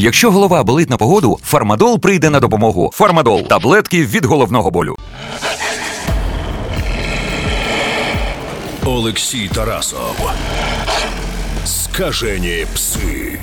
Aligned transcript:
Якщо 0.00 0.30
голова 0.30 0.64
болить 0.64 0.90
на 0.90 0.96
погоду, 0.96 1.38
фармадол 1.42 2.00
прийде 2.00 2.30
на 2.30 2.40
допомогу. 2.40 2.90
Фармадол 2.94 3.42
таблетки 3.42 4.06
від 4.06 4.24
головного 4.24 4.70
болю. 4.70 4.96
Олексій 8.84 9.48
Тарасов. 9.48 10.30
Скажені 11.64 12.66
пси. 12.74 13.38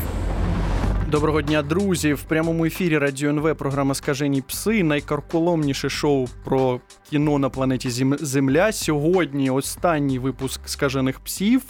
Доброго 1.12 1.42
дня, 1.42 1.62
друзі! 1.62 2.14
В 2.14 2.24
прямому 2.24 2.66
ефірі 2.66 2.98
Радіо 2.98 3.30
НВ 3.30 3.56
програма 3.56 3.94
Скажені 3.94 4.42
пси. 4.42 4.84
Найкарколомніше 4.84 5.90
шоу 5.90 6.28
про 6.44 6.80
кіно 7.10 7.40
на 7.40 7.50
планеті 7.50 7.90
Земля. 8.22 8.72
Сьогодні 8.72 9.50
останній 9.50 10.20
випуск 10.20 10.62
скажених 10.70 11.20
псів. 11.20 11.64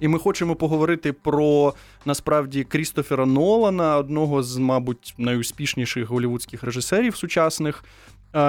І 0.00 0.08
ми 0.08 0.18
хочемо 0.18 0.56
поговорити 0.56 1.12
про 1.12 1.74
насправді 2.04 2.64
Крістофера 2.64 3.26
Нолана, 3.26 3.96
одного 3.96 4.42
з, 4.42 4.56
мабуть, 4.56 5.14
найуспішніших 5.18 6.08
голівудських 6.08 6.62
режисерів 6.62 7.16
сучасних. 7.16 7.84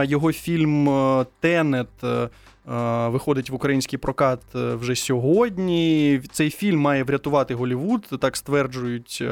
Його 0.04 0.32
фільм 0.32 0.90
е, 0.90 1.26
Тенет. 1.40 2.04
Е, 2.04 2.30
виходить 3.08 3.50
в 3.50 3.56
український 3.56 4.00
прокат 4.00 4.40
е, 4.56 4.76
вже 4.76 4.96
сьогодні. 4.96 6.22
Цей 6.32 6.50
фільм 6.50 6.80
має 6.80 7.04
врятувати 7.04 7.56
Голівуд, 7.56 8.10
так 8.20 8.38
стверджують 8.38 9.24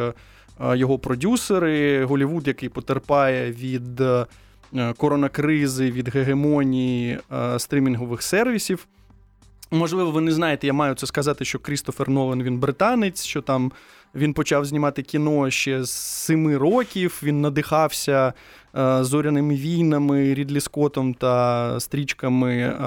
його 0.59 0.99
продюсери. 0.99 2.05
Голівуд, 2.05 2.47
який 2.47 2.69
потерпає 2.69 3.51
від 3.51 4.01
е, 4.01 4.25
коронакризи, 4.97 5.91
від 5.91 6.09
гегемонії 6.09 7.19
е, 7.33 7.59
стрімінгових 7.59 8.21
сервісів. 8.21 8.87
Можливо, 9.71 10.11
ви 10.11 10.21
не 10.21 10.31
знаєте, 10.31 10.67
я 10.67 10.73
маю 10.73 10.95
це 10.95 11.07
сказати, 11.07 11.45
що 11.45 11.59
Крістофер 11.59 12.09
Нолан 12.09 12.43
він 12.43 12.57
британець, 12.57 13.23
що 13.23 13.41
там 13.41 13.71
він 14.15 14.33
почав 14.33 14.65
знімати 14.65 15.01
кіно 15.01 15.49
ще 15.49 15.83
з 15.83 15.91
семи 15.91 16.57
років. 16.57 17.19
Він 17.23 17.41
надихався 17.41 18.27
е, 18.27 18.33
зоряними 19.01 19.55
війнами, 19.55 20.33
Рідлі 20.33 20.59
Скоттом 20.59 21.13
та 21.13 21.79
стрічками 21.79 22.57
е, 22.57 22.77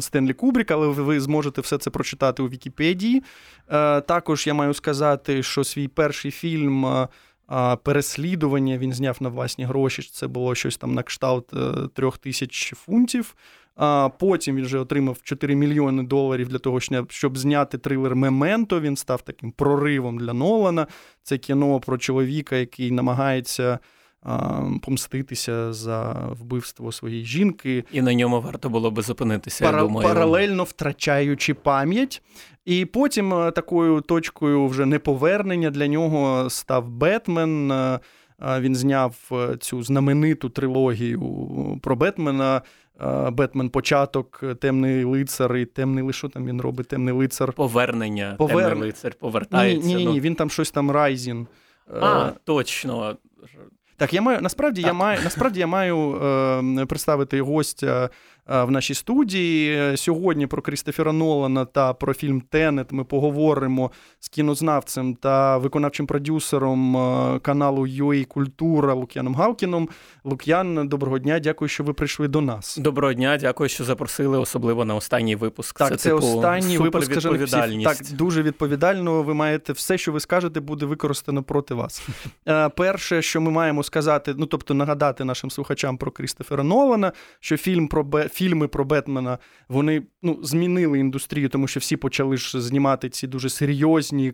Стенлі 0.00 0.32
Кубріка, 0.32 0.74
але 0.74 0.86
ви 0.86 1.20
зможете 1.20 1.60
все 1.60 1.78
це 1.78 1.90
прочитати 1.90 2.42
у 2.42 2.48
Вікіпедії. 2.48 3.22
Е, 3.70 4.00
також 4.00 4.46
я 4.46 4.54
маю 4.54 4.74
сказати, 4.74 5.42
що 5.42 5.64
свій 5.64 5.88
перший 5.88 6.30
фільм. 6.30 6.86
Е, 6.86 7.76
переслідування 7.82 8.78
він 8.78 8.92
зняв 8.92 9.16
на 9.20 9.28
власні 9.28 9.64
гроші. 9.64 10.02
Це 10.12 10.26
було 10.26 10.54
щось 10.54 10.76
там 10.76 10.94
на 10.94 11.02
кшталт 11.02 11.52
е, 11.54 11.72
трьох 11.94 12.18
тисяч 12.18 12.74
фунтів. 12.74 13.34
А 13.76 14.08
Потім 14.18 14.56
він 14.56 14.64
вже 14.64 14.78
отримав 14.78 15.18
4 15.22 15.54
мільйони 15.54 16.02
доларів 16.02 16.48
для 16.48 16.58
того, 16.58 16.80
щоб 17.08 17.38
зняти 17.38 17.78
трилер 17.78 18.16
Мементо. 18.16 18.80
Він 18.80 18.96
став 18.96 19.22
таким 19.22 19.52
проривом 19.52 20.18
для 20.18 20.32
Нолана. 20.32 20.86
Це 21.22 21.38
кіно 21.38 21.80
про 21.80 21.98
чоловіка, 21.98 22.56
який 22.56 22.90
намагається 22.90 23.78
помститися 24.82 25.72
за 25.72 26.28
вбивство 26.40 26.92
своєї 26.92 27.24
жінки. 27.24 27.84
І 27.92 28.02
на 28.02 28.14
ньому 28.14 28.40
варто 28.40 28.68
було 28.68 28.90
би 28.90 29.02
зупинитися. 29.02 29.64
Пара- 29.64 29.76
я 29.76 29.82
думаю. 29.82 30.08
Паралельно 30.08 30.64
втрачаючи 30.64 31.54
пам'ять. 31.54 32.22
І 32.64 32.84
потім 32.84 33.30
такою 33.30 34.00
точкою 34.00 34.66
вже 34.66 34.86
неповернення 34.86 35.70
для 35.70 35.86
нього 35.86 36.50
став 36.50 36.88
Бетмен. 36.88 37.72
Він 38.60 38.76
зняв 38.76 39.16
е, 39.32 39.56
цю 39.56 39.82
знамениту 39.82 40.48
трилогію 40.48 41.20
про 41.82 41.96
Бетмена. 41.96 42.62
Бетмен 43.32 43.68
початок, 43.68 44.44
темний 44.60 45.04
лицар 45.04 45.56
і 45.56 45.64
темний 45.64 46.12
що 46.12 46.28
там 46.28 46.46
він 46.46 46.60
робить, 46.60 46.88
темний 46.88 47.14
лицар. 47.14 47.52
Повернення. 47.52 48.34
Повер... 48.38 48.68
Темний 48.68 48.88
лицар 48.88 49.14
повертається. 49.14 49.88
Ні, 49.88 49.94
ні, 49.94 50.06
ні, 50.06 50.14
ну... 50.14 50.20
він 50.20 50.34
там 50.34 50.50
щось 50.50 50.70
там 50.70 50.90
Rising. 50.90 51.46
А, 52.00 52.30
точно. 52.44 53.16
Так, 53.96 54.14
я 54.14 54.22
маю 54.22 54.40
насправді 54.40 54.82
так. 54.82 54.88
я 54.88 54.92
маю 54.92 55.20
насправді 55.24 55.60
я 55.60 55.66
маю 55.66 56.22
е, 56.82 56.86
представити 56.86 57.40
гостя 57.40 58.10
в 58.46 58.70
нашій 58.70 58.94
студії. 58.94 59.96
Сьогодні 59.96 60.46
про 60.46 60.62
Крістофера 60.62 61.12
Нолана 61.12 61.64
та 61.64 61.92
про 61.92 62.14
фільм 62.14 62.40
Тенет 62.40 62.92
ми 62.92 63.04
поговоримо 63.04 63.90
з 64.20 64.28
кінознавцем 64.28 65.14
та 65.14 65.58
виконавчим 65.58 66.06
продюсером 66.06 66.96
е, 66.96 67.38
каналу 67.38 67.86
UA 67.86 68.24
Культура 68.24 68.94
Лук'яном 68.94 69.34
Галкіном. 69.34 69.88
Лук'ян, 70.24 70.88
доброго 70.88 71.18
дня, 71.18 71.38
дякую, 71.38 71.68
що 71.68 71.84
ви 71.84 71.92
прийшли 71.92 72.28
до 72.28 72.40
нас. 72.40 72.76
Доброго 72.76 73.12
дня, 73.12 73.38
дякую, 73.40 73.68
що 73.68 73.84
запросили, 73.84 74.38
особливо 74.38 74.84
на 74.84 74.94
останній 74.94 75.36
випуск. 75.36 75.78
Так, 75.78 75.88
це, 75.88 75.96
це 75.96 76.10
типу, 76.10 76.26
останній 76.26 76.78
випуск 76.78 77.10
відповідальність. 77.10 77.98
Так, 77.98 78.16
дуже 78.18 78.42
відповідально. 78.42 79.22
Ви 79.22 79.34
маєте 79.34 79.72
все, 79.72 79.98
що 79.98 80.12
ви 80.12 80.20
скажете, 80.20 80.60
буде 80.60 80.86
використано 80.86 81.42
проти 81.42 81.74
вас. 81.74 82.02
Е, 82.48 82.68
перше, 82.68 83.22
що 83.22 83.40
ми 83.40 83.50
маємо 83.50 83.82
сказати, 83.82 84.34
ну 84.36 84.46
тобто 84.46 84.74
нагадати 84.74 85.24
нашим 85.24 85.50
слухачам 85.50 85.96
про 85.96 86.10
Крістофера 86.10 86.62
Нолана, 86.62 87.12
що 87.40 87.56
фільм 87.56 87.88
про 87.88 88.04
фільми 88.36 88.68
про 88.68 88.84
Бетмена 88.84 89.38
вони 89.68 90.02
ну, 90.22 90.38
змінили 90.42 90.98
індустрію, 90.98 91.48
тому 91.48 91.68
що 91.68 91.80
всі 91.80 91.96
почали 91.96 92.36
ж 92.36 92.60
знімати 92.60 93.08
ці 93.08 93.26
дуже 93.26 93.50
серйозні, 93.50 94.28
е, 94.28 94.32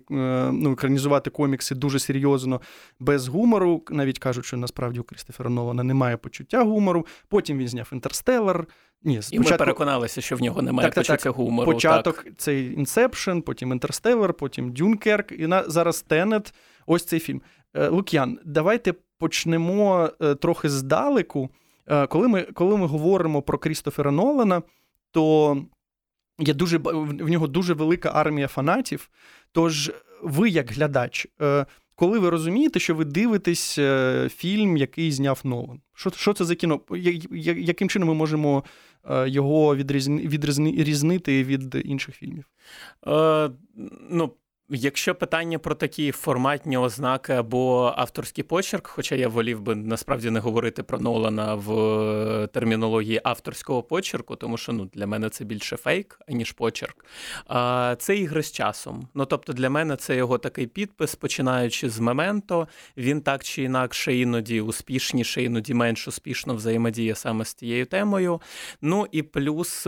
ну, 0.53 0.73
екранізувати 0.73 1.31
комікси 1.31 1.75
дуже 1.75 1.99
серйозно, 1.99 2.61
без 3.01 3.29
гумору. 3.29 3.83
Навіть 3.91 4.19
кажуть, 4.19 4.45
що 4.45 4.57
насправді 4.57 5.01
у 5.01 5.03
Крістофера 5.03 5.51
Нолана 5.51 5.83
немає 5.83 6.17
почуття 6.17 6.63
гумору. 6.65 7.07
Потім 7.29 7.59
він 7.59 7.69
зняв 7.69 7.89
Інтерстеллар. 7.93 8.67
Ні, 9.05 9.23
спочатку... 9.23 9.49
І 9.49 9.53
ми 9.53 9.59
переконалися, 9.59 10.21
що 10.21 10.37
в 10.37 10.43
нього 10.43 10.63
немає 10.63 10.89
так, 10.89 10.95
почуття 10.95 11.17
так, 11.17 11.35
гумору. 11.35 11.73
Початок 11.73 12.25
так. 12.25 12.33
цей 12.37 12.75
Inception, 12.75 13.41
потім 13.41 13.73
Інтерстеллар, 13.73 14.35
потім 14.35 14.73
Дюнкерк, 14.73 15.33
і 15.33 15.47
на 15.47 15.65
зараз 15.71 16.03
Тенет. 16.03 16.55
Ось 16.87 17.05
цей 17.05 17.21
фільм. 17.21 17.43
Е, 17.75 17.89
Лук'ян, 17.89 18.39
давайте 18.45 18.95
почнемо 19.19 20.11
е, 20.23 20.35
трохи 20.35 20.69
здалеку. 20.69 21.51
Е, 21.87 22.07
коли 22.07 22.29
ми 22.29 22.43
коли 22.43 22.77
ми 22.77 22.87
говоримо 22.87 23.43
про 23.43 23.59
Крістофера 23.59 24.11
Нолана, 24.11 24.63
то 25.11 25.57
є 26.39 26.55
дуже 26.55 26.79
в 26.79 27.29
нього 27.29 27.47
дуже 27.47 27.75
велика 27.75 28.11
армія 28.15 28.49
фанатів. 28.49 29.11
Тож 29.53 29.93
ви, 30.23 30.49
як 30.51 30.71
глядач, 30.71 31.27
е, 31.43 31.67
коли 31.95 32.19
ви 32.19 32.31
розумієте, 32.31 32.81
що 32.81 32.95
ви 32.95 33.05
дивитесь 33.05 33.79
е, 33.79 34.29
фільм, 34.35 34.77
який 34.77 35.13
зняв 35.13 35.41
Нолан, 35.45 35.81
що 35.95 36.11
що 36.11 36.33
це 36.33 36.45
за 36.45 36.55
кіно? 36.55 36.81
Яким 37.57 37.89
чином 37.89 38.09
ми 38.09 38.15
можемо 38.15 38.65
його 39.27 39.77
відрізнити 39.77 41.45
від 41.45 41.75
інших 41.85 42.15
фільмів? 42.15 42.45
Е, 43.07 43.51
Ну, 44.11 44.33
Якщо 44.69 45.15
питання 45.15 45.59
про 45.59 45.75
такі 45.75 46.13
форматні 46.13 46.77
ознаки 46.77 47.33
або 47.33 47.95
авторський 47.97 48.45
почерк, 48.45 48.87
хоча 48.87 49.15
я 49.15 49.29
волів 49.29 49.61
би 49.61 49.75
насправді 49.75 50.31
не 50.31 50.41
говорити 50.41 50.83
про 50.83 50.99
Нолана 50.99 51.55
в 51.55 51.73
е, 51.73 52.47
термінології 52.47 53.21
авторського 53.25 53.83
почерку, 53.83 54.37
тому 54.37 54.57
що 54.57 54.73
ну 54.73 54.85
для 54.95 55.07
мене 55.07 55.29
це 55.29 55.45
більше 55.45 55.77
фейк, 55.77 56.21
аніж 56.29 56.53
почерк. 56.53 57.05
Це 57.99 58.17
ігри 58.17 58.43
з 58.43 58.53
часом. 58.53 59.09
Ну 59.15 59.25
тобто 59.25 59.53
для 59.53 59.71
мене 59.71 59.97
це 59.97 60.17
його 60.17 60.39
такий 60.39 60.67
підпис, 60.67 61.15
починаючи 61.15 61.91
з 61.91 62.01
моменту, 62.01 62.67
він 62.97 63.21
так 63.21 63.45
чи 63.45 63.63
інакше 63.63 64.17
іноді 64.17 64.61
успішніше, 64.61 65.43
іноді 65.43 65.75
менш 65.75 66.09
успішно 66.09 66.55
взаємодіє 66.55 67.15
саме 67.15 67.45
з 67.45 67.55
тією 67.55 67.87
темою. 67.87 68.41
Ну 68.83 69.07
і 69.13 69.23
плюс 69.23 69.87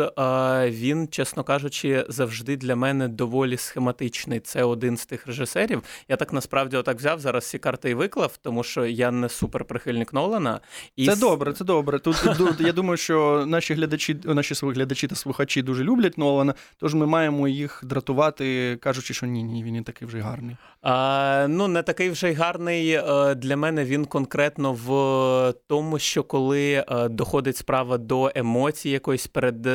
він, 0.67 1.09
чесно 1.09 1.45
кажучи, 1.45 2.07
завжди 2.09 2.57
для 2.57 2.77
мене 2.77 3.09
доволі 3.09 3.57
схематичний. 3.57 4.41
Це 4.41 4.64
один 4.65 4.97
з 4.97 5.07
тих 5.07 5.27
режисерів. 5.27 5.83
Я 6.09 6.17
так 6.17 6.33
насправді 6.33 6.77
отак 6.77 6.97
взяв 6.97 7.21
зараз 7.21 7.45
всі 7.45 7.59
карти 7.59 7.91
і 7.91 7.95
виклав, 7.95 8.37
тому 8.37 8.63
що 8.63 8.87
я 8.87 9.11
не 9.11 9.29
супер 9.29 9.65
прихильник 9.65 10.13
Нолана. 10.13 10.61
І... 10.97 11.07
Це 11.07 11.17
добре, 11.17 11.53
це 11.53 11.65
добре. 11.65 11.99
Тут 11.99 12.17
я 12.61 12.73
думаю, 12.73 12.97
що 12.97 13.45
наші 13.47 13.75
глядачі, 13.75 14.17
наші 14.25 14.55
глядачі 14.67 15.09
та 15.09 15.15
слухачі 15.15 15.63
дуже 15.63 15.85
люблять 15.85 16.19
Нолана, 16.19 16.55
тож 16.79 16.95
ми 16.95 17.07
маємо 17.07 17.49
їх 17.49 17.81
дратувати, 17.85 18.77
кажучи, 18.81 19.15
що 19.15 19.27
ні, 19.27 19.43
ні, 19.43 19.65
він 19.65 19.75
не 19.75 19.83
такий 19.83 20.09
вже 20.09 20.21
гарний. 20.21 20.57
А, 20.83 21.47
Ну, 21.49 21.69
не 21.69 21.83
такий 21.83 22.11
вже 22.11 22.31
й 22.31 22.35
гарний 22.35 22.91
е, 22.91 23.35
для 23.35 23.57
мене 23.57 23.85
він 23.85 24.05
конкретно 24.05 24.73
в 24.73 25.55
тому, 25.67 25.99
що 25.99 26.23
коли 26.23 26.85
е, 26.89 27.09
доходить 27.09 27.57
справа 27.57 27.99
до 27.99 28.33
емоцій, 28.35 28.91
якоїсь 28.91 29.27
перед 29.27 29.69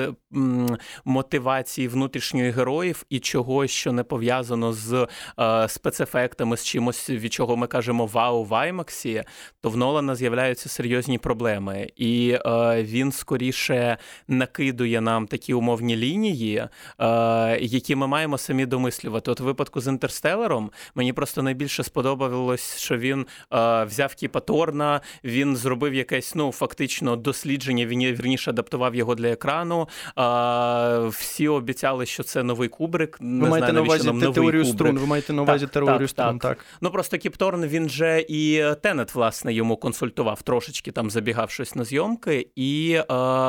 мотивації 1.05 1.87
внутрішньої 1.87 2.51
героїв 2.51 3.05
і 3.09 3.19
чогось, 3.19 3.71
що 3.71 3.91
не 3.91 4.03
пов'язано 4.03 4.73
з 4.73 4.78
е, 5.39 5.67
спецефектами, 5.67 6.57
з 6.57 6.65
чимось, 6.65 7.09
від 7.09 7.33
чого 7.33 7.57
ми 7.57 7.67
кажемо 7.67 8.05
вау 8.05 8.43
в 8.43 8.51
IMAX, 8.51 9.23
то 9.61 9.69
в 9.69 9.77
Нолана 9.77 10.15
з'являються 10.15 10.69
серйозні 10.69 11.17
проблеми. 11.17 11.89
І 11.95 12.37
він 12.75 13.11
скоріше 13.11 13.97
накидує 14.27 15.01
нам 15.01 15.27
такі 15.27 15.53
умовні 15.53 15.95
лінії, 15.95 16.63
які 17.59 17.95
ми 17.95 18.07
маємо 18.07 18.37
самі 18.37 18.65
домислювати. 18.65 19.31
От 19.31 19.39
в 19.39 19.43
випадку 19.43 19.81
з 19.81 19.87
інтерстелером. 19.87 20.71
Мені 20.95 21.13
просто 21.13 21.41
найбільше 21.41 21.83
сподобалось, 21.83 22.77
що 22.77 22.97
він 22.97 23.25
е, 23.53 23.83
взяв 23.83 24.15
Кіпа 24.15 24.39
Торна, 24.39 25.01
він 25.23 25.55
зробив 25.55 25.93
якесь 25.93 26.35
ну 26.35 26.51
фактично 26.51 27.15
дослідження. 27.15 27.85
Він 27.85 27.99
вірніше 27.99 28.49
адаптував 28.49 28.95
його 28.95 29.15
для 29.15 29.27
екрану. 29.27 29.87
Е, 30.17 31.07
всі 31.07 31.47
обіцяли, 31.47 32.05
що 32.05 32.23
це 32.23 32.43
новий 32.43 32.69
кубрик. 32.69 33.17
Не 33.21 33.43
Ви 33.43 33.49
маєте 33.49 33.73
на 33.73 33.81
увазі 33.81 34.07
нам 34.07 34.33
теорію 34.33 34.65
струн. 34.73 34.99
Ви 34.99 35.05
маєте 35.05 35.33
на 35.33 35.41
увазі 35.41 35.65
Так, 35.65 35.73
теорію 35.73 35.99
так, 35.99 36.09
струн, 36.09 36.39
так. 36.39 36.57
так. 36.57 36.65
Ну 36.81 36.91
просто 36.91 37.17
Кіпторн 37.17 37.65
він 37.65 37.89
же 37.89 38.25
і 38.29 38.63
Тенет, 38.81 39.15
власне, 39.15 39.53
йому 39.53 39.77
консультував, 39.77 40.41
трошечки 40.41 40.91
там 40.91 41.09
забігав 41.09 41.49
щось 41.49 41.75
на 41.75 41.83
зйомки, 41.83 42.47
і 42.55 42.91
е, 42.93 43.03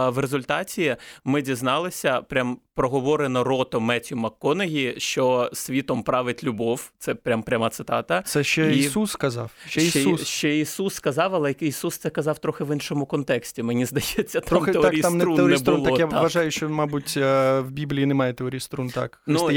в 0.08 0.18
результаті 0.18 0.96
ми 1.24 1.42
дізналися, 1.42 2.22
прям 2.22 2.58
проговорено 2.80 3.44
рото 3.44 3.80
Меттю 3.80 4.16
МакКонегі, 4.16 4.94
що 4.98 5.50
світом 5.52 6.02
править 6.02 6.44
любов. 6.44 6.90
Це 6.98 7.14
прям 7.14 7.42
пряма 7.42 7.70
цитата. 7.70 8.22
Це 8.22 8.44
ще 8.44 8.72
І- 8.72 8.78
Ісус 8.78 9.10
сказав. 9.10 9.50
Ще 9.68 9.80
Ще, 9.80 10.00
Ісус. 10.00 10.26
ще 10.26 10.58
Ісус 10.58 10.94
сказав, 10.94 11.34
але 11.34 11.54
Ісус 11.60 11.98
це 11.98 12.10
казав 12.10 12.38
трохи 12.38 12.64
в 12.64 12.74
іншому 12.74 13.06
контексті. 13.06 13.62
Мені 13.62 13.84
здається, 13.84 14.40
там 14.40 14.48
Трохи 14.48 14.72
теорії 14.72 15.02
так, 15.02 15.10
там 15.10 15.18
не 15.18 15.24
струн 15.24 15.50
не 15.50 15.58
було. 15.58 15.90
Так 15.90 15.98
я 15.98 16.06
вважаю, 16.06 16.50
що, 16.50 16.68
мабуть, 16.68 17.14
е, 17.16 17.60
в 17.60 17.70
Біблії 17.70 18.06
немає 18.06 18.32
теорії 18.32 18.60
струн. 18.60 18.88
Так, 18.88 19.22
Ну, 19.26 19.50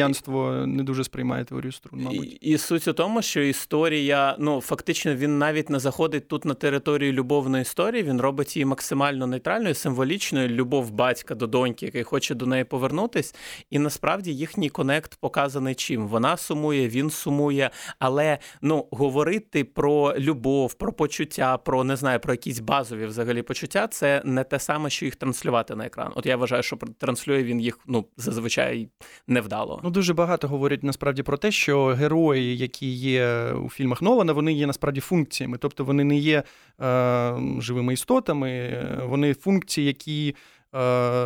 не 0.67 0.83
дуже 0.83 1.03
сприймає 1.03 1.43
теорію 1.43 1.71
струн, 1.71 2.01
мабуть. 2.01 2.37
і 2.41 2.57
суть 2.57 2.87
у 2.87 2.93
тому, 2.93 3.21
що 3.21 3.41
історія, 3.41 4.35
ну 4.39 4.61
фактично, 4.61 5.15
він 5.15 5.37
навіть 5.37 5.69
не 5.69 5.79
заходить 5.79 6.27
тут 6.27 6.45
на 6.45 6.53
територію 6.53 7.13
любовної 7.13 7.61
історії. 7.61 8.03
Він 8.03 8.21
робить 8.21 8.55
її 8.55 8.65
максимально 8.65 9.27
нейтральною, 9.27 9.75
символічною. 9.75 10.47
Любов 10.47 10.91
батька 10.91 11.35
до 11.35 11.47
доньки, 11.47 11.85
який 11.85 12.03
хоче 12.03 12.35
до 12.35 12.45
неї 12.45 12.63
повернутись. 13.13 13.35
І 13.69 13.79
насправді 13.79 14.33
їхній 14.33 14.69
конект 14.69 15.15
показаний 15.15 15.75
чим. 15.75 16.07
Вона 16.07 16.37
сумує, 16.37 16.87
він 16.87 17.09
сумує. 17.09 17.69
Але 17.99 18.37
ну 18.61 18.87
говорити 18.91 19.63
про 19.63 20.13
любов, 20.17 20.73
про 20.73 20.93
почуття, 20.93 21.57
про 21.57 21.83
не 21.83 21.95
знаю, 21.95 22.19
про 22.19 22.33
якісь 22.33 22.59
базові 22.59 23.05
взагалі 23.05 23.41
почуття, 23.41 23.87
це 23.87 24.21
не 24.25 24.43
те 24.43 24.59
саме, 24.59 24.89
що 24.89 25.05
їх 25.05 25.15
транслювати 25.15 25.75
на 25.75 25.85
екран. 25.85 26.11
От 26.15 26.25
я 26.25 26.37
вважаю, 26.37 26.63
що 26.63 26.77
транслює 26.97 27.43
він 27.43 27.59
їх 27.59 27.79
ну 27.87 28.05
зазвичай 28.17 28.89
невдало. 29.27 29.81
Ну, 29.83 29.89
дуже 29.89 30.13
багато 30.13 30.47
говорять 30.47 30.83
насправді 30.83 31.23
про 31.23 31.37
те, 31.37 31.51
що 31.51 31.85
герої, 31.85 32.57
які 32.57 32.91
є 32.91 33.53
у 33.53 33.69
фільмах 33.69 34.01
Нолана, 34.01 34.33
вони 34.33 34.53
є 34.53 34.67
насправді 34.67 34.99
функціями. 34.99 35.57
Тобто 35.57 35.83
вони 35.83 36.03
не 36.03 36.15
є 36.15 36.43
е, 36.81 37.35
живими 37.59 37.93
істотами, 37.93 38.49
е, 38.49 38.99
вони 39.05 39.33
функції, 39.33 39.87
які 39.87 40.35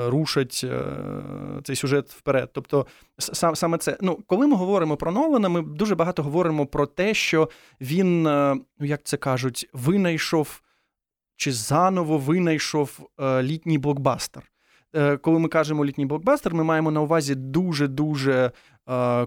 рушать 0.08 0.62
е, 0.64 0.82
цей 1.64 1.76
сюжет 1.76 2.10
вперед. 2.10 2.50
Тобто, 2.54 2.86
сам, 3.18 3.56
саме 3.56 3.78
це. 3.78 3.98
Ну, 4.02 4.20
коли 4.28 4.48
ми 4.48 4.56
говоримо 4.56 4.98
про 4.98 5.12
Нолана, 5.12 5.50
ми 5.50 5.62
дуже 5.62 5.96
багато 5.96 6.24
говоримо 6.24 6.66
про 6.66 6.86
те, 6.86 7.14
що 7.14 7.50
він, 7.82 8.28
е, 8.28 8.56
ну 8.80 8.86
як 8.86 9.04
це 9.04 9.18
кажуть, 9.18 9.70
винайшов 9.74 10.62
чи 11.36 11.52
заново 11.52 12.18
винайшов 12.18 13.10
е, 13.20 13.44
літній 13.44 13.78
блокбастер. 13.78 14.44
Е, 14.96 15.18
Коли 15.18 15.40
ми 15.40 15.50
кажемо 15.50 15.86
літній 15.86 16.06
блокбастер, 16.06 16.54
ми 16.54 16.64
маємо 16.64 16.92
на 16.92 17.02
увазі 17.02 17.36
дуже-дуже 17.36 18.34
е, 18.34 18.52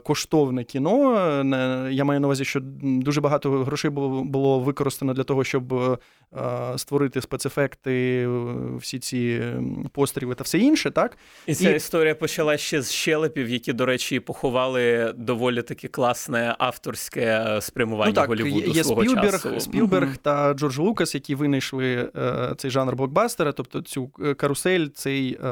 коштовне 0.04 0.64
кіно. 0.64 1.14
Е, 1.16 1.88
Я 1.92 2.04
маю 2.04 2.20
на 2.20 2.26
увазі, 2.26 2.44
що 2.44 2.60
дуже 2.82 3.20
багато 3.20 3.50
грошей 3.50 3.90
було, 3.90 4.60
використано 4.60 5.14
для 5.14 5.24
того, 5.24 5.44
щоб 5.44 5.74
е, 5.74 5.98
створити 6.76 7.20
спецефекти, 7.20 7.92
е, 8.28 8.76
всі 8.76 8.98
ці 8.98 9.42
постріли 9.92 10.34
та 10.34 10.44
все 10.44 10.58
інше, 10.58 10.90
так? 10.90 11.18
І 11.46 11.54
ця 11.54 11.70
І- 11.70 11.76
історія 11.76 12.14
почала 12.14 12.56
ще 12.56 12.82
з 12.82 12.92
щелепів, 12.92 13.48
які, 13.48 13.72
до 13.72 13.86
речі, 13.86 14.20
поховали 14.20 15.14
доволі 15.16 15.62
таки 15.62 15.88
класне 15.88 16.54
авторське 16.58 17.20
е, 17.56 17.60
спрямування 17.60 18.06
ну 18.10 18.14
так, 18.14 18.28
Голлівуду 18.28 18.70
є 18.70 18.84
свого 18.84 19.02
Спілберг, 19.04 19.32
часу. 19.32 19.60
Спілберг 19.60 20.06
Мгм. 20.08 20.16
та 20.22 20.54
Джордж 20.54 20.78
Лукас, 20.78 21.14
які 21.14 21.34
винайшли 21.34 22.10
е, 22.16 22.54
цей 22.56 22.70
жанр 22.70 22.96
блокбастера, 22.96 23.52
тобто 23.52 23.80
цю 23.82 24.10
е, 24.24 24.34
карусель, 24.34 24.86
цей 24.94 25.38
е, 25.44 25.46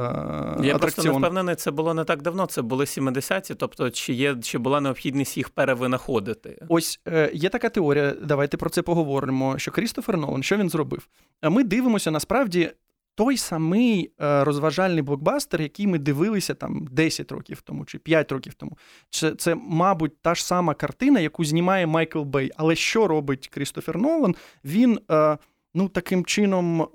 Я 0.62 0.78
просто 0.80 1.02
не 1.02 1.10
впевнений, 1.10 1.54
це 1.54 1.70
було 1.70 1.94
не 1.94 2.04
так 2.04 2.22
давно. 2.22 2.46
Це 2.46 2.62
були 2.62 2.84
70-ті, 2.84 3.54
тобто 3.54 3.90
чи 3.98 4.12
є 4.12 4.36
чи 4.42 4.58
була 4.58 4.80
необхідність 4.80 5.36
їх 5.36 5.50
перевинаходити? 5.50 6.66
Ось 6.68 7.00
е, 7.08 7.30
є 7.34 7.48
така 7.48 7.68
теорія, 7.68 8.14
давайте 8.22 8.56
про 8.56 8.70
це 8.70 8.82
поговоримо. 8.82 9.58
Що 9.58 9.70
Крістофер 9.70 10.16
Нолан, 10.16 10.42
що 10.42 10.56
він 10.56 10.70
зробив? 10.70 11.08
Ми 11.42 11.64
дивимося 11.64 12.10
насправді 12.10 12.70
той 13.14 13.36
самий 13.36 14.12
е, 14.20 14.44
розважальний 14.44 15.02
блокбастер, 15.02 15.62
який 15.62 15.86
ми 15.86 15.98
дивилися 15.98 16.54
там 16.54 16.86
10 16.90 17.32
років 17.32 17.60
тому 17.60 17.84
чи 17.84 17.98
5 17.98 18.32
років 18.32 18.54
тому. 18.54 18.78
Це, 19.10 19.30
це, 19.30 19.54
мабуть, 19.54 20.22
та 20.22 20.34
ж 20.34 20.46
сама 20.46 20.74
картина, 20.74 21.20
яку 21.20 21.44
знімає 21.44 21.86
Майкл 21.86 22.22
Бей. 22.22 22.50
Але 22.56 22.74
що 22.74 23.08
робить 23.08 23.48
Крістофер 23.48 23.98
Нолан? 23.98 24.34
Він 24.64 25.00
е, 25.10 25.38
ну, 25.74 25.88
таким 25.88 26.24
чином. 26.24 26.88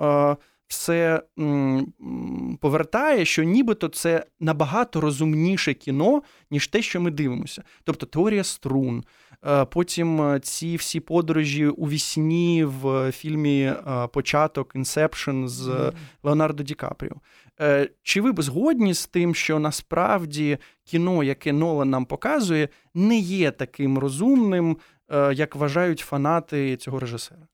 Е, 0.73 0.83
все 0.83 1.21
м, 1.39 2.57
повертає, 2.61 3.25
що 3.25 3.43
нібито 3.43 3.87
це 3.87 4.25
набагато 4.39 5.01
розумніше 5.01 5.73
кіно, 5.73 6.21
ніж 6.51 6.67
те, 6.67 6.81
що 6.81 7.01
ми 7.01 7.11
дивимося. 7.11 7.63
Тобто 7.83 8.05
теорія 8.05 8.43
струн, 8.43 9.03
е, 9.45 9.65
потім 9.65 10.21
е, 10.21 10.39
ці 10.39 10.75
всі 10.75 10.99
подорожі 10.99 11.67
уві 11.67 11.89
сні 11.89 12.65
в 12.65 13.11
фільмі 13.11 13.61
е, 13.61 14.07
Початок 14.13 14.71
Inception 14.75 15.47
з 15.47 15.67
е, 15.67 15.91
Леонардо 16.23 16.63
Ді 16.63 16.73
Капріо. 16.73 17.15
Чи 18.03 18.21
ви 18.21 18.31
б 18.31 18.41
згодні 18.41 18.93
з 18.93 19.05
тим, 19.07 19.35
що 19.35 19.59
насправді 19.59 20.57
кіно, 20.83 21.23
яке 21.23 21.53
Нолан 21.53 21.89
нам 21.89 22.05
показує, 22.05 22.69
не 22.93 23.17
є 23.17 23.51
таким 23.51 23.97
розумним, 23.97 24.77
як 25.33 25.55
вважають 25.55 25.99
фанати 25.99 26.77
цього 26.77 26.99
режисера? 26.99 27.47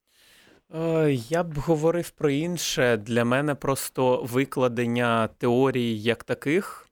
Е, 0.75 1.11
Я 1.29 1.43
б 1.43 1.53
говорив 1.57 2.09
про 2.09 2.29
інше. 2.29 2.97
Для 2.97 3.25
мене 3.25 3.55
просто 3.55 4.21
викладення 4.23 5.27
теорій 5.37 5.97
як 6.01 6.23
таких. 6.23 6.87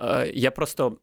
Е, 0.00 0.30
Я 0.34 0.50
просто, 0.50 0.96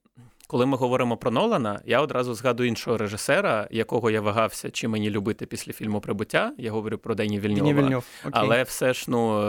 коли 0.47 0.65
ми 0.65 0.77
говоримо 0.77 1.17
про 1.17 1.31
Нолана, 1.31 1.81
я 1.85 2.01
одразу 2.01 2.33
згадую 2.33 2.69
іншого 2.69 2.97
режисера, 2.97 3.67
якого 3.71 4.11
я 4.11 4.21
вагався, 4.21 4.71
чи 4.71 4.87
мені 4.87 5.09
любити 5.09 5.45
після 5.45 5.73
фільму 5.73 6.01
Прибуття. 6.01 6.53
Я 6.57 6.71
говорю 6.71 6.97
про 6.97 7.15
Дені 7.15 7.39
Вільньова. 7.39 7.61
Дені 7.61 7.73
Вільньов. 7.83 8.05
Окей. 8.21 8.31
Але 8.33 8.63
все 8.63 8.93
ж 8.93 9.05
ну 9.07 9.39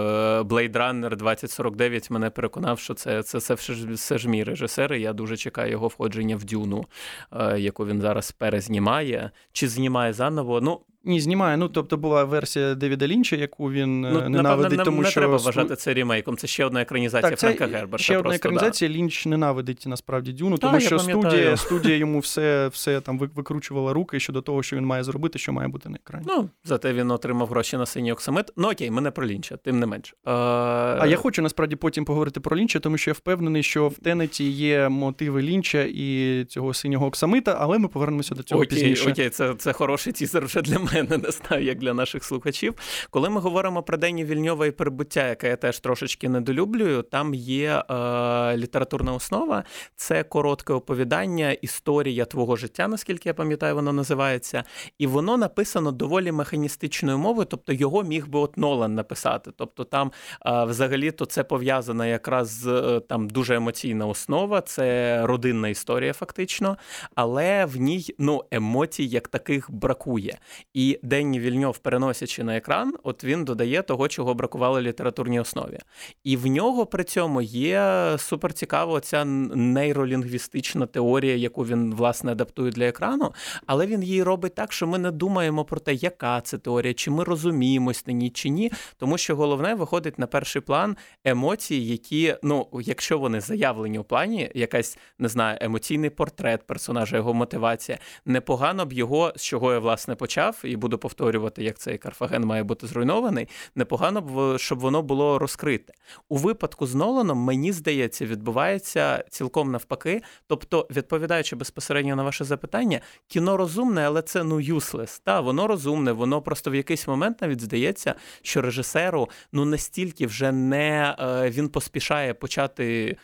Blade 0.42 0.72
Runner 0.72 1.16
2049 1.16 2.10
мене 2.10 2.30
переконав, 2.30 2.78
що 2.78 2.94
це, 2.94 3.22
це, 3.22 3.40
це 3.40 3.54
все, 3.54 3.74
ж, 3.74 3.92
все 3.92 4.18
ж 4.18 4.28
мій 4.28 4.44
режисер. 4.44 4.94
і 4.94 5.00
Я 5.00 5.12
дуже 5.12 5.36
чекаю 5.36 5.70
його 5.70 5.88
входження 5.88 6.36
в 6.36 6.44
дюну, 6.44 6.84
е, 7.32 7.60
яку 7.60 7.86
він 7.86 8.00
зараз 8.00 8.32
перезнімає. 8.32 9.30
Чи 9.52 9.68
знімає 9.68 10.12
заново? 10.12 10.60
Ну, 10.60 10.80
Ні, 11.04 11.20
знімає. 11.20 11.56
Ну, 11.56 11.68
тобто 11.68 11.96
була 11.96 12.24
версія 12.24 12.74
Девіда 12.74 13.06
Лінча, 13.06 13.36
яку 13.36 13.70
він 13.72 14.04
е, 14.04 14.10
ну 14.12 14.28
ненавидить, 14.28 14.78
не, 14.78 14.84
тому 14.84 15.02
не 15.02 15.10
що 15.10 15.20
треба 15.20 15.36
вважати 15.36 15.76
це 15.76 15.94
рімейком. 15.94 16.36
Це 16.36 16.46
ще 16.46 16.64
одна 16.64 16.82
екранізація 16.82 17.30
Так, 17.30 17.38
це 17.38 17.46
Френка 17.46 17.66
Герберта. 17.66 17.98
ще 18.04 18.12
одна 18.18 18.22
просто, 18.22 18.48
екранізація. 18.48 18.90
Лінч 18.90 19.26
ненавидить 19.26 19.84
насправді 19.86 20.32
Дюну, 20.32 20.58
тому 20.58 20.74
я 20.74 20.80
що 20.80 20.98
студія, 20.98 21.56
студія 21.56 21.96
йому 21.96 22.18
все, 22.18 22.68
все 22.68 23.00
там 23.00 23.18
ви- 23.18 23.30
викручувала 23.34 23.92
руки 23.92 24.20
щодо 24.20 24.40
того, 24.42 24.62
що 24.62 24.76
він 24.76 24.84
має 24.86 25.04
зробити, 25.04 25.38
що 25.38 25.52
має 25.52 25.68
бути 25.68 25.88
на 25.88 25.96
екрані. 25.96 26.24
Ну, 26.28 26.48
зате 26.64 26.92
він 26.92 27.10
отримав 27.10 27.48
гроші 27.48 27.76
на 27.76 27.86
синій 27.86 28.12
оксамит. 28.12 28.50
Ну 28.56 28.70
окей, 28.70 28.90
ми 28.90 29.00
не 29.00 29.10
про 29.10 29.26
Лінча, 29.26 29.56
тим 29.56 29.78
не 29.80 29.86
менш. 29.86 30.14
Е, 30.26 30.30
А 30.30 31.06
я 31.06 31.16
хочу 31.16 31.42
насправді 31.42 31.76
потім 31.76 32.04
поговорити 32.04 32.40
про 32.40 32.56
Лінча, 32.56 32.80
тому 32.80 32.98
що 32.98 33.10
я 33.10 33.14
впевнений, 33.14 33.62
що 33.62 33.88
в 33.88 33.98
Тенеті 33.98 34.50
є 34.50 34.88
мотиви 34.88 35.42
Лінча 35.42 35.82
і 35.94 36.44
цього 36.48 36.74
синього 36.74 37.06
оксамита, 37.06 37.56
але 37.60 37.78
ми 37.78 37.88
повернемося 37.88 38.34
до 38.34 38.42
цього 38.42 38.60
окей, 38.62 38.78
пізніше. 38.78 39.10
Окей, 39.10 39.30
це, 39.30 39.54
це 39.54 39.72
хороший 39.72 40.12
тізер 40.12 40.44
вже 40.44 40.62
для 40.62 40.78
мене, 40.78 40.93
не 41.02 41.30
знаю, 41.30 41.64
як 41.64 41.78
для 41.78 41.94
наших 41.94 42.24
слухачів. 42.24 42.74
Коли 43.10 43.30
ми 43.30 43.40
говоримо 43.40 43.82
про 43.82 43.96
Дені 43.96 44.24
Вільньова 44.24 44.66
і 44.66 44.70
прибуття, 44.70 45.28
яке 45.28 45.48
я 45.48 45.56
теж 45.56 45.78
трошечки 45.80 46.28
недолюблюю, 46.28 47.02
там 47.02 47.34
є 47.34 47.70
е, 47.90 48.56
літературна 48.56 49.14
основа, 49.14 49.64
це 49.96 50.22
коротке 50.22 50.72
оповідання, 50.72 51.52
історія 51.52 52.24
твого 52.24 52.56
життя, 52.56 52.88
наскільки 52.88 53.28
я 53.28 53.34
пам'ятаю, 53.34 53.74
воно 53.74 53.92
називається. 53.92 54.64
І 54.98 55.06
воно 55.06 55.36
написано 55.36 55.92
доволі 55.92 56.32
механістичною 56.32 57.18
мовою, 57.18 57.46
тобто 57.50 57.72
його 57.72 58.02
міг 58.02 58.28
би 58.28 58.38
от 58.38 58.56
Нолан 58.56 58.94
написати. 58.94 59.50
Тобто 59.56 59.84
там 59.84 60.12
е, 60.46 60.64
взагалі-то 60.64 61.26
це 61.26 61.44
пов'язано 61.44 62.06
якраз 62.06 62.48
з 62.48 62.66
е, 62.66 63.00
там 63.00 63.28
дуже 63.28 63.56
емоційна 63.56 64.06
основа, 64.06 64.60
це 64.60 65.20
родинна 65.26 65.68
історія, 65.68 66.12
фактично, 66.12 66.76
але 67.14 67.64
в 67.64 67.76
ній 67.76 68.14
ну, 68.18 68.44
емоцій 68.50 69.04
як 69.04 69.28
таких 69.28 69.70
бракує. 69.70 70.38
І 70.74 70.83
Денні 71.02 71.40
Вільньов, 71.40 71.78
переносячи 71.78 72.44
на 72.44 72.56
екран, 72.56 72.94
от 73.02 73.24
він 73.24 73.44
додає 73.44 73.82
того, 73.82 74.08
чого 74.08 74.34
бракувало 74.34 74.80
літературній 74.80 75.40
основі. 75.40 75.78
І 76.24 76.36
в 76.36 76.46
нього 76.46 76.86
при 76.86 77.04
цьому 77.04 77.42
є 77.42 78.14
суперцікава 78.18 79.00
ця 79.00 79.24
нейролінгвістична 79.24 80.86
теорія, 80.86 81.36
яку 81.36 81.64
він 81.64 81.94
власне 81.94 82.32
адаптує 82.32 82.72
для 82.72 82.84
екрану, 82.84 83.32
але 83.66 83.86
він 83.86 84.02
її 84.02 84.22
робить 84.22 84.54
так, 84.54 84.72
що 84.72 84.86
ми 84.86 84.98
не 84.98 85.10
думаємо 85.10 85.64
про 85.64 85.80
те, 85.80 85.94
яка 85.94 86.40
це 86.40 86.58
теорія, 86.58 86.94
чи 86.94 87.10
ми 87.10 87.24
розуміємось 87.24 88.06
на 88.06 88.12
ній 88.12 88.30
чи 88.30 88.48
ні. 88.48 88.72
Тому 88.98 89.18
що 89.18 89.36
головне 89.36 89.74
виходить 89.74 90.18
на 90.18 90.26
перший 90.26 90.62
план 90.62 90.96
емоції, 91.24 91.86
які, 91.86 92.36
ну, 92.42 92.66
якщо 92.82 93.18
вони 93.18 93.40
заявлені 93.40 93.98
у 93.98 94.04
плані, 94.04 94.50
якась 94.54 94.98
не 95.18 95.28
знаю, 95.28 95.58
емоційний 95.60 96.10
портрет 96.10 96.66
персонажа, 96.66 97.16
його 97.16 97.34
мотивація, 97.34 97.98
непогано 98.26 98.86
б 98.86 98.92
його, 98.92 99.32
з 99.36 99.42
чого 99.42 99.72
я 99.72 99.78
власне 99.78 100.14
почав, 100.14 100.60
і 100.74 100.76
буду 100.76 100.98
повторювати, 100.98 101.64
як 101.64 101.78
цей 101.78 101.98
Карфаген 101.98 102.44
має 102.44 102.62
бути 102.62 102.86
зруйнований. 102.86 103.48
Непогано 103.74 104.20
б, 104.20 104.58
щоб 104.58 104.78
воно 104.78 105.02
було 105.02 105.38
розкрите. 105.38 105.92
У 106.28 106.36
випадку 106.36 106.86
з 106.86 106.94
Ноланом, 106.94 107.38
мені 107.38 107.72
здається, 107.72 108.26
відбувається 108.26 109.24
цілком 109.30 109.70
навпаки. 109.70 110.22
Тобто, 110.46 110.86
відповідаючи 110.90 111.56
безпосередньо 111.56 112.16
на 112.16 112.22
ваше 112.22 112.44
запитання, 112.44 113.00
кіно 113.26 113.56
розумне, 113.56 114.06
але 114.06 114.22
це 114.22 114.44
ну 114.44 114.56
useless. 114.60 115.20
Та 115.24 115.40
воно 115.40 115.66
розумне, 115.66 116.12
воно 116.12 116.42
просто 116.42 116.70
в 116.70 116.74
якийсь 116.74 117.08
момент 117.08 117.42
навіть 117.42 117.60
здається, 117.60 118.14
що 118.42 118.62
режисеру 118.62 119.28
ну 119.52 119.64
настільки 119.64 120.26
вже 120.26 120.52
не 120.52 121.16
е, 121.18 121.50
він 121.50 121.68
поспішає 121.68 122.34
почати 122.34 123.16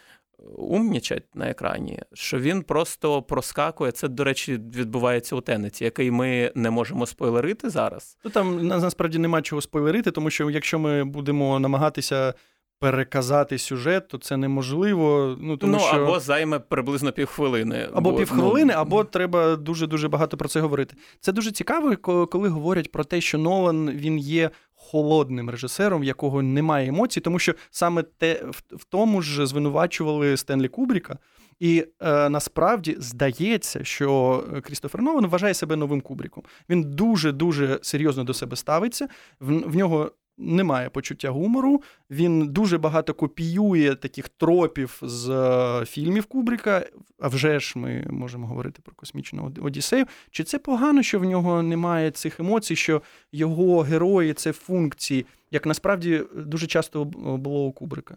умнічать 0.57 1.35
на 1.35 1.51
екрані, 1.51 2.03
що 2.13 2.39
він 2.39 2.63
просто 2.63 3.23
проскакує. 3.23 3.93
Це, 3.93 4.09
до 4.09 4.25
речі, 4.25 4.61
відбувається 4.75 5.37
у 5.37 5.41
Тенеті, 5.41 5.85
який 5.85 6.11
ми 6.11 6.53
не 6.55 6.71
можемо 6.71 7.07
спойлерити 7.07 7.71
зараз. 7.71 8.19
Ну 8.25 8.31
там 8.31 8.67
насправді 8.67 9.19
нема 9.19 9.43
чого 9.43 9.63
спойлерити, 9.63 10.11
тому 10.11 10.31
що 10.31 10.51
якщо 10.51 10.79
ми 10.79 11.05
будемо 11.05 11.61
намагатися. 11.61 12.35
Переказати 12.83 13.59
сюжет, 13.59 14.09
то 14.09 14.19
це 14.19 14.37
неможливо. 14.37 15.37
Ну 15.41 15.57
тому 15.57 15.73
ну, 15.73 15.79
що 15.79 15.97
або 15.97 16.21
займе 16.21 16.59
приблизно 16.59 17.13
півхвилини. 17.13 17.89
Або 17.95 18.11
бо, 18.11 18.19
півхвилини, 18.19 18.73
ну... 18.75 18.81
або 18.81 19.05
треба 19.05 19.57
дуже 19.57 19.87
дуже 19.87 20.09
багато 20.09 20.37
про 20.37 20.49
це 20.49 20.61
говорити. 20.61 20.97
Це 21.21 21.33
дуже 21.33 21.53
цікаво, 21.53 21.97
коли 22.27 22.49
говорять 22.49 22.93
про 22.93 23.05
те, 23.05 23.21
що 23.21 23.39
Нолан 23.39 23.91
він 23.91 24.19
є 24.19 24.51
холодним 24.83 25.51
режисером, 25.51 26.01
в 26.01 26.05
якого 26.05 26.43
немає 26.43 26.89
емоцій, 26.89 27.21
тому 27.21 27.39
що 27.39 27.55
саме 27.71 28.03
те 28.03 28.45
в 28.71 28.85
тому 28.85 29.23
ж 29.23 29.47
звинувачували 29.47 30.37
Стенлі 30.37 30.69
Кубріка. 30.69 31.19
І 31.59 31.87
е, 32.01 32.29
насправді 32.29 32.97
здається, 32.99 33.85
що 33.85 34.45
Крістофер 34.63 35.03
Нолан 35.03 35.27
вважає 35.27 35.55
себе 35.55 35.77
новим 35.77 36.01
Кубріком. 36.01 36.45
Він 36.69 36.83
дуже 36.83 37.33
дуже 37.33 37.79
серйозно 37.83 38.25
до 38.25 38.35
себе 38.35 38.57
ставиться. 38.57 39.09
В, 39.41 39.59
в 39.59 39.77
нього 39.77 40.13
немає 40.41 40.89
почуття 40.89 41.31
гумору. 41.31 41.83
Він 42.11 42.49
дуже 42.49 42.79
багато 42.79 43.15
копіює 43.15 43.95
таких 43.95 44.29
тропів 44.29 44.99
з 45.03 45.31
е, 45.31 45.85
фільмів 45.87 46.27
Кубрика. 46.27 46.87
А 47.19 47.29
вже 47.29 47.61
ж 47.61 47.79
ми 47.79 48.07
можемо 48.11 48.47
говорити 48.47 48.83
про 48.85 48.95
космічну 48.95 49.53
Одіссею. 49.63 50.07
Чи 50.31 50.45
це 50.45 50.59
погано, 50.59 51.03
що 51.03 51.19
в 51.19 51.25
нього 51.25 51.63
немає 51.63 52.11
цих 52.11 52.41
емоцій, 52.41 52.77
що 52.77 53.03
його 53.33 53.81
герої 53.81 54.35
це 54.35 54.53
функції, 54.53 55.27
як 55.51 55.67
насправді 55.67 56.23
дуже 56.37 56.67
часто 56.67 57.05
було 57.05 57.65
у 57.65 57.73
Кубрика? 57.73 58.17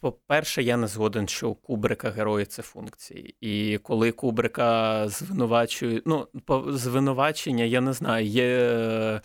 По-перше, 0.00 0.62
я 0.62 0.76
не 0.76 0.86
згоден, 0.86 1.28
що 1.28 1.48
у 1.48 1.54
Кубрика 1.54 2.10
герої 2.10 2.46
це 2.46 2.62
функції. 2.62 3.34
І 3.40 3.78
коли 3.78 4.12
Кубрика 4.12 5.08
звинувачують, 5.08 6.02
ну, 6.06 6.26
звинувачення, 6.68 7.64
я 7.64 7.80
не 7.80 7.92
знаю, 7.92 8.26
є. 8.26 9.20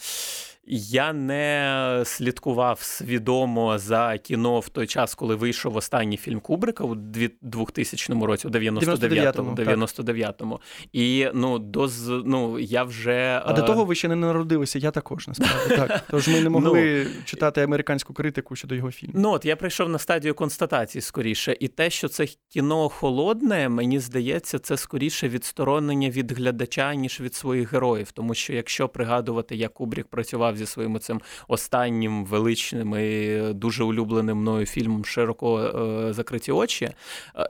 Я 0.65 1.13
не 1.13 2.01
слідкував 2.05 2.82
свідомо 2.82 3.77
за 3.77 4.17
кіно 4.17 4.60
в 4.60 4.70
той 4.70 4.88
час, 4.88 5.15
коли 5.15 5.36
вийшов 5.36 5.75
останній 5.75 6.17
фільм 6.17 6.39
Кубрика 6.39 6.84
у 6.84 6.96
2000 6.96 8.13
році, 8.13 8.48
у 8.48 8.51
99-му. 8.51 9.55
99-му. 9.55 10.60
І 10.93 11.27
ну, 11.34 11.60
до, 11.60 11.89
ну, 12.25 12.60
я 12.60 12.84
вже... 12.84 13.41
А 13.46 13.53
до 13.53 13.62
того 13.62 13.86
ви 13.86 13.96
ще 13.96 14.08
не 14.08 14.15
народилися, 14.15 14.79
я 14.79 14.91
також, 14.91 15.27
насправді. 15.27 15.75
так. 15.75 16.03
Тож 16.10 16.27
ми 16.27 16.41
не 16.41 16.50
могли 16.50 17.03
ну, 17.03 17.22
читати 17.25 17.62
американську 17.62 18.13
критику 18.13 18.55
щодо 18.55 18.75
його 18.75 18.91
фільму. 18.91 19.13
Ну, 19.17 19.32
от 19.32 19.46
я 19.46 19.55
прийшов 19.55 19.89
на 19.89 20.00
стадію 20.00 20.36
констатації 20.36 21.01
скоріше. 21.01 21.58
І 21.60 21.67
те, 21.67 21.89
що 21.89 22.08
це 22.08 22.25
кіно 22.50 22.89
холодне, 22.89 23.70
мені 23.70 24.00
здається, 24.00 24.60
це 24.60 24.77
скоріше 24.77 25.29
відсторонення 25.29 26.10
від 26.10 26.32
глядача, 26.32 26.96
ніж 26.96 27.22
від 27.22 27.36
своїх 27.36 27.74
героїв. 27.74 28.12
Тому 28.12 28.34
що 28.34 28.53
якщо 28.53 28.89
пригадувати, 28.89 29.55
як 29.55 29.74
Кубрік 29.74 30.08
працював 30.08 30.52
зі 30.57 30.65
своїм 30.65 31.00
цим 31.00 31.22
останнім 31.48 32.25
величним 32.25 32.95
і 32.95 33.39
дуже 33.53 33.83
улюбленим 33.83 34.38
мною 34.38 34.65
фільмом 34.65 35.05
Широко 35.05 35.60
е, 35.60 36.13
закриті 36.13 36.51
очі. 36.51 36.89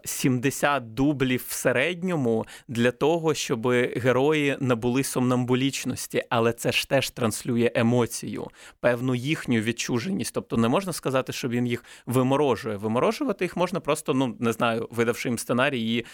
70 0.06 0.84
е, 0.84 0.86
дублів 0.86 1.46
в 1.48 1.54
середньому 1.54 2.46
для 2.68 2.92
того, 2.92 3.34
щоб 3.34 3.68
герої 3.96 4.58
набули 4.60 5.04
сомнамбулічності, 5.04 6.24
але 6.30 6.54
це 6.54 6.72
ж 6.72 6.90
теж 6.90 7.10
транслює 7.10 7.72
емоцію, 7.76 8.48
певну 8.80 9.16
їхню 9.16 9.60
відчуженість. 9.60 10.34
Тобто 10.34 10.58
не 10.58 10.68
можна 10.68 10.94
сказати, 10.94 11.34
що 11.34 11.48
він 11.48 11.68
їх 11.68 11.84
виморожує. 12.06 12.78
Виморожувати 12.78 13.46
їх 13.46 13.58
можна 13.58 13.80
просто, 13.80 14.14
ну 14.14 14.36
не 14.40 14.52
знаю, 14.52 14.88
видавши 14.92 15.30
їм 15.30 15.38
сценарій 15.38 15.96
і 15.96 16.06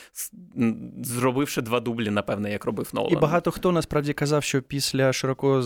зробивши 1.03 1.61
два 1.61 1.79
дублі, 1.79 2.09
напевне, 2.09 2.51
як 2.51 2.65
робив 2.65 2.89
Нолан. 2.93 3.13
І 3.13 3.15
багато 3.15 3.51
хто 3.51 3.71
насправді 3.71 4.13
казав, 4.13 4.43
що 4.43 4.61
після 4.61 5.13
широко 5.13 5.61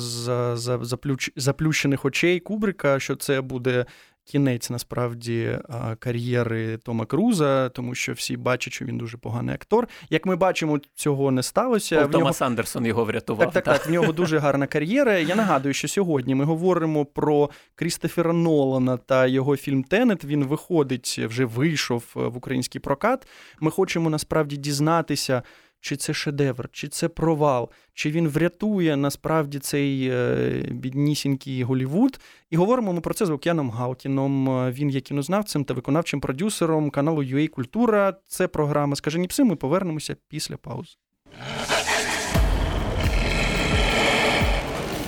заплющених 1.35 1.73
заплющених 1.73 2.05
очей 2.05 2.39
Кубрика, 2.39 2.99
що 2.99 3.15
це 3.15 3.41
буде. 3.41 3.85
Кінець 4.25 4.69
насправді 4.69 5.59
кар'єри 5.99 6.77
Тома 6.77 7.05
Круза, 7.05 7.69
тому 7.69 7.95
що 7.95 8.13
всі 8.13 8.37
бачать, 8.37 8.73
що 8.73 8.85
він 8.85 8.97
дуже 8.97 9.17
поганий 9.17 9.55
актор. 9.55 9.87
Як 10.09 10.25
ми 10.25 10.35
бачимо, 10.35 10.79
цього 10.95 11.31
не 11.31 11.43
сталося. 11.43 12.01
Пол 12.01 12.11
Томас 12.11 12.41
нього... 12.41 12.49
Андерсон 12.49 12.85
його 12.85 13.05
врятував. 13.05 13.51
Так, 13.51 13.63
так, 13.63 13.77
так. 13.77 13.87
В 13.87 13.91
нього 13.91 14.11
дуже 14.11 14.37
гарна 14.37 14.67
кар'єра. 14.67 15.17
Я 15.17 15.35
нагадую, 15.35 15.73
що 15.73 15.87
сьогодні 15.87 16.35
ми 16.35 16.45
говоримо 16.45 17.05
про 17.05 17.49
Крістофера 17.75 18.33
Нолана 18.33 18.97
та 18.97 19.27
його 19.27 19.57
фільм 19.57 19.83
Тенет. 19.83 20.25
Він 20.25 20.43
виходить, 20.43 21.19
вже 21.27 21.45
вийшов 21.45 22.03
в 22.15 22.37
український 22.37 22.81
прокат. 22.81 23.27
Ми 23.59 23.71
хочемо 23.71 24.09
насправді 24.09 24.57
дізнатися 24.57 25.43
чи 25.83 25.95
це 25.95 26.13
шедевр, 26.13 26.69
чи 26.71 26.87
це 26.87 27.09
провал, 27.09 27.69
чи 27.93 28.11
він 28.11 28.27
врятує 28.27 28.97
насправді 28.97 29.59
цей 29.59 30.09
е, 30.11 30.65
біднісінький 30.71 31.63
Голівуд. 31.63 32.19
І 32.49 32.57
говоримо 32.57 32.93
ми 32.93 33.01
про 33.01 33.13
це 33.13 33.25
з 33.25 33.29
Океаном 33.29 33.71
Галкіном. 33.71 34.49
Е, 34.49 34.71
він 34.71 34.89
є 34.89 35.01
кінознавцем 35.01 35.63
та 35.65 35.73
виконавчим 35.73 36.21
продюсером 36.21 36.89
каналу 36.89 37.23
UA 37.23 37.47
Культура. 37.47 38.13
Це 38.27 38.47
програма 38.47 38.95
Скажені 38.95 39.27
пси. 39.27 39.43
Ми 39.43 39.55
повернемося 39.55 40.15
після 40.27 40.57
паузи. 40.57 40.95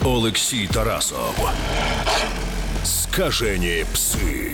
Олексій 0.03 0.67
Тарасов. 0.67 1.49
Скажені 2.83 3.85
пси. 3.93 4.44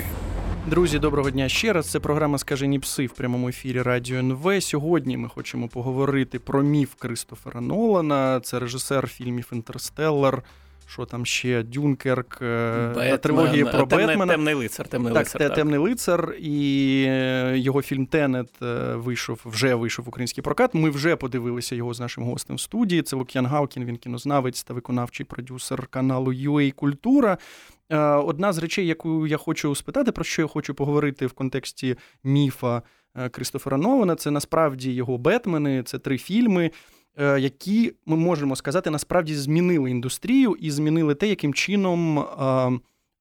Друзі, 0.67 0.99
доброго 0.99 1.31
дня 1.31 1.49
ще 1.49 1.73
раз. 1.73 1.89
Це 1.91 1.99
програма 1.99 2.37
Скажені 2.37 2.79
пси 2.79 3.05
в 3.05 3.11
прямому 3.11 3.49
ефірі 3.49 3.81
Радіо 3.81 4.19
НВ. 4.19 4.63
Сьогодні 4.63 5.17
ми 5.17 5.29
хочемо 5.29 5.67
поговорити 5.67 6.39
про 6.39 6.63
міф 6.63 6.93
Кристофера 6.99 7.61
Нолана. 7.61 8.39
Це 8.39 8.59
режисер 8.59 9.07
фільмів 9.07 9.49
Інтерстеллар. 9.53 10.43
Що 10.87 11.05
там 11.05 11.25
ще 11.25 11.63
Дюнкерк, 11.63 12.39
е, 12.41 12.91
Бетмен, 12.95 13.17
трилогії 13.17 13.63
про 13.63 13.85
темний, 13.85 14.07
Бетмена. 14.07 14.33
Темний 14.33 14.53
лицар, 14.53 14.87
темний 14.87 15.13
так, 15.13 15.25
лицар. 15.25 15.41
Так, 15.41 15.55
темний 15.55 15.79
лицар, 15.79 16.35
і 16.39 17.05
е, 17.07 17.53
його 17.57 17.81
фільм 17.81 18.05
Тенет 18.05 18.49
е, 18.61 18.95
вийшов, 18.95 19.41
вже 19.45 19.75
вийшов 19.75 20.05
в 20.05 20.09
український 20.09 20.43
прокат. 20.43 20.73
Ми 20.73 20.89
вже 20.89 21.15
подивилися 21.15 21.75
його 21.75 21.93
з 21.93 21.99
нашим 21.99 22.23
гостем 22.23 22.55
в 22.55 22.59
студії. 22.59 23.01
Це 23.01 23.15
Лук'ян 23.15 23.45
Галкін, 23.45 23.85
він 23.85 23.97
кінознавець 23.97 24.63
та 24.63 24.73
виконавчий 24.73 25.25
продюсер 25.25 25.87
каналу 25.87 26.33
UA 26.33 26.71
Культура. 26.71 27.37
Е, 27.91 27.97
одна 27.97 28.53
з 28.53 28.57
речей, 28.57 28.87
яку 28.87 29.27
я 29.27 29.37
хочу 29.37 29.75
спитати, 29.75 30.11
про 30.11 30.23
що 30.23 30.41
я 30.41 30.47
хочу 30.47 30.73
поговорити 30.73 31.25
в 31.25 31.33
контексті 31.33 31.95
міфа 32.23 32.81
е, 33.15 33.29
Крістофера 33.29 33.77
Нолана, 33.77 34.15
це 34.15 34.31
насправді 34.31 34.91
його 34.91 35.17
Бетмени, 35.17 35.83
це 35.83 35.99
три 35.99 36.17
фільми, 36.17 36.71
е, 37.17 37.39
які 37.39 37.93
ми 38.05 38.17
можемо 38.17 38.55
сказати, 38.55 38.89
насправді 38.89 39.35
змінили 39.35 39.91
індустрію 39.91 40.55
і 40.59 40.71
змінили 40.71 41.15
те, 41.15 41.27
яким 41.27 41.53
чином 41.53 42.25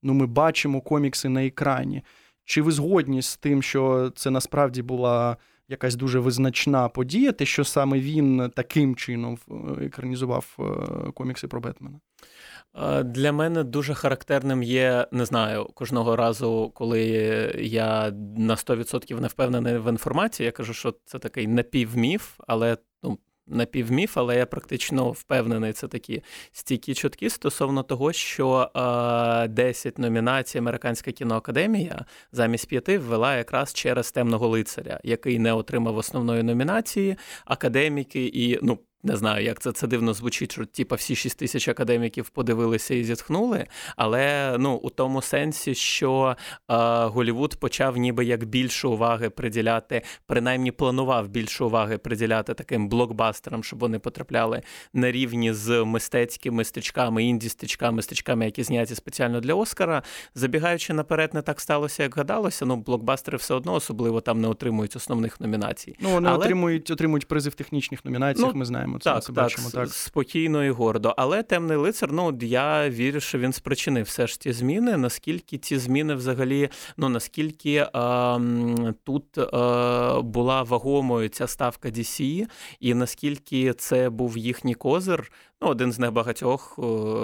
ну, 0.02 0.14
ми 0.14 0.26
бачимо 0.26 0.80
комікси 0.80 1.28
на 1.28 1.46
екрані. 1.46 2.02
Чи 2.44 2.62
ви 2.62 2.72
згодні 2.72 3.22
з 3.22 3.36
тим, 3.36 3.62
що 3.62 4.12
це 4.16 4.30
насправді 4.30 4.82
була 4.82 5.36
якась 5.68 5.94
дуже 5.94 6.18
визначна 6.18 6.88
подія, 6.88 7.32
те, 7.32 7.46
що 7.46 7.64
саме 7.64 8.00
він 8.00 8.50
таким 8.56 8.96
чином 8.96 9.38
екранізував 9.82 10.58
комікси 11.14 11.48
про 11.48 11.60
Бетмена? 11.60 12.00
Для 13.04 13.32
мене 13.32 13.64
дуже 13.64 13.94
характерним 13.94 14.62
є, 14.62 15.06
не 15.12 15.24
знаю, 15.24 15.64
кожного 15.74 16.16
разу, 16.16 16.72
коли 16.74 17.02
я 17.58 18.10
на 18.36 18.54
100% 18.54 19.20
не 19.20 19.28
впевнений 19.28 19.78
в 19.78 19.90
інформації, 19.90 20.44
я 20.44 20.52
кажу, 20.52 20.74
що 20.74 20.94
це 21.04 21.18
такий 21.18 21.46
напівміф, 21.46 22.40
але 22.46 22.76
ну, 23.02 23.18
напівміф, 23.50 24.18
але 24.18 24.36
я 24.36 24.46
практично 24.46 25.10
впевнений, 25.10 25.72
це 25.72 25.88
такі 25.88 26.22
стійкі 26.52 26.94
чутки 26.94 27.30
стосовно 27.30 27.82
того, 27.82 28.12
що 28.12 28.70
е, 29.44 29.48
10 29.48 29.98
номінацій 29.98 30.58
Американська 30.58 31.12
кіноакадемія 31.12 32.04
замість 32.32 32.68
п'яти 32.68 32.98
ввела 32.98 33.36
якраз 33.36 33.74
через 33.74 34.12
темного 34.12 34.48
лицаря, 34.48 35.00
який 35.04 35.38
не 35.38 35.52
отримав 35.52 35.96
основної 35.96 36.42
номінації, 36.42 37.16
академіки 37.44 38.26
і 38.26 38.58
ну 38.62 38.78
не 39.02 39.16
знаю, 39.16 39.44
як 39.44 39.60
це 39.60 39.72
це 39.72 39.86
дивно 39.86 40.14
звучить, 40.14 40.52
що 40.52 40.66
типа 40.66 40.96
всі 40.96 41.16
6 41.16 41.38
тисяч 41.38 41.68
академіків 41.68 42.28
подивилися 42.28 42.94
і 42.94 43.04
зітхнули. 43.04 43.66
Але 43.96 44.56
ну 44.58 44.74
у 44.74 44.90
тому 44.90 45.22
сенсі, 45.22 45.74
що 45.74 46.36
е, 46.70 46.74
Голівуд 47.04 47.54
почав 47.54 47.96
ніби 47.96 48.24
як 48.24 48.44
більше 48.44 48.88
уваги 48.88 49.30
приділяти, 49.30 50.02
принаймні 50.26 50.72
планував 50.72 51.28
більше 51.28 51.64
уваги 51.64 51.98
приділяти 51.98 52.54
таким 52.54 52.88
блокбастерам, 52.88 53.64
щоб 53.64 53.78
вони 53.78 53.98
потрапляли 53.98 54.62
на 54.94 55.12
рівні 55.12 55.52
з 55.52 55.84
мистецькими 55.84 56.64
стрічками, 56.64 57.24
інді-стрічками, 57.24 58.02
стрічками, 58.02 58.44
які 58.44 58.62
зняті 58.62 58.94
спеціально 58.94 59.40
для 59.40 59.54
Оскара. 59.54 60.02
Забігаючи 60.34 60.92
наперед, 60.92 61.34
не 61.34 61.42
так 61.42 61.60
сталося, 61.60 62.02
як 62.02 62.16
гадалося. 62.16 62.66
Ну, 62.66 62.76
блокбастери 62.76 63.38
все 63.38 63.54
одно 63.54 63.74
особливо 63.74 64.20
там 64.20 64.40
не 64.40 64.48
отримують 64.48 64.96
основних 64.96 65.40
номінацій. 65.40 65.96
Ну 66.00 66.10
вони 66.10 66.28
Але... 66.28 66.38
отримують 66.38 66.90
отримують 66.90 67.28
призи 67.28 67.50
в 67.50 67.54
технічних 67.54 68.04
номінаціях. 68.04 68.52
Ну, 68.52 68.58
ми 68.58 68.64
знаємо 68.64 68.89
це. 68.98 69.10
Так, 69.10 69.22
це 69.22 69.26
так, 69.26 69.44
бачимо 69.44 69.70
так 69.70 69.88
спокійно 69.88 70.64
і 70.64 70.70
гордо. 70.70 71.14
Але 71.16 71.42
темний 71.42 71.76
лицар, 71.76 72.12
ну 72.12 72.38
я 72.40 72.90
вірю, 72.90 73.20
що 73.20 73.38
він 73.38 73.52
спричинив 73.52 74.04
все 74.04 74.26
ж 74.26 74.40
ті 74.40 74.52
зміни. 74.52 74.96
Наскільки 74.96 75.58
ці 75.58 75.78
зміни 75.78 76.14
взагалі, 76.14 76.68
ну 76.96 77.08
наскільки 77.08 77.86
а, 77.92 78.38
тут 79.04 79.38
а, 79.38 80.20
була 80.22 80.62
вагомою 80.62 81.28
ця 81.28 81.46
ставка 81.46 81.88
DC, 81.88 82.46
і 82.80 82.94
наскільки 82.94 83.72
це 83.72 84.10
був 84.10 84.38
їхній 84.38 84.74
козир, 84.74 85.32
Ну, 85.62 85.68
один 85.68 85.92
з 85.92 85.98
небагатьох, 85.98 86.78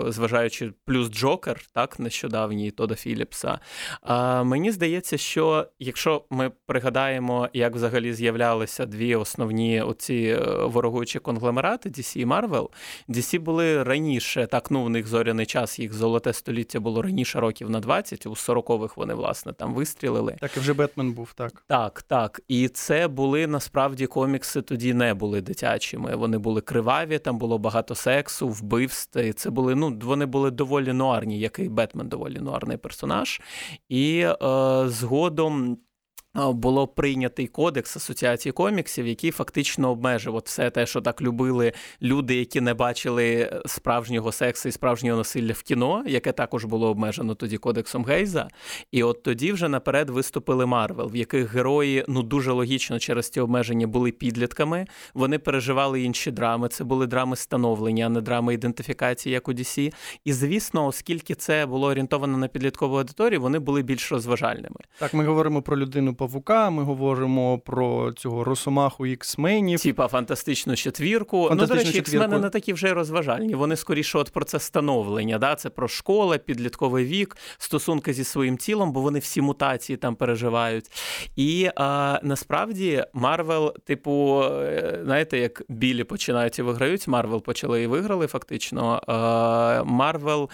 зважаючи 0.09 0.73
плюс 0.85 1.11
Джокер, 1.11 1.61
так, 1.73 1.99
нещодавній 1.99 2.71
Тода 2.71 2.95
Філіпса. 2.95 3.59
А 4.01 4.43
мені 4.43 4.71
здається, 4.73 5.19
що 5.19 5.67
якщо 5.79 6.25
ми 6.31 6.51
пригадаємо, 6.67 7.49
як 7.53 7.75
взагалі 7.75 8.13
з'являлися 8.13 8.87
дві 8.87 9.15
основні 9.17 9.83
оці 9.83 10.39
е, 10.41 10.65
ворогуючі 10.65 11.19
конгломерати 11.19 11.89
DC 11.89 12.19
і 12.19 12.27
Marvel, 12.27 12.69
DC 13.09 13.41
були 13.41 13.83
раніше, 13.83 14.47
так, 14.47 14.71
ну 14.71 14.85
в 14.85 14.91
них 14.91 15.07
зоряний 15.07 15.47
час, 15.47 15.79
їх 15.79 15.93
золоте 15.93 16.33
століття 16.33 16.81
було 16.81 17.03
раніше 17.03 17.41
років 17.41 17.71
на 17.71 17.81
20, 17.81 18.27
у 18.27 18.31
40-х 18.31 18.95
вони, 18.97 19.15
власне, 19.15 19.53
там 19.53 19.75
вистрілили. 19.75 20.37
Так, 20.41 20.57
і 20.57 20.61
вже 20.61 20.75
Бетмен 20.75 21.13
був, 21.13 21.33
так. 21.35 21.65
Так, 21.67 22.03
так. 22.03 22.41
І 22.49 22.69
це 22.69 23.09
були 23.09 23.47
насправді 23.47 24.07
комікси 24.07 24.63
тоді 24.63 24.95
не 24.95 25.15
були 25.15 25.41
дитячими. 25.41 26.17
Вони 26.17 26.39
були 26.39 26.61
криваві, 26.61 27.19
там 27.19 27.39
було 27.39 27.59
багато 27.59 27.95
сексу 27.95 28.26
сексу, 28.27 28.49
вбивств. 28.49 29.33
Це 29.35 29.51
були 29.51 29.75
ну, 29.75 29.99
вони 30.03 30.27
були 30.27 30.51
доволі 30.51 30.93
нуарні, 30.93 31.39
як 31.39 31.59
і 31.59 31.69
Бетмен 31.69 32.09
доволі 32.09 32.39
нуарний 32.39 32.77
персонаж. 32.77 33.41
І 33.89 34.19
е, 34.19 34.37
згодом 34.89 35.79
було 36.37 36.87
прийнятий 36.87 37.47
кодекс 37.47 37.97
асоціації 37.97 38.53
коміксів, 38.53 39.07
який 39.07 39.31
фактично 39.31 39.91
обмежив 39.91 40.35
от 40.35 40.47
все 40.47 40.71
те, 40.71 40.87
що 40.87 41.01
так 41.01 41.23
любили 41.23 41.73
люди, 42.03 42.35
які 42.35 42.61
не 42.61 42.75
бачили 42.75 43.53
справжнього 43.67 44.33
сексу 44.33 44.69
і 44.69 44.73
справжнього 44.73 45.19
насилля 45.19 45.53
в 45.53 45.63
кіно, 45.63 46.05
яке 46.07 46.33
також 46.33 46.65
було 46.65 46.89
обмежено 46.89 47.35
тоді 47.35 47.57
кодексом 47.59 48.05
Гейза. 48.05 48.49
І 48.93 49.03
от 49.03 49.23
тоді 49.23 49.53
вже 49.53 49.69
наперед 49.69 50.11
виступили 50.11 50.67
Марвел, 50.67 51.11
в 51.11 51.17
яких 51.17 51.55
герої 51.55 52.05
ну 52.09 52.23
дуже 52.23 52.53
логічно 52.53 52.99
через 52.99 53.31
ці 53.31 53.41
обмеження 53.41 53.87
були 53.87 54.11
підлітками. 54.11 54.87
Вони 55.15 55.39
переживали 55.39 56.03
інші 56.03 56.31
драми. 56.31 56.69
Це 56.69 56.85
були 56.85 57.07
драми 57.07 57.37
становлення, 57.37 58.07
а 58.07 58.09
не 58.09 58.21
драми 58.21 58.55
ідентифікації, 58.55 59.33
як 59.33 59.49
у 59.49 59.53
DC. 59.53 59.93
І 60.25 60.33
звісно, 60.33 60.87
оскільки 60.87 61.35
це 61.35 61.67
було 61.67 61.87
орієнтовано 61.87 62.39
на 62.39 62.49
підліткову 62.49 62.97
аудиторію, 62.97 63.41
вони 63.41 63.59
були 63.59 63.83
більш 63.83 64.13
розважальними. 64.13 64.77
Так, 64.99 65.15
ми 65.15 65.25
говоримо 65.25 65.63
про 65.63 65.77
людину 65.77 66.15
по 66.15 66.26
Павука, 66.27 66.71
ми 66.71 66.83
говоримо 66.83 67.59
про 67.59 68.13
цього 68.13 68.45
Росомаху 68.45 69.07
іксменів. 69.07 69.83
Типа 69.83 70.09
фантастичну 70.09 70.77
четвірку. 70.77 71.51
ну, 71.55 71.67
до 71.67 71.75
речі, 71.75 71.99
іксмени 71.99 72.39
не 72.39 72.51
такі 72.51 72.73
вже 72.73 72.95
розважальні. 72.95 73.55
Вони 73.55 73.77
скоріше 73.77 74.19
от 74.19 74.31
про 74.31 74.45
це 74.45 74.61
становлення. 74.61 75.39
Да? 75.39 75.55
Це 75.55 75.71
про 75.71 75.89
школи, 75.89 76.39
підлітковий 76.39 77.05
вік, 77.05 77.37
стосунки 77.59 78.13
зі 78.13 78.25
своїм 78.25 78.57
тілом, 78.57 78.93
бо 78.93 79.01
вони 79.01 79.19
всі 79.19 79.41
мутації 79.41 79.97
там 79.97 80.15
переживають. 80.15 80.85
І 81.37 81.71
а, 81.77 82.21
насправді 82.23 83.05
Марвел, 83.13 83.75
типу, 83.85 84.43
е, 84.43 85.01
знаєте, 85.05 85.39
як 85.39 85.63
білі 85.69 86.05
починають 86.05 86.59
і 86.59 86.63
виграють, 86.63 87.09
Марвел 87.09 87.43
почали 87.43 87.83
і 87.83 87.87
виграли 87.87 88.27
фактично. 88.27 89.03
Марвел 89.87 90.51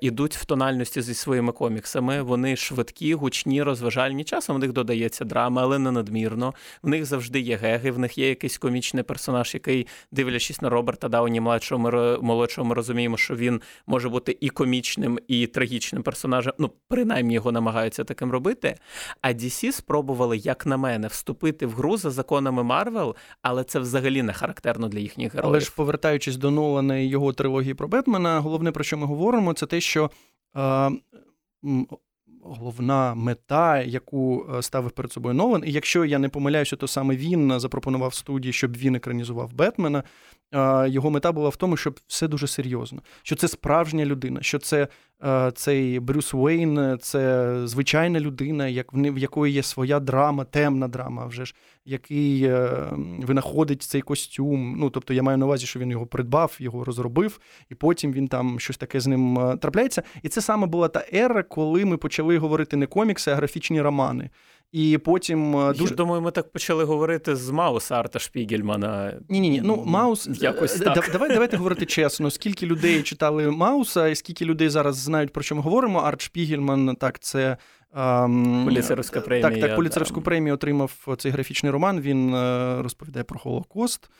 ідуть 0.00 0.36
в 0.36 0.44
тональності 0.44 1.02
зі 1.02 1.14
своїми 1.14 1.52
коміксами. 1.52 2.22
Вони 2.22 2.56
швидкі, 2.56 3.14
гучні, 3.14 3.62
розважальні. 3.62 4.24
Часом 4.24 4.56
в 4.56 4.58
них 4.58 4.72
додається 4.72 5.03
додається 5.04 5.24
драма, 5.24 5.62
але 5.62 5.78
не 5.78 5.90
надмірно. 5.90 6.54
В 6.82 6.88
них 6.88 7.04
завжди 7.04 7.40
є 7.40 7.56
геги, 7.56 7.90
в 7.90 7.98
них 7.98 8.18
є 8.18 8.28
якийсь 8.28 8.58
комічний 8.58 9.02
персонаж, 9.02 9.54
який, 9.54 9.86
дивлячись 10.12 10.62
на 10.62 10.68
Роберта 10.68 11.08
Дауні 11.08 11.40
младшого, 11.40 11.78
ми 11.82 12.18
молодшого, 12.18 12.68
ми 12.68 12.74
розуміємо, 12.74 13.16
що 13.16 13.36
він 13.36 13.60
може 13.86 14.08
бути 14.08 14.36
і 14.40 14.48
комічним, 14.48 15.18
і 15.28 15.46
трагічним 15.46 16.02
персонажем. 16.02 16.52
Ну, 16.58 16.70
принаймні 16.88 17.34
його 17.34 17.52
намагаються 17.52 18.04
таким 18.04 18.30
робити. 18.30 18.76
А 19.20 19.28
DC 19.28 19.72
спробували, 19.72 20.36
як 20.36 20.66
на 20.66 20.76
мене, 20.76 21.08
вступити 21.08 21.66
в 21.66 21.72
гру 21.72 21.96
за 21.96 22.10
законами 22.10 22.62
Марвел, 22.62 23.16
але 23.42 23.64
це 23.64 23.78
взагалі 23.78 24.22
не 24.22 24.32
характерно 24.32 24.88
для 24.88 24.98
їхніх 24.98 25.34
героїв. 25.34 25.50
Але 25.50 25.60
ж 25.60 25.72
повертаючись 25.76 26.36
до 26.36 26.50
Нолана 26.50 26.96
і 26.96 27.06
його 27.06 27.32
трилогії 27.32 27.74
про 27.74 27.88
Бетмена, 27.88 28.40
головне 28.40 28.72
про 28.72 28.84
що 28.84 28.96
ми 28.96 29.06
говоримо, 29.06 29.52
це 29.52 29.66
те, 29.66 29.80
що. 29.80 30.10
Е, 30.56 30.90
головна 32.44 33.14
мета, 33.14 33.82
яку 33.82 34.46
е, 34.54 34.62
ставив 34.62 34.90
перед 34.90 35.12
собою 35.12 35.34
Нолан. 35.34 35.62
І 35.66 35.72
якщо 35.72 36.04
я 36.04 36.18
не 36.18 36.28
помиляюся, 36.28 36.76
то 36.76 36.88
саме 36.88 37.16
він 37.16 37.60
запропонував 37.60 38.14
студії, 38.14 38.52
щоб 38.52 38.76
він 38.76 38.94
екранізував 38.94 39.52
Бетмена. 39.52 40.02
Його 40.86 41.10
мета 41.10 41.32
була 41.32 41.48
в 41.48 41.56
тому, 41.56 41.76
щоб 41.76 42.00
все 42.06 42.28
дуже 42.28 42.46
серйозно, 42.46 43.02
що 43.22 43.36
це 43.36 43.48
справжня 43.48 44.04
людина, 44.04 44.42
що 44.42 44.58
це 44.58 44.88
цей 45.54 46.00
Брюс 46.00 46.34
Уейн 46.34 46.98
це 47.00 47.52
звичайна 47.66 48.20
людина, 48.20 48.68
як 48.68 48.86
в 48.92 49.18
якої 49.18 49.52
є 49.52 49.62
своя 49.62 50.00
драма, 50.00 50.44
темна 50.44 50.88
драма, 50.88 51.26
вже 51.26 51.44
ж, 51.44 51.54
який 51.84 52.44
е, 52.44 52.86
винаходить 53.18 53.82
цей 53.82 54.00
костюм. 54.00 54.76
Ну, 54.78 54.90
тобто 54.90 55.14
я 55.14 55.22
маю 55.22 55.38
на 55.38 55.46
увазі, 55.46 55.66
що 55.66 55.80
він 55.80 55.90
його 55.90 56.06
придбав, 56.06 56.56
його 56.58 56.84
розробив, 56.84 57.40
і 57.70 57.74
потім 57.74 58.12
він 58.12 58.28
там 58.28 58.60
щось 58.60 58.76
таке 58.76 59.00
з 59.00 59.06
ним 59.06 59.38
е, 59.38 59.56
трапляється. 59.56 60.02
І 60.22 60.28
це 60.28 60.40
саме 60.40 60.66
була 60.66 60.88
та 60.88 61.04
ера, 61.14 61.42
коли 61.42 61.84
ми 61.84 61.96
почали 61.96 62.38
говорити 62.38 62.76
не 62.76 62.86
комікси, 62.86 63.30
а 63.30 63.34
графічні 63.34 63.82
романи. 63.82 64.30
І 64.74 64.98
потім 64.98 65.56
е, 65.56 65.72
дуже... 65.72 65.90
Я 65.90 65.96
думаю, 65.96 66.22
ми 66.22 66.30
так 66.30 66.52
почали 66.52 66.84
говорити 66.84 67.36
з 67.36 67.50
Мауса 67.50 67.94
Арта 67.94 68.18
Шпігельмана. 68.18 69.12
Ні, 69.28 69.40
ні, 69.40 69.50
ні. 69.50 69.60
Ну 69.64 69.82
Маус 69.86 70.28
якось 70.32 70.80
е, 70.80 70.84
так. 70.84 71.10
Давай, 71.12 71.28
давайте 71.28 71.56
говорити 71.56 71.86
чесно. 71.86 72.30
Скільки 72.30 72.66
людей 72.66 73.02
читали 73.02 73.50
Мауса, 73.50 74.08
і 74.08 74.14
скільки 74.14 74.44
людей 74.44 74.68
зараз 74.68 74.96
знають 74.96 75.32
про 75.32 75.42
що 75.42 75.54
ми 75.54 75.62
говоримо? 75.62 75.98
Арт 75.98 76.22
Шпігельман, 76.22 76.96
так, 76.96 77.18
це. 77.18 77.56
Поліцерівська 78.64 79.20
премія. 79.20 79.50
Так, 79.50 79.60
так, 79.60 79.76
поліцерівську 79.76 80.22
премію 80.22 80.54
отримав 80.54 81.16
цей 81.18 81.32
графічний 81.32 81.72
роман. 81.72 82.00
Він 82.00 82.34
розповідає 82.82 83.24
про 83.24 83.40
Голокост. 83.42 84.10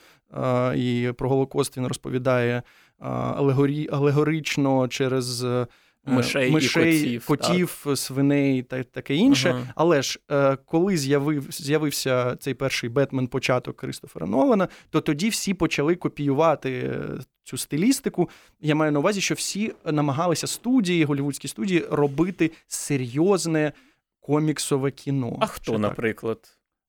І 0.76 1.10
про 1.16 1.28
Голокост 1.28 1.76
він 1.76 1.86
розповідає 1.86 2.62
алегорі, 2.98 3.88
алегорично 3.92 4.88
через 4.88 5.44
Е, 5.44 5.66
мишей, 6.06 6.50
мишей 6.50 6.96
і 6.96 7.18
котів, 7.18 7.26
котів 7.26 7.80
так. 7.84 7.98
свиней 7.98 8.62
та 8.62 8.82
таке 8.82 9.14
інше. 9.14 9.50
Ага. 9.50 9.72
Але 9.74 10.02
ж 10.02 10.20
е, 10.30 10.56
коли 10.56 10.96
з'явив, 10.96 11.46
з'явився 11.50 12.36
цей 12.36 12.54
перший 12.54 12.90
Бетмен 12.90 13.26
початок 13.26 13.76
Кристофера 13.76 14.26
Нолана, 14.26 14.68
то 14.90 15.00
тоді 15.00 15.28
всі 15.28 15.54
почали 15.54 15.94
копіювати 15.94 16.70
е, 16.70 17.00
цю 17.44 17.56
стилістику. 17.56 18.30
Я 18.60 18.74
маю 18.74 18.92
на 18.92 18.98
увазі, 18.98 19.20
що 19.20 19.34
всі 19.34 19.72
намагалися 19.84 20.46
студії, 20.46 21.04
голівудські 21.04 21.48
студії 21.48 21.84
робити 21.90 22.50
серйозне 22.66 23.72
коміксове 24.20 24.90
кіно. 24.90 25.36
А 25.40 25.46
хто, 25.46 25.78
наприклад? 25.78 26.38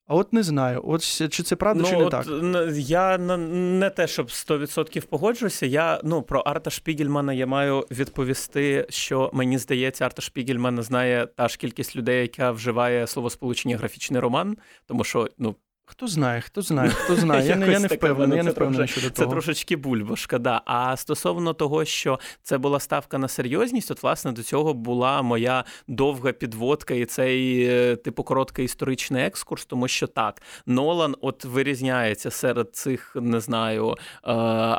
А 0.08 0.16
от 0.16 0.34
не 0.34 0.44
знаю, 0.44 0.82
от 0.86 1.04
чи 1.30 1.44
це 1.44 1.56
правда, 1.56 1.82
ну, 1.84 1.90
чи 1.90 1.98
не 1.98 2.04
от, 2.04 2.12
так? 2.12 2.26
Я 2.76 3.18
не 3.18 3.90
те, 3.90 4.08
щоб 4.08 4.28
100% 4.28 5.06
погоджуюся. 5.08 5.66
Я 5.66 6.02
ну 6.04 6.22
про 6.22 6.40
Арта 6.40 6.70
Шпігельмана 6.70 7.34
я 7.34 7.48
маю 7.48 7.86
відповісти, 7.92 8.86
що 8.90 9.30
мені 9.34 9.58
здається, 9.58 10.06
Арта 10.06 10.22
Шпігельмана 10.22 10.82
знає 10.82 11.28
та 11.36 11.48
ж 11.48 11.58
кількість 11.58 11.96
людей, 11.96 12.22
яка 12.22 12.52
вживає 12.52 13.08
словосполучення 13.08 13.78
графічний 13.78 14.22
роман, 14.22 14.58
тому 14.86 15.04
що 15.04 15.30
ну 15.38 15.56
Хто 15.88 16.08
знає, 16.08 16.42
хто 16.42 16.62
знає, 16.62 16.90
хто 16.90 17.16
знає. 17.16 17.48
Я 17.48 17.56
не 17.56 17.72
я 17.72 17.80
не 17.80 17.88
впевнений, 17.88 18.38
я 18.38 18.44
не 18.44 18.52
впевнений 18.52 18.88
щодо 18.88 19.10
того. 19.10 19.28
Це 19.28 19.32
трошечки 19.32 19.76
бульбашка, 19.76 20.40
да. 20.40 20.62
А 20.66 20.98
стосовно 20.98 21.54
того, 21.54 21.86
що 21.86 22.20
це 22.44 22.58
була 22.58 22.80
ставка 22.80 23.18
на 23.18 23.28
серйозність, 23.28 23.92
от 23.92 24.04
власне 24.04 24.32
до 24.32 24.44
цього 24.44 24.74
була 24.74 25.22
моя 25.22 25.64
довга 25.88 26.32
підводка 26.32 26.94
і 26.94 27.06
цей 27.06 27.64
е, 27.64 27.96
типу 27.96 28.24
короткий 28.24 28.66
історичний 28.66 29.24
екскурс, 29.24 29.66
тому 29.66 29.88
що 29.88 30.08
так, 30.08 30.42
Нолан 30.66 31.16
от 31.22 31.46
вирізняється 31.46 32.32
серед 32.32 32.76
цих, 32.76 33.16
не 33.22 33.40
знаю, 33.40 33.90
е, 33.92 33.98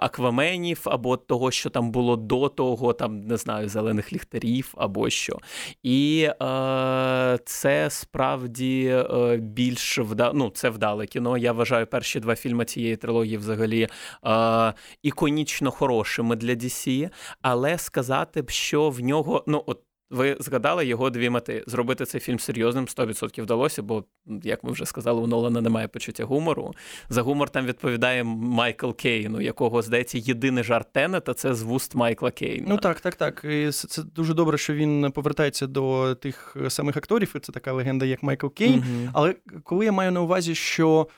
акваменів 0.01 0.81
або 0.85 1.17
того, 1.17 1.51
що 1.51 1.71
там 1.71 1.91
було 1.91 2.17
до 2.17 2.49
того, 2.49 2.93
там 2.93 3.21
не 3.21 3.37
знаю, 3.37 3.69
зелених 3.69 4.13
ліхтарів 4.13 4.75
або 4.77 5.11
що. 5.11 5.39
І 5.83 6.29
е, 6.43 7.39
це 7.45 7.91
справді 7.91 9.05
більш 9.39 9.99
вда... 9.99 10.33
ну, 10.35 10.51
це 10.51 10.71
вдало 10.71 10.96
вдале 10.97 11.07
кіно. 11.07 11.39
Я 11.39 11.53
вважаю 11.53 11.87
перші 11.87 12.21
два 12.21 12.37
фільми 12.37 12.65
цієї 12.65 12.97
трилогії 12.97 13.37
взагалі 13.37 13.89
е, 14.27 14.75
іконічно 15.03 15.71
хорошими 15.71 16.37
для 16.37 16.53
DC, 16.53 17.11
але 17.43 17.79
сказати 17.79 18.43
б, 18.43 18.51
що 18.51 18.91
в 18.91 19.01
нього 19.01 19.45
ну 19.47 19.63
от. 19.67 19.86
Ви 20.11 20.37
згадали 20.41 20.87
його 20.87 21.11
дві 21.11 21.31
мети: 21.31 21.65
зробити 21.67 22.05
цей 22.05 22.21
фільм 22.21 22.39
серйозним 22.39 22.85
100% 22.85 23.43
вдалося, 23.43 23.83
бо, 23.83 24.05
як 24.43 24.65
ми 24.65 24.73
вже 24.73 24.87
сказали, 24.87 25.21
у 25.21 25.27
Нолана 25.27 25.61
немає 25.61 25.89
почуття 25.89 26.25
гумору. 26.25 26.75
За 27.09 27.23
гумор 27.23 27.51
там 27.51 27.67
відповідає 27.67 28.25
Майкл 28.25 28.91
Кейн, 28.91 29.35
у 29.35 29.41
якого 29.41 29.83
здається 29.83 30.19
єдиний 30.19 30.65
жарт 30.65 30.93
Тенета 30.93 31.35
це 31.35 31.55
з 31.55 31.63
вуст 31.63 31.95
Майкла 31.95 32.31
Кейна. 32.31 32.67
Ну 32.69 32.79
так, 32.79 33.01
так, 33.01 33.15
так. 33.15 33.45
І 33.45 33.71
Це 33.71 34.03
дуже 34.03 34.35
добре, 34.35 34.59
що 34.59 34.75
він 34.75 35.13
повертається 35.13 35.67
до 35.67 36.15
тих 36.15 36.57
самих 36.69 36.97
акторів. 36.97 37.33
і 37.37 37.39
Це 37.39 37.53
така 37.53 37.73
легенда, 37.73 38.07
як 38.07 38.23
Майкл 38.23 38.49
Кейн. 38.49 38.77
Мгм. 38.77 39.11
Але 39.13 39.35
коли 39.65 39.85
я 39.85 39.93
маю 39.93 40.13
на 40.13 40.21
увазі, 40.21 40.55
що 40.55 41.09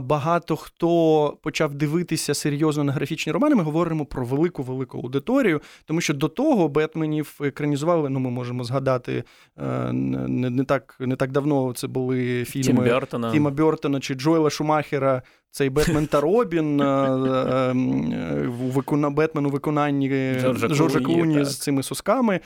багато 0.00 0.56
хто 0.56 1.38
почав 1.42 1.74
дивитися 1.74 2.34
серйозно 2.34 2.84
на 2.84 2.92
графічні 2.92 3.32
романи, 3.32 3.54
ми 3.54 3.62
говоримо 3.62 4.04
про 4.04 4.24
велику 4.24 4.62
велику 4.62 4.98
аудиторію, 4.98 5.60
тому 5.84 6.00
що 6.00 6.14
до 6.14 6.28
того 6.28 6.68
Бетменів 6.68 7.38
екранізували. 7.40 8.08
Ну, 8.08 8.20
ми 8.20 8.30
можемо 8.30 8.64
згадати 8.64 9.24
е, 9.58 9.92
не, 9.92 10.50
не 10.50 10.64
так 10.64 10.96
не 11.00 11.16
так 11.16 11.32
давно. 11.32 11.72
Це 11.72 11.86
були 11.86 12.44
Тім 12.44 12.62
фільми 12.62 12.84
Бертона. 12.84 13.32
Тіма 13.32 13.50
Бертона 13.50 14.00
чи 14.00 14.14
Джоела 14.14 14.50
Шумахера. 14.50 15.22
Цей 15.50 15.70
Бетмен 15.70 16.06
та 16.06 16.20
Робін 16.20 16.80
е, 16.80 16.84
е, 16.84 17.72
викона, 18.48 19.10
Бетмен 19.10 19.46
у 19.46 19.48
виконанні 19.48 20.08
Джорджа 20.40 20.68
Джорджа 20.68 21.00
Клуні, 21.00 21.22
Клуні 21.22 21.44
з 21.44 21.58
цими 21.58 21.82
сосками. 21.82 22.40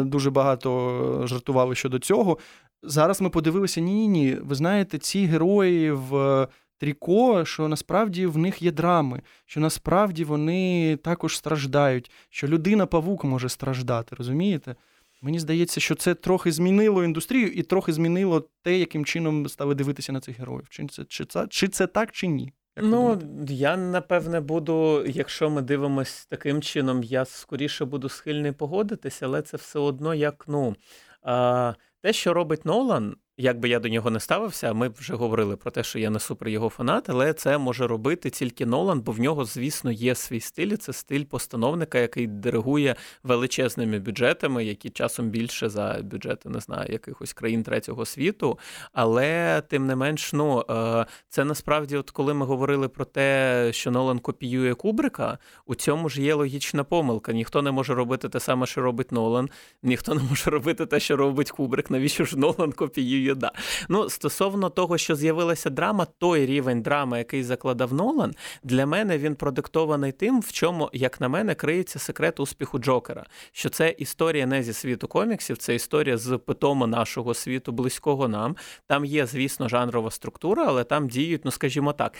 Дуже 0.00 0.30
багато 0.30 1.22
жартували 1.26 1.74
щодо 1.74 1.98
цього. 1.98 2.38
Зараз 2.82 3.20
ми 3.20 3.30
подивилися: 3.30 3.80
ні, 3.80 4.08
ні. 4.08 4.34
Ви 4.34 4.54
знаєте, 4.54 4.98
ці 4.98 5.24
герої 5.24 5.92
в 5.92 6.46
Тріко, 6.78 7.44
що 7.44 7.68
насправді 7.68 8.26
в 8.26 8.38
них 8.38 8.62
є 8.62 8.72
драми, 8.72 9.22
що 9.46 9.60
насправді 9.60 10.24
вони 10.24 10.96
також 10.96 11.36
страждають, 11.36 12.10
що 12.30 12.48
людина-павук 12.48 13.24
може 13.24 13.48
страждати, 13.48 14.16
розумієте? 14.16 14.76
Мені 15.22 15.38
здається, 15.38 15.80
що 15.80 15.94
це 15.94 16.14
трохи 16.14 16.52
змінило 16.52 17.04
індустрію 17.04 17.48
і 17.48 17.62
трохи 17.62 17.92
змінило 17.92 18.48
те, 18.62 18.78
яким 18.78 19.04
чином 19.04 19.48
стали 19.48 19.74
дивитися 19.74 20.12
на 20.12 20.20
цих 20.20 20.38
героїв. 20.38 20.68
Чи 20.70 20.86
це, 20.86 21.04
чи 21.08 21.24
це, 21.24 21.46
чи 21.48 21.68
це 21.68 21.86
так, 21.86 22.12
чи 22.12 22.26
ні? 22.26 22.52
Як 22.76 22.86
Ну, 22.86 23.22
я 23.48 23.76
напевне 23.76 24.40
буду, 24.40 25.04
якщо 25.06 25.50
ми 25.50 25.62
дивимось 25.62 26.26
таким 26.26 26.62
чином, 26.62 27.02
я 27.02 27.24
скоріше 27.24 27.84
буду 27.84 28.08
схильний 28.08 28.52
погодитися, 28.52 29.26
але 29.26 29.42
це 29.42 29.56
все 29.56 29.78
одно 29.78 30.14
як 30.14 30.44
ну. 30.48 30.76
А, 31.22 31.74
те, 32.06 32.12
що 32.12 32.34
робить 32.34 32.64
Нолан, 32.64 33.16
як 33.38 33.58
би 33.58 33.68
я 33.68 33.78
до 33.78 33.88
нього 33.88 34.10
не 34.10 34.20
ставився, 34.20 34.72
ми 34.72 34.88
вже 34.88 35.14
говорили 35.14 35.56
про 35.56 35.70
те, 35.70 35.82
що 35.82 35.98
я 35.98 36.10
не 36.10 36.20
супер 36.20 36.48
його 36.48 36.68
фанат, 36.68 37.10
але 37.10 37.32
це 37.32 37.58
може 37.58 37.86
робити 37.86 38.30
тільки 38.30 38.66
Нолан, 38.66 39.00
бо 39.00 39.12
в 39.12 39.20
нього, 39.20 39.44
звісно, 39.44 39.92
є 39.92 40.14
свій 40.14 40.40
стиль. 40.40 40.66
і 40.66 40.76
Це 40.76 40.92
стиль 40.92 41.24
постановника, 41.24 41.98
який 41.98 42.26
диригує 42.26 42.96
величезними 43.22 43.98
бюджетами, 43.98 44.64
які 44.64 44.90
часом 44.90 45.30
більше 45.30 45.68
за 45.68 46.00
бюджети, 46.02 46.48
не 46.48 46.60
знаю, 46.60 46.92
якихось 46.92 47.32
країн 47.32 47.62
третього 47.62 48.04
світу. 48.04 48.58
Але 48.92 49.62
тим 49.68 49.86
не 49.86 49.96
менш, 49.96 50.32
ну 50.32 50.64
е, 50.70 51.06
це 51.28 51.44
насправді, 51.44 51.96
от 51.96 52.10
коли 52.10 52.34
ми 52.34 52.46
говорили 52.46 52.88
про 52.88 53.04
те, 53.04 53.68
що 53.72 53.90
Нолан 53.90 54.18
копіює 54.18 54.74
Кубрика, 54.74 55.38
у 55.66 55.74
цьому 55.74 56.08
ж 56.08 56.22
є 56.22 56.34
логічна 56.34 56.84
помилка. 56.84 57.32
Ніхто 57.32 57.62
не 57.62 57.70
може 57.70 57.94
робити 57.94 58.28
те 58.28 58.40
саме, 58.40 58.66
що 58.66 58.80
робить 58.80 59.12
Нолан, 59.12 59.50
ніхто 59.82 60.14
не 60.14 60.22
може 60.22 60.50
робити 60.50 60.86
те, 60.86 61.00
що 61.00 61.16
робить 61.16 61.50
Кубрик. 61.50 61.90
Навіщо 61.90 62.24
ж 62.24 62.38
Нолан 62.38 62.72
копіює? 62.72 63.25
Да. 63.34 63.52
Ну, 63.88 64.10
стосовно 64.10 64.70
того, 64.70 64.98
що 64.98 65.16
з'явилася 65.16 65.70
драма, 65.70 66.06
той 66.18 66.46
рівень 66.46 66.82
драми, 66.82 67.18
який 67.18 67.42
закладав 67.42 67.94
Нолан, 67.94 68.34
для 68.62 68.86
мене 68.86 69.18
він 69.18 69.34
продиктований 69.34 70.12
тим, 70.12 70.40
в 70.40 70.52
чому, 70.52 70.90
як 70.92 71.20
на 71.20 71.28
мене, 71.28 71.54
криється 71.54 71.98
секрет 71.98 72.40
успіху 72.40 72.78
Джокера. 72.78 73.24
Що 73.52 73.68
це 73.68 73.94
історія 73.98 74.46
не 74.46 74.62
зі 74.62 74.72
світу 74.72 75.08
коміксів, 75.08 75.56
це 75.56 75.74
історія 75.74 76.18
з 76.18 76.38
питому 76.38 76.86
нашого 76.86 77.34
світу, 77.34 77.72
близького 77.72 78.28
нам. 78.28 78.56
Там 78.86 79.04
є, 79.04 79.26
звісно, 79.26 79.68
жанрова 79.68 80.10
структура, 80.10 80.64
але 80.68 80.84
там 80.84 81.08
діють, 81.08 81.44
ну 81.44 81.50
скажімо 81.50 81.92
так, 81.92 82.12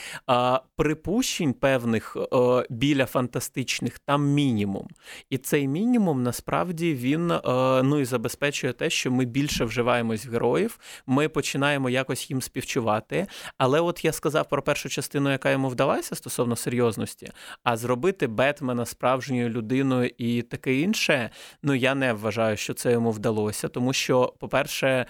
припущень 0.77 1.53
певних 1.53 2.16
е, 2.16 2.66
біля 2.71 3.07
фантастичних 3.07 3.99
там 3.99 4.27
мінімум. 4.27 4.88
І 5.31 5.38
цей 5.38 5.69
мінімум 5.69 6.23
насправді 6.23 6.95
він 6.95 7.31
е, 7.31 7.40
ну 7.83 7.99
і 8.01 8.05
забезпечує 8.05 8.73
те, 8.73 8.90
що 8.90 9.11
ми 9.11 9.25
більше 9.25 9.64
вживаємось 9.64 10.27
героїв, 10.27 10.79
ми 11.06 11.28
починаємо 11.28 11.90
якось 11.90 12.30
їм 12.30 12.42
співчувати. 12.42 13.26
Але 13.59 13.80
от 13.80 14.04
я 14.04 14.12
сказав 14.12 14.48
про 14.48 14.62
першу 14.62 14.88
частину, 14.88 15.30
яка 15.30 15.50
йому 15.50 15.68
вдалася 15.68 16.16
стосовно 16.16 16.56
серйозності, 16.56 17.32
а 17.64 17.76
зробити 17.76 18.26
Бетмена 18.26 18.87
справжньою 18.87 19.48
людиною 19.48 20.11
і 20.18 20.42
таке 20.42 20.74
інше, 20.74 21.30
ну 21.62 21.74
я 21.74 21.94
не 21.94 22.12
вважаю, 22.12 22.56
що 22.56 22.74
це 22.74 22.92
йому 22.92 23.11
вдалося, 23.11 23.68
тому 23.68 23.92
що, 23.92 24.35
по-перше, 24.38 25.06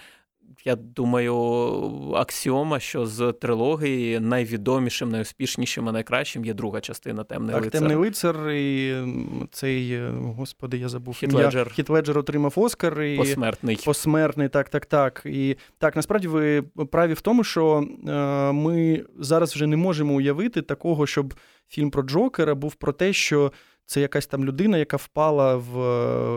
я 0.65 0.75
думаю, 0.75 1.35
аксіома, 2.15 2.79
що 2.79 3.05
з 3.05 3.33
трилогії 3.33 4.19
найвідомішим, 4.19 5.09
найуспішнішим 5.09 5.87
і 5.87 5.91
найкращим 5.91 6.45
є 6.45 6.53
друга 6.53 6.81
частина 6.81 7.23
Темний 7.23 7.55
Так, 7.55 7.63
лицар. 7.63 7.79
темний 7.81 7.97
лицар 7.97 8.49
і 8.49 8.95
цей, 9.51 9.91
е, 9.91 10.09
господи, 10.09 10.77
я 10.77 10.89
забув. 10.89 11.15
Хіт 11.15 11.33
ім'я. 11.33 11.45
Леджер. 11.45 11.71
Хіт 11.73 11.89
Леджер 11.89 12.17
отримав 12.17 12.53
Оскар. 12.55 13.01
І... 13.01 13.17
Посмертний. 13.17 13.79
Посмертний, 13.85 14.49
так, 14.49 14.69
так, 14.69 14.85
так. 14.85 15.21
І 15.25 15.55
так, 15.77 15.95
насправді 15.95 16.27
ви 16.27 16.61
праві 16.61 17.13
в 17.13 17.21
тому, 17.21 17.43
що 17.43 17.87
е, 18.07 18.51
ми 18.51 19.05
зараз 19.19 19.55
вже 19.55 19.67
не 19.67 19.77
можемо 19.77 20.13
уявити 20.13 20.61
такого, 20.61 21.07
щоб 21.07 21.33
фільм 21.67 21.91
про 21.91 22.03
Джокера 22.03 22.55
був 22.55 22.75
про 22.75 22.91
те, 22.91 23.13
що 23.13 23.51
це 23.87 24.01
якась 24.01 24.27
там 24.27 24.45
людина, 24.45 24.77
яка 24.77 24.97
впала 24.97 25.55
в 25.55 25.79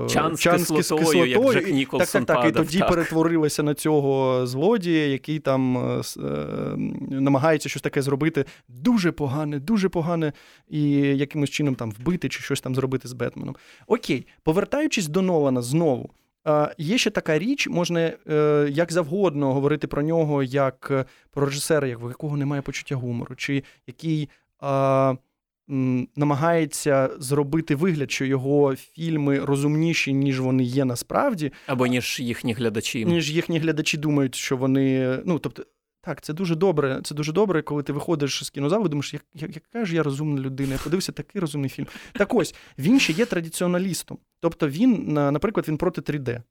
е, 0.05 0.09
Чан 0.09 0.37
з 0.37 0.41
чан 0.41 0.59
з 0.59 0.71
кислотою, 0.77 1.25
як 1.31 1.41
Джек 1.53 1.69
і- 1.69 1.73
Так, 1.99 2.09
так, 2.27 2.37
так. 2.43 2.49
І 2.49 2.53
тоді 2.53 2.79
так. 2.79 2.89
перетворилася 2.89 3.63
на 3.63 3.75
цього 3.75 4.47
злодія, 4.47 5.07
який 5.07 5.39
там 5.39 5.77
е, 5.79 6.01
е, 6.19 6.23
намагається 7.11 7.69
щось 7.69 7.83
таке 7.83 8.03
зробити 8.03 8.45
дуже 8.69 9.13
погане, 9.13 9.59
дуже 9.59 9.89
погане, 9.89 10.33
і 10.69 10.83
якимось 11.01 11.51
чином 11.51 11.75
там 11.75 11.91
вбити 11.91 12.29
чи 12.29 12.41
щось 12.43 12.61
там 12.61 12.75
зробити 12.75 13.09
з 13.09 13.13
Бетменом. 13.13 13.57
Окей, 13.87 14.27
повертаючись 14.43 15.07
до 15.09 15.23
Нолана 15.23 15.63
знову. 15.63 16.11
Є 16.79 16.99
ще 16.99 17.11
така 17.11 17.39
річ, 17.39 17.69
можна 17.69 18.13
е, 18.31 18.69
як 18.71 18.93
завгодно 18.93 19.53
говорити 19.55 19.87
про 19.87 20.03
нього, 20.03 20.43
як 20.43 21.07
про 21.31 21.47
режисера, 21.47 21.87
як- 21.89 22.01
якого 22.09 22.37
немає 22.37 22.63
почуття 22.63 22.95
гумору, 22.97 23.35
чи 23.37 23.63
який 23.87 24.29
намагається 26.17 27.11
зробити 27.19 27.75
вигляд, 27.75 28.11
що 28.11 28.25
його 28.25 28.77
фільми 28.77 29.39
розумніші, 29.39 30.13
ніж 30.13 30.41
вони 30.41 30.63
є 30.63 30.85
насправді, 30.85 31.53
Або 31.67 31.87
ніж 31.87 32.21
їхні 32.21 32.53
глядачі. 32.53 33.05
ніж 33.05 33.31
їхні 33.33 33.59
глядачі 33.59 33.99
думають, 33.99 34.35
що 34.35 34.57
вони. 34.57 35.19
Ну, 35.25 35.39
тобто, 35.39 35.65
так, 36.03 36.21
це 36.21 36.33
дуже 36.33 36.55
добре. 36.55 37.01
Це 37.05 37.15
дуже 37.15 37.33
добре, 37.33 37.63
коли 37.63 37.83
ти 37.83 37.93
виходиш 37.93 38.45
з 38.45 38.51
кінозалу 38.51 38.87
і 38.87 38.89
думаєш, 38.89 39.13
як, 39.15 39.25
як, 39.35 39.51
яка 39.55 39.85
ж 39.85 39.95
я 39.95 40.03
розумна 40.03 40.41
людина. 40.41 40.73
Я 40.73 40.79
подивився 40.79 41.13
такий 41.13 41.41
розумний 41.41 41.71
фільм. 41.71 41.87
Так 42.13 42.35
ось, 42.35 42.55
він 42.79 43.01
ще 43.01 43.13
є 43.13 43.27
традиціоналістом. 43.27 44.19
Тобто, 44.41 44.69
він, 44.69 45.05
наприклад, 45.15 45.69
він 45.69 45.77
проти 45.77 46.01
3D. 46.01 46.43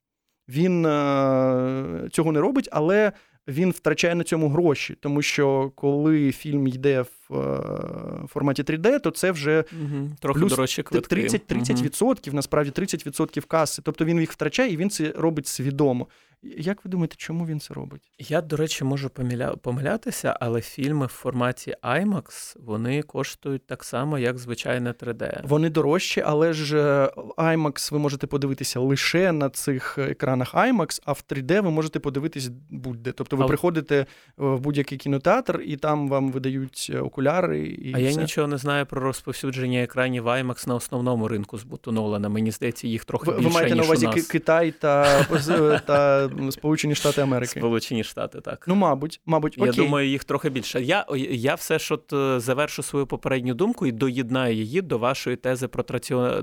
Він 0.49 0.85
е, 0.85 2.09
цього 2.11 2.31
не 2.31 2.39
робить, 2.39 2.69
але 2.71 3.11
він 3.49 3.71
втрачає 3.71 4.15
на 4.15 4.23
цьому 4.23 4.49
гроші, 4.49 4.97
тому 4.99 5.21
що 5.21 5.71
коли 5.75 6.31
фільм 6.31 6.67
йде 6.67 7.01
в 7.01 7.35
е, 7.37 8.27
форматі 8.27 8.63
3D, 8.63 8.99
то 8.99 9.11
це 9.11 9.31
вже 9.31 9.63
Угу. 9.71 10.09
Трохи 10.19 10.39
Плюс 10.39 10.51
дорожчі 10.51 10.83
квитки. 10.83 11.15
30, 11.15 11.51
30%, 11.51 12.33
насправді 12.33 12.71
30% 12.71 13.45
каси. 13.47 13.81
Тобто 13.85 14.05
він 14.05 14.19
їх 14.19 14.31
втрачає 14.31 14.73
і 14.73 14.77
він 14.77 14.89
це 14.89 15.13
робить 15.17 15.47
свідомо. 15.47 16.07
Як 16.43 16.85
ви 16.85 16.91
думаєте, 16.91 17.15
чому 17.17 17.45
він 17.45 17.59
це 17.59 17.73
робить? 17.73 18.11
Я, 18.19 18.41
до 18.41 18.55
речі, 18.57 18.83
можу 18.83 19.09
помиля... 19.09 19.55
помилятися, 19.55 20.37
але 20.39 20.61
фільми 20.61 21.05
в 21.05 21.09
форматі 21.09 21.75
IMAX 21.83 22.55
вони 22.59 23.01
коштують 23.01 23.67
так 23.67 23.83
само, 23.83 24.19
як 24.19 24.37
звичайне 24.37 24.91
3D. 24.91 25.47
Вони 25.47 25.69
дорожчі, 25.69 26.23
але 26.25 26.53
ж 26.53 26.77
е, 26.77 27.11
IMAX 27.37 27.93
ви 27.93 27.99
можете 27.99 28.27
подивитися 28.27 28.79
лише 28.79 29.31
на 29.31 29.49
цих 29.49 29.97
екранах 29.97 30.55
IMAX, 30.55 31.01
а 31.05 31.11
в 31.11 31.23
3D 31.29 31.61
ви 31.61 31.71
можете 31.71 31.99
подивитись 31.99 32.49
будь-де. 32.69 33.11
Тобто 33.11 33.37
ви 33.41 33.47
приходите 33.47 33.95
е, 33.95 34.05
в 34.37 34.59
будь-який 34.59 34.97
кінотеатр, 34.97 35.61
і 35.65 35.77
там 35.77 36.09
вам 36.09 36.31
видають 36.31 36.91
е, 36.93 36.99
окуляри. 36.99 37.59
І 37.59 37.93
А 37.95 37.99
я 37.99 38.11
нічого 38.11 38.47
не 38.47 38.57
знаю 38.57 38.85
про 38.85 39.01
розповсюдження 39.01 39.83
екранів 39.83 40.27
IMAX 40.27 40.67
на 40.67 40.75
основному 40.75 41.27
ринку 41.27 41.57
збуту 41.57 41.91
Нолана. 41.91 42.29
Мені 42.29 42.51
здається, 42.51 42.87
їх 42.87 43.05
трохи 43.05 43.25
Ви, 43.25 43.33
ви 43.33 43.39
більше, 43.39 43.53
маєте 43.53 43.75
на 43.75 43.83
увазі 43.83 44.07
у 44.07 44.09
нас. 44.09 44.27
Китай 44.27 44.71
та, 44.71 45.23
та 45.85 46.29
Сполучені 46.51 46.95
Штати 46.95 47.21
Америки. 47.21 47.59
Сполучені 47.59 48.03
Штати, 48.03 48.41
так. 48.41 48.65
Ну, 48.67 48.75
мабуть, 48.75 49.21
мабуть, 49.25 49.57
Я 49.57 49.71
думаю, 49.71 50.09
їх 50.09 50.23
трохи 50.23 50.49
більше. 50.49 50.81
Я, 50.81 51.05
я 51.29 51.55
все 51.55 51.79
ж 51.79 51.93
от 51.93 52.13
е, 52.13 52.39
завершу 52.39 52.83
свою 52.83 53.07
попередню 53.07 53.53
думку 53.53 53.85
і 53.85 53.91
доєднаю 53.91 54.55
її 54.55 54.81
до 54.81 54.97
вашої 54.97 55.35
тези 55.35 55.67
про 55.67 55.83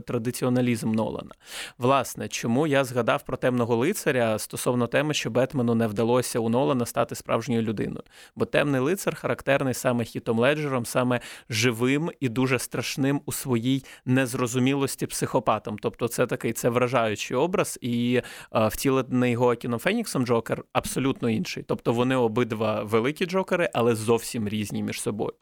традиціоналізм 0.01 0.93
Нолана. 0.93 1.31
Власне, 1.79 2.29
чому 2.29 2.67
я 2.67 2.85
згадав 2.85 3.23
про 3.23 3.37
темного 3.37 3.77
лицаря 3.77 4.39
стосовно 4.39 4.87
теми, 4.87 5.15
що 5.15 5.31
Бетмену 5.31 5.75
не 5.75 5.87
вдалося 5.87 6.39
у 6.39 6.49
Нолана 6.49 6.86
стати 6.87 7.15
справжньою 7.15 7.63
людиною. 7.63 8.03
Бо 8.37 8.45
темний 8.45 8.81
лицар 8.81 9.15
характерний 9.15 9.75
саме 9.75 10.05
хітом 10.05 10.39
леджером, 10.39 10.87
саме 10.87 11.21
живим 11.51 12.11
і 12.21 12.29
дуже 12.29 12.59
страшним 12.59 13.21
у 13.27 13.33
своїй 13.33 13.85
незрозумілості 14.05 15.07
психопатом. 15.07 15.77
Тобто, 15.79 16.09
це 16.09 16.27
такий 16.27 16.53
це 16.53 16.69
вражаючий 16.69 17.37
образ, 17.37 17.79
і 17.81 18.23
е, 18.55 18.69
втілений 18.69 19.35
Гоакіном 19.35 19.79
Феніксом 19.79 20.27
Джокер 20.27 20.65
абсолютно 20.73 21.31
інший. 21.31 21.63
Тобто 21.63 21.93
вони 21.93 22.17
обидва 22.17 22.83
великі 22.83 23.27
джокери, 23.27 23.71
але 23.75 23.95
зовсім 23.95 24.49
різні 24.49 24.83
між 24.83 25.01
собою. 25.01 25.33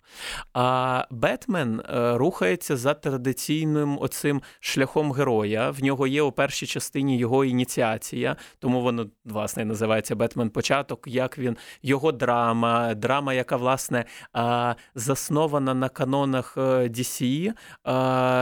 А 0.52 1.04
Бетмен 1.10 1.80
е, 1.80 2.16
рухається 2.18 2.76
за 2.76 2.94
традиційним 2.94 3.98
оцим 4.00 4.42
шляхом 4.60 5.12
героя. 5.12 5.70
В 5.70 5.82
нього 5.82 6.06
є 6.06 6.22
у 6.22 6.32
першій 6.32 6.66
частині 6.66 7.18
його 7.18 7.44
ініціація, 7.44 8.36
тому 8.58 8.80
воно 8.80 9.06
власне 9.24 9.64
називається 9.64 10.16
Бетмен 10.16 10.50
Початок. 10.50 11.04
Як 11.24 11.38
він 11.38 11.56
його 11.82 12.12
драма, 12.12 12.94
драма, 12.94 13.34
яка 13.34 13.56
власне 13.56 14.04
заснована 14.94 15.74
на 15.74 15.88
канонах 15.88 16.54
е, 16.58 16.88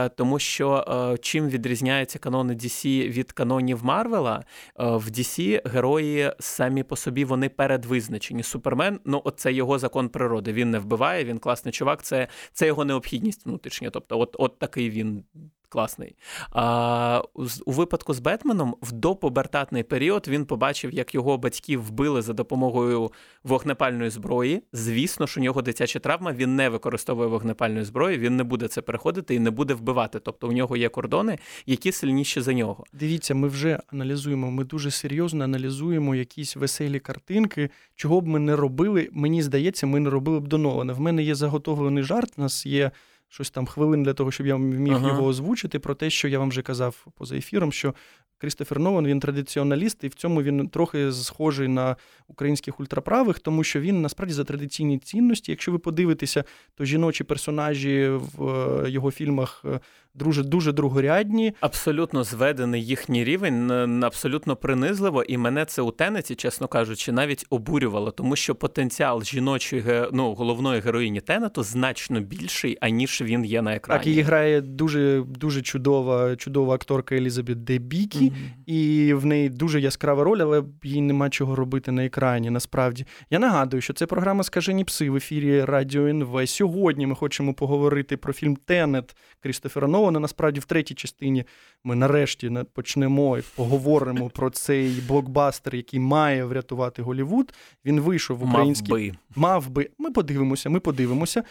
тому 0.09 0.39
що 0.39 0.85
е, 1.13 1.17
чим 1.17 1.49
відрізняються 1.49 2.19
канони 2.19 2.53
DC 2.53 3.07
від 3.09 3.31
канонів 3.31 3.85
Марвела, 3.85 4.43
в 4.75 5.07
DC 5.07 5.61
герої 5.69 6.31
самі 6.39 6.83
по 6.83 6.95
собі 6.95 7.25
вони 7.25 7.49
передвизначені. 7.49 8.43
Супермен, 8.43 8.99
ну 9.05 9.23
це 9.35 9.53
його 9.53 9.79
закон 9.79 10.09
природи. 10.09 10.53
Він 10.53 10.71
не 10.71 10.79
вбиває, 10.79 11.25
він 11.25 11.39
класний 11.39 11.71
чувак. 11.71 12.03
Це 12.03 12.27
це 12.53 12.67
його 12.67 12.85
необхідність 12.85 13.45
внутрішня. 13.45 13.89
Тобто, 13.89 14.19
от, 14.19 14.35
от 14.39 14.59
такий 14.59 14.89
він 14.89 15.23
класний. 15.73 16.15
А 16.51 17.23
у 17.65 17.71
випадку 17.71 18.13
з 18.13 18.19
Бетменом 18.19 18.75
в 18.81 18.91
допобертатний 18.91 19.83
період 19.83 20.27
він 20.27 20.45
побачив, 20.45 20.93
як 20.93 21.15
його 21.15 21.37
батьків 21.37 21.83
вбили 21.83 22.21
за 22.21 22.33
допомогою 22.33 23.11
вогнепальної 23.43 24.09
зброї. 24.09 24.61
Звісно, 24.73 25.27
що 25.27 25.39
у 25.39 25.43
нього 25.43 25.61
дитяча 25.61 25.99
травма, 25.99 26.31
він 26.33 26.55
не 26.55 26.69
використовує 26.69 27.27
вогнепальної 27.27 27.85
зброї, 27.85 28.17
він 28.17 28.37
не 28.37 28.43
буде 28.43 28.67
це 28.67 28.81
переходити 28.81 29.35
і 29.35 29.39
не 29.39 29.51
буде 29.51 29.73
вбивати. 29.73 30.19
Тобто 30.19 30.47
у 30.47 30.51
нього 30.51 30.77
є 30.77 30.89
кордони, 30.89 31.37
які 31.65 31.91
сильніші 31.91 32.41
за 32.41 32.53
нього. 32.53 32.83
Дивіться, 32.93 33.35
ми 33.35 33.47
вже 33.47 33.79
аналізуємо. 33.87 34.51
Ми 34.51 34.63
дуже 34.63 34.91
серйозно 34.91 35.43
аналізуємо 35.43 36.15
якісь 36.15 36.55
веселі 36.55 36.99
картинки. 36.99 37.69
Чого 37.95 38.21
б 38.21 38.27
ми 38.27 38.39
не 38.39 38.55
робили? 38.55 39.09
Мені 39.11 39.41
здається, 39.41 39.87
ми 39.87 39.99
не 39.99 40.09
робили 40.09 40.39
б 40.39 40.47
до 40.47 40.57
Нолана. 40.57 40.93
В 40.93 40.99
мене 40.99 41.23
є 41.23 41.35
заготовлений 41.35 42.03
жарт. 42.03 42.33
У 42.37 42.41
нас 42.41 42.65
є 42.65 42.91
щось 43.33 43.51
там 43.51 43.65
хвилин 43.65 44.03
для 44.03 44.13
того, 44.13 44.31
щоб 44.31 44.47
я 44.47 44.57
міг 44.57 44.93
ага. 44.93 45.07
його 45.07 45.25
озвучити, 45.25 45.79
про 45.79 45.95
те, 45.95 46.09
що 46.09 46.27
я 46.27 46.39
вам 46.39 46.49
вже 46.49 46.61
казав 46.61 47.05
поза 47.17 47.37
ефіром, 47.37 47.71
що 47.71 47.93
Крістофер 48.37 48.79
Нован 48.79 49.07
він 49.07 49.19
традиціоналіст, 49.19 50.03
і 50.03 50.07
в 50.07 50.13
цьому 50.13 50.41
він 50.41 50.67
трохи 50.67 51.11
схожий 51.11 51.67
на 51.67 51.95
українських 52.27 52.79
ультраправих, 52.79 53.39
тому 53.39 53.63
що 53.63 53.79
він 53.79 54.01
насправді 54.01 54.33
за 54.33 54.43
традиційні 54.43 54.99
цінності. 54.99 55.51
Якщо 55.51 55.71
ви 55.71 55.79
подивитеся, 55.79 56.43
то 56.75 56.85
жіночі 56.85 57.23
персонажі 57.23 58.09
в 58.09 58.47
е, 58.47 58.89
його 58.89 59.11
фільмах 59.11 59.61
е, 59.65 59.79
дуже 60.15 60.43
дуже 60.43 60.71
другорядні. 60.71 61.53
Абсолютно 61.59 62.23
зведений 62.23 62.85
їхній 62.85 63.23
рівень, 63.23 63.71
абсолютно 64.03 64.55
принизливо, 64.55 65.23
і 65.23 65.37
мене 65.37 65.65
це 65.65 65.81
у 65.81 65.91
тенеці, 65.91 66.35
чесно 66.35 66.67
кажучи, 66.67 67.11
навіть 67.11 67.45
обурювало, 67.49 68.11
тому 68.11 68.35
що 68.35 68.55
потенціал 68.55 69.23
жіночої 69.23 69.83
ну, 70.11 70.33
головної 70.33 70.81
героїні 70.81 71.21
Тенету 71.21 71.63
значно 71.63 72.19
більший, 72.19 72.77
аніж 72.81 73.21
він 73.21 73.45
є 73.45 73.61
на 73.61 73.75
екрані. 73.75 73.99
Так, 73.99 74.07
її 74.07 74.21
грає 74.21 74.61
дуже 74.61 75.23
дуже 75.27 75.61
чудова, 75.61 76.35
чудова 76.35 76.75
акторка 76.75 77.15
Елізабет 77.15 77.63
Дебікі, 77.63 78.19
mm-hmm. 78.19 78.73
і 78.73 79.13
в 79.13 79.25
неї 79.25 79.49
дуже 79.49 79.81
яскрава 79.81 80.23
роль, 80.23 80.39
але 80.41 80.63
їй 80.83 81.01
нема 81.01 81.29
чого 81.29 81.55
робити 81.55 81.91
на 81.91 82.05
екрані. 82.05 82.49
Насправді 82.49 83.05
я 83.29 83.39
нагадую, 83.39 83.81
що 83.81 83.93
це 83.93 84.05
програма 84.05 84.43
Скажені 84.43 84.83
пси 84.83 85.09
в 85.09 85.15
ефірі 85.15 85.63
Радіо 85.63 86.07
НВ. 86.07 86.47
Сьогодні 86.49 87.07
ми 87.07 87.15
хочемо 87.15 87.53
поговорити 87.53 88.17
про 88.17 88.33
фільм 88.33 88.55
Тенет 88.55 89.15
Крістофера 89.39 89.87
Нова. 89.87 90.02
Нолана. 90.03 90.19
Насправді, 90.19 90.59
в 90.59 90.65
третій 90.65 90.93
частині 90.93 91.45
ми 91.83 91.95
нарешті 91.95 92.51
почнемо 92.73 93.37
і 93.37 93.41
поговоримо 93.55 94.29
про 94.29 94.49
цей 94.49 94.89
блокбастер, 95.07 95.75
який 95.75 95.99
має 95.99 96.45
врятувати 96.45 97.01
Голівуд. 97.01 97.53
Він 97.85 97.99
вийшов 97.99 98.37
в 98.37 98.49
український 98.49 98.91
Мав 98.91 98.99
би. 98.99 99.17
Мав 99.35 99.69
би. 99.69 99.89
Ми 99.97 100.11
подивимося, 100.11 100.69
ми 100.69 100.79
подивимося. 100.79 101.43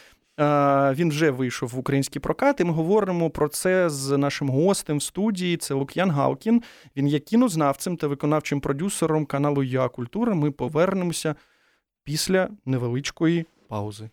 Він 0.94 1.08
вже 1.08 1.30
вийшов 1.30 1.68
в 1.68 1.78
український 1.78 2.20
прокат, 2.20 2.60
і 2.60 2.64
ми 2.64 2.72
говоримо 2.72 3.30
про 3.30 3.48
це 3.48 3.90
з 3.90 4.16
нашим 4.16 4.48
гостем 4.48 4.98
в 4.98 5.02
студії. 5.02 5.56
Це 5.56 5.74
Лук'ян 5.74 6.10
Галкін. 6.10 6.62
Він 6.96 7.08
є 7.08 7.18
кінознавцем 7.18 7.96
та 7.96 8.06
виконавчим 8.06 8.60
продюсером 8.60 9.26
каналу 9.26 9.62
Я 9.62 9.88
Культура. 9.88 10.34
Ми 10.34 10.50
повернемося 10.50 11.34
після 12.04 12.48
невеличкої 12.66 13.46
паузи. 13.68 14.10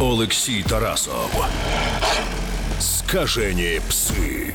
Олексій 0.00 0.62
Тарасов. 0.62 1.46
Скажені 2.80 3.80
пси. 3.88 4.54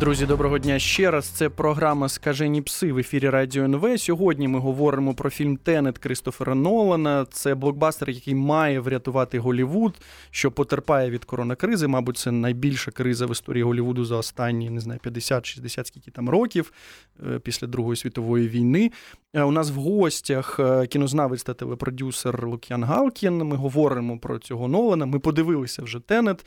Друзі, 0.00 0.26
доброго 0.26 0.58
дня 0.58 0.78
ще 0.78 1.10
раз. 1.10 1.26
Це 1.26 1.48
програма 1.48 2.08
Скажені 2.08 2.62
пси 2.62 2.92
в 2.92 2.98
ефірі 2.98 3.28
Радіо 3.28 3.64
НВ. 3.64 4.00
Сьогодні 4.00 4.48
ми 4.48 4.58
говоримо 4.58 5.14
про 5.14 5.30
фільм 5.30 5.56
Тенет 5.56 5.98
Кристофера 5.98 6.54
Нолана. 6.54 7.26
Це 7.30 7.54
блокбастер, 7.54 8.10
який 8.10 8.34
має 8.34 8.80
врятувати 8.80 9.38
Голівуд, 9.38 10.00
що 10.30 10.50
потерпає 10.50 11.10
від 11.10 11.24
коронакризи. 11.24 11.86
Мабуть, 11.86 12.16
це 12.16 12.30
найбільша 12.30 12.90
криза 12.90 13.26
в 13.26 13.32
історії 13.32 13.62
Голівуду 13.62 14.04
за 14.04 14.16
останні 14.16 14.70
не 14.70 14.80
знаю 14.80 15.00
50-60 15.04 15.84
скільки 15.84 16.10
там 16.10 16.30
років 16.30 16.72
е, 17.26 17.38
після 17.38 17.66
Другої 17.66 17.96
світової 17.96 18.48
війни. 18.48 18.90
Е, 19.34 19.42
у 19.42 19.50
нас 19.50 19.70
в 19.70 19.74
гостях 19.74 20.60
е, 20.60 20.86
кінознавець 20.86 21.42
та 21.42 21.54
телепродюсер 21.54 22.46
Лук'ян 22.48 22.84
Галкін. 22.84 23.38
Ми 23.38 23.56
говоримо 23.56 24.18
про 24.18 24.38
цього 24.38 24.68
Нолана. 24.68 25.06
Ми 25.06 25.18
подивилися 25.18 25.82
вже 25.82 26.00
Тенет 26.00 26.46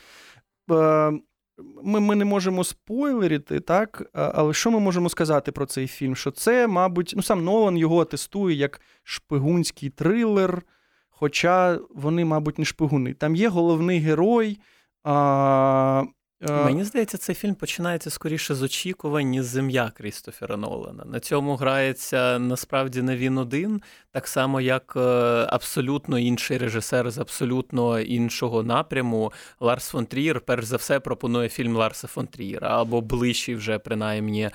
ми 1.82 2.00
ми 2.00 2.16
не 2.16 2.24
можемо 2.24 2.64
спойлерити, 2.64 3.60
так? 3.60 4.10
Але 4.12 4.54
що 4.54 4.70
ми 4.70 4.80
можемо 4.80 5.08
сказати 5.08 5.52
про 5.52 5.66
цей 5.66 5.86
фільм? 5.86 6.16
Що 6.16 6.30
це, 6.30 6.66
мабуть, 6.66 7.12
ну 7.16 7.22
сам 7.22 7.44
Нолан 7.44 7.76
його 7.76 8.00
атестує 8.00 8.56
як 8.56 8.80
шпигунський 9.02 9.90
трилер, 9.90 10.62
хоча 11.10 11.78
вони, 11.90 12.24
мабуть, 12.24 12.58
не 12.58 12.64
шпигуни. 12.64 13.14
Там 13.14 13.36
є 13.36 13.48
головний 13.48 13.98
герой. 13.98 14.58
А, 15.04 16.04
Мені 16.48 16.84
здається, 16.84 17.18
цей 17.18 17.34
фільм 17.34 17.54
починається 17.54 18.10
скоріше 18.10 18.54
з 18.54 18.62
очікувань, 18.62 19.26
ніж 19.26 19.44
зем'я 19.44 19.92
Крістофера 19.96 20.56
Нолана. 20.56 21.04
На 21.04 21.20
цьому 21.20 21.56
грається 21.56 22.38
насправді 22.38 23.02
не 23.02 23.16
він 23.16 23.38
один, 23.38 23.82
так 24.12 24.28
само 24.28 24.60
як 24.60 24.92
е, 24.96 25.00
абсолютно 25.48 26.18
інший 26.18 26.58
режисер 26.58 27.10
з 27.10 27.18
абсолютно 27.18 28.00
іншого 28.00 28.62
напряму. 28.62 29.32
Ларс 29.60 29.88
фон 29.88 30.06
Трієр, 30.06 30.40
перш 30.40 30.64
за 30.64 30.76
все, 30.76 31.00
пропонує 31.00 31.48
фільм 31.48 31.76
Ларса 31.76 32.08
фон 32.08 32.26
Трієра, 32.26 32.80
або 32.80 33.00
ближчий 33.00 33.54
вже 33.54 33.78
принаймні 33.78 34.42
е, 34.42 34.50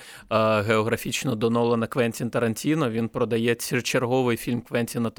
географічно 0.61 1.35
до 1.35 1.49
Нолана 1.49 1.87
Квентін 1.87 2.29
Тарантіно. 2.29 2.89
Він 2.89 3.07
продає 3.07 3.55
черговий 3.55 4.37
фільм 4.37 4.61
Квентіна 4.61 5.09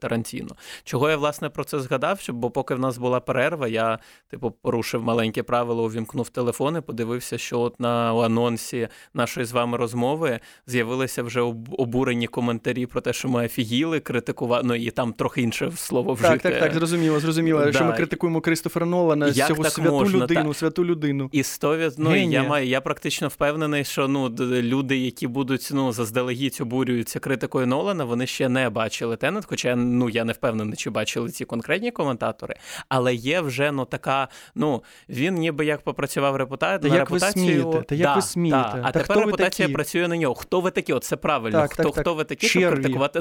Тарантіно. 0.00 0.56
Чого 0.84 1.10
я 1.10 1.16
власне 1.16 1.48
про 1.48 1.64
це 1.64 1.80
згадав? 1.80 2.20
Бо 2.28 2.50
поки 2.50 2.74
в 2.74 2.78
нас 2.78 2.98
була 2.98 3.20
перерва, 3.20 3.68
я 3.68 3.98
типу 4.30 4.50
порушив 4.50 5.02
маленьке 5.02 5.42
правило 5.42 5.84
увімкнення 5.84 6.09
вимкнув 6.10 6.28
телефон 6.28 6.76
і 6.76 6.80
подивився, 6.80 7.38
що 7.38 7.60
от 7.60 7.80
на 7.80 8.14
анонсі 8.24 8.88
нашої 9.14 9.46
з 9.46 9.52
вами 9.52 9.76
розмови 9.76 10.40
з'явилися 10.66 11.22
вже 11.22 11.40
обурені 11.78 12.26
коментарі 12.26 12.86
про 12.86 13.00
те, 13.00 13.12
що 13.12 13.28
ми 13.28 13.44
офігіли, 13.44 14.00
критикували, 14.00 14.62
ну 14.64 14.74
і 14.74 14.90
там 14.90 15.12
трохи 15.12 15.42
інше 15.42 15.72
слово 15.76 16.14
вжити. 16.14 16.38
Так, 16.38 16.42
так, 16.42 16.60
так, 16.60 16.74
зрозуміло, 16.74 17.20
зрозуміло, 17.20 17.64
да. 17.64 17.72
що 17.72 17.84
ми 17.84 17.92
критикуємо 17.92 18.40
Кристофера 18.40 18.86
Нолана, 18.86 19.28
Як 19.28 19.48
цього 19.48 19.62
так 19.62 19.72
святу 19.72 19.90
можна? 19.90 20.18
людину, 20.18 20.48
та... 20.48 20.54
святу 20.54 20.84
людину. 20.84 21.28
І 21.32 21.42
сто 21.42 21.90
ну, 21.98 22.16
я 22.16 22.42
маю, 22.42 22.66
я 22.66 22.80
практично 22.80 23.28
впевнений, 23.28 23.84
що 23.84 24.08
ну 24.08 24.28
люди, 24.40 24.98
які 24.98 25.26
будуть 25.26 25.68
ну 25.72 25.92
заздалегідь 25.92 26.58
обурюються 26.60 27.18
критикою 27.20 27.66
Нолана, 27.66 28.04
вони 28.04 28.26
ще 28.26 28.48
не 28.48 28.70
бачили 28.70 29.16
Тенет, 29.16 29.44
хоча 29.44 29.76
ну 29.76 30.08
я 30.08 30.24
не 30.24 30.32
впевнений, 30.32 30.76
чи 30.76 30.90
бачили 30.90 31.28
ці 31.28 31.44
конкретні 31.44 31.90
коментатори, 31.90 32.54
але 32.88 33.14
є 33.14 33.40
вже 33.40 33.72
ну 33.72 33.84
така, 33.84 34.28
ну 34.54 34.82
він 35.08 35.34
ніби 35.34 35.64
як 35.64 35.80
попрацював 36.00 36.36
репута... 36.36 36.72
як 36.72 36.82
репутацію. 36.82 37.46
Ви 37.46 37.62
смієте? 37.62 37.82
Та 37.82 37.94
як 37.94 38.08
да, 38.08 38.14
ви 38.14 38.22
смієте? 38.22 38.72
Да. 38.74 38.80
А 38.84 38.92
Та 38.92 39.00
тепер 39.00 39.18
репутація 39.18 39.66
такі? 39.66 39.74
працює 39.74 40.08
на 40.08 40.16
нього. 40.16 40.34
Хто 40.34 40.60
ви 40.60 40.70
такі? 40.70 40.92
От 40.92 41.04
це 41.04 41.16
правильно. 41.16 41.58
Так, 41.58 41.72
хто 41.72 41.82
так, 41.82 42.00
хто 42.00 42.14
ви 42.14 42.24
такі, 42.24 42.48
щоб 42.48 42.72
критикувати 42.72 43.20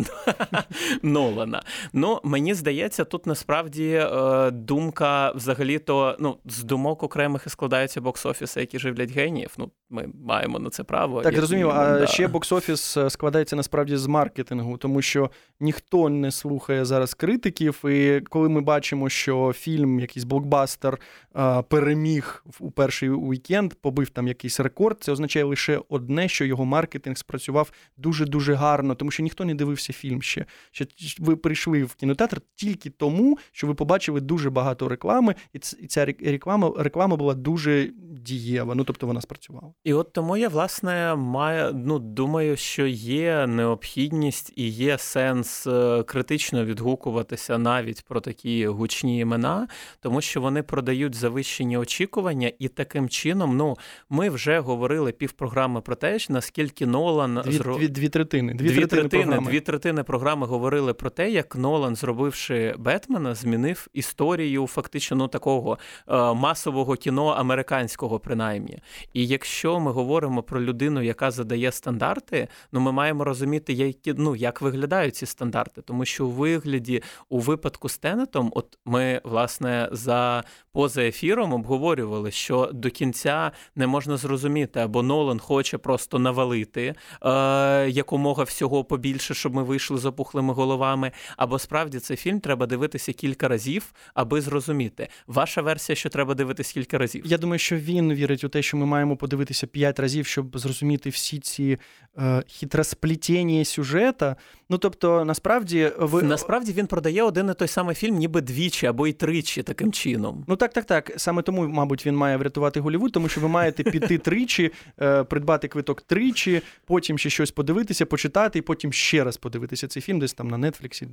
Нолана? 1.04 1.62
Ну 1.94 2.20
мені 2.24 2.54
здається, 2.54 3.04
тут 3.04 3.26
насправді 3.26 3.90
е, 3.90 4.52
думка 4.52 5.32
взагалі-то 5.32 6.16
ну 6.20 6.38
з 6.46 6.64
думок 6.64 7.04
окремих 7.04 7.44
і 7.48 7.50
складаються 7.50 8.02
бокс-офіси, 8.02 8.60
які 8.60 8.80
живлять 8.80 9.12
геніїв. 9.12 9.54
Ну 9.58 9.72
ми 9.90 10.10
маємо 10.26 10.60
на 10.60 10.70
це 10.70 10.84
право. 10.84 11.22
Так 11.22 11.36
зрозуміло. 11.36 11.72
А 11.76 12.00
да. 12.00 12.08
ще 12.08 12.28
бокс-офіс 12.28 13.06
е, 13.06 13.10
складається 13.10 13.56
насправді 13.56 13.98
з 13.98 14.08
маркетингу, 14.08 14.78
тому 14.78 15.02
що 15.02 15.32
ніхто 15.60 16.10
не 16.10 16.32
слухає 16.32 16.86
зараз 16.86 17.14
критиків. 17.14 17.86
І 17.86 18.22
коли 18.30 18.50
ми 18.50 18.62
бачимо, 18.62 19.10
що 19.10 19.54
фільм, 19.54 20.00
якийсь 20.00 20.24
блокбастер, 20.24 21.00
е, 21.36 21.62
переміг 21.62 22.44
у 22.70 22.72
перший 22.72 23.10
уікенд, 23.10 23.74
побив 23.74 24.10
там 24.10 24.28
якийсь 24.28 24.60
рекорд. 24.60 24.98
Це 25.02 25.12
означає 25.12 25.46
лише 25.46 25.82
одне, 25.90 26.28
що 26.28 26.46
його 26.46 26.66
маркетинг 26.66 27.18
спрацював 27.18 27.72
дуже 27.98 28.26
дуже 28.26 28.54
гарно, 28.54 28.96
тому 28.96 29.12
що 29.12 29.24
ніхто 29.24 29.46
не 29.46 29.56
дивився 29.56 29.94
фільм 29.94 30.22
ще. 30.22 30.46
Ще 30.72 30.86
ви 31.20 31.36
прийшли 31.36 31.84
в 31.84 31.94
кінотеатр 31.94 32.42
тільки 32.56 32.90
тому, 32.90 33.38
що 33.52 33.68
ви 33.68 33.74
побачили 33.74 34.22
дуже 34.22 34.50
багато 34.50 34.90
реклами, 34.90 35.36
і 35.54 35.60
ця 35.60 36.06
реклама 36.06 36.74
реклама 36.78 37.16
була 37.16 37.34
дуже 37.34 37.92
дієва. 38.20 38.76
Ну 38.76 38.84
тобто 38.84 39.08
вона 39.08 39.22
спрацювала. 39.22 39.74
І 39.84 39.94
от 39.94 40.14
тому 40.14 40.38
я 40.38 40.50
власне 40.50 41.16
маю 41.16 41.74
ну 41.74 42.00
думаю, 42.00 42.58
що 42.58 42.86
є 42.88 43.48
необхідність 43.48 44.54
і 44.56 44.68
є 44.68 44.98
сенс 44.98 45.68
е, 45.68 46.04
критично 46.04 46.66
відгукуватися 46.66 47.58
навіть 47.58 48.02
про 48.02 48.22
такі 48.22 48.68
гучні 48.68 49.20
імена, 49.20 49.68
тому 50.00 50.22
що 50.22 50.42
вони 50.42 50.64
продають 50.64 51.16
завищені 51.16 51.78
очікування, 51.78 52.52
і 52.60 52.68
таким 52.68 53.10
чином, 53.10 53.58
ну 53.58 53.78
ми 54.10 54.30
вже 54.30 54.60
говорили 54.60 55.12
півпрограми 55.12 55.82
про 55.82 55.96
те, 55.96 56.18
наскільки 56.30 56.86
Нолан 56.86 57.42
дві, 57.46 57.54
зро... 57.54 57.78
дві, 57.78 57.88
дві 57.88 58.10
третини. 58.10 58.54
Дві, 58.54 58.70
дві 58.70 58.86
третини, 58.86 59.24
програми. 59.24 59.52
дві 59.52 59.60
третини 59.60 60.04
програми 60.04 60.48
говорили 60.48 60.94
про 60.94 61.10
те, 61.10 61.30
як 61.30 61.56
Нолан, 61.56 61.96
зробивши 61.96 62.76
Бетмена, 62.78 63.36
змінив 63.36 63.88
історію 63.94 64.68
фактично 64.68 65.18
ну, 65.18 65.28
такого 65.28 65.78
е, 66.08 66.34
масового 66.34 66.96
кіно 66.96 67.28
американського, 67.28 68.20
принаймні. 68.20 68.80
І 69.14 69.28
якщо 69.28 69.80
ми 69.80 69.92
говоримо 69.92 70.44
про 70.44 70.62
людину, 70.62 71.02
яка 71.02 71.32
задає 71.32 71.72
стандарти, 71.72 72.48
ну 72.72 72.80
ми 72.80 72.92
маємо 72.92 73.24
розуміти, 73.24 73.74
які 73.74 74.14
ну 74.18 74.36
як 74.36 74.62
виглядають 74.62 75.16
ці 75.16 75.26
стандарти, 75.26 75.82
тому 75.82 76.06
що 76.06 76.26
у 76.26 76.30
вигляді 76.30 77.04
у 77.30 77.40
випадку 77.40 77.90
з 77.90 77.98
Тенетом, 77.98 78.52
от 78.56 78.78
ми 78.86 79.22
власне 79.24 79.90
за 79.92 80.44
поза 80.72 81.02
ефіром 81.04 81.54
обговорювали, 81.54 82.32
що 82.32 82.49
до 82.74 82.90
кінця 82.90 83.52
не 83.76 83.88
можна 83.88 84.18
зрозуміти, 84.18 84.80
або 84.80 85.04
Нолан 85.04 85.40
хоче 85.40 85.78
просто 85.78 86.20
навалити 86.20 86.96
е, 87.22 87.90
якомога 87.90 88.44
всього 88.44 88.84
побільше, 88.84 89.34
щоб 89.34 89.56
ми 89.56 89.64
вийшли 89.64 89.98
з 89.98 90.06
опухлими 90.06 90.54
головами. 90.54 91.12
Або 91.38 91.60
справді 91.60 92.00
цей 92.00 92.18
фільм 92.18 92.40
треба 92.40 92.66
дивитися 92.66 93.14
кілька 93.14 93.48
разів, 93.48 93.94
аби 94.14 94.42
зрозуміти. 94.42 95.08
Ваша 95.28 95.62
версія, 95.62 95.96
що 95.96 96.10
треба 96.10 96.34
дивитися 96.34 96.74
кілька 96.74 96.98
разів. 96.98 97.24
Я 97.26 97.38
думаю, 97.38 97.60
що 97.60 97.76
він 97.76 98.14
вірить 98.14 98.44
у 98.44 98.50
те, 98.50 98.62
що 98.62 98.78
ми 98.78 98.86
маємо 98.86 99.18
подивитися 99.18 99.68
п'ять 99.68 100.00
разів, 100.00 100.26
щоб 100.26 100.58
зрозуміти 100.58 101.10
всі 101.10 101.40
ці 101.40 101.78
е, 102.18 102.44
хитросплетіння 102.48 103.66
сюжета. 103.66 104.36
Ну 104.70 104.78
тобто, 104.78 105.26
насправді 105.26 105.92
ви 105.98 106.24
насправді 106.24 106.72
він 106.72 106.88
продає 106.88 107.24
один 107.24 107.50
і 107.50 107.54
той 107.54 107.68
самий 107.68 107.96
фільм, 107.96 108.16
ніби 108.16 108.42
двічі 108.42 108.86
або 108.86 109.08
й 109.08 109.14
тричі 109.14 109.64
таким 109.64 109.92
чином. 109.92 110.44
Ну 110.48 110.56
так, 110.56 110.74
так, 110.74 110.86
так. 110.86 111.12
Саме 111.18 111.42
тому, 111.42 111.68
мабуть, 111.68 112.06
він 112.06 112.16
має 112.16 112.29
врятувати 112.38 112.80
Голівуд, 112.80 113.12
тому 113.12 113.30
що 113.30 113.42
ви 113.42 113.48
маєте 113.48 113.84
піти 113.84 114.18
тричі, 114.18 114.72
е, 115.02 115.24
придбати 115.24 115.68
квиток 115.68 116.02
тричі, 116.02 116.62
потім 116.86 117.18
ще 117.18 117.30
щось 117.30 117.52
подивитися, 117.52 118.06
почитати, 118.06 118.60
і 118.60 118.62
потім 118.62 118.94
ще 118.94 119.24
раз 119.24 119.38
подивитися 119.38 119.88
цей 119.88 120.04
фільм, 120.04 120.20
десь 120.20 120.34
там 120.34 120.48
на 120.48 120.72
Нетфліксі, 120.72 121.08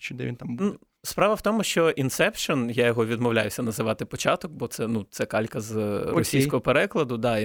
чи 0.00 0.14
де 0.14 0.26
він 0.26 0.36
там 0.36 0.56
буде. 0.56 0.76
Справа 1.04 1.34
в 1.34 1.40
тому, 1.40 1.62
що 1.62 1.86
Inception, 1.86 2.72
я 2.72 2.86
його 2.86 3.06
відмовляюся 3.06 3.62
називати 3.62 4.04
початок, 4.04 4.52
бо 4.52 4.66
це 4.66 4.88
ну 4.88 5.06
це 5.10 5.26
калька 5.26 5.60
з 5.60 5.76
okay. 5.76 6.14
російського 6.14 6.60
перекладу. 6.60 7.16
Да, 7.16 7.40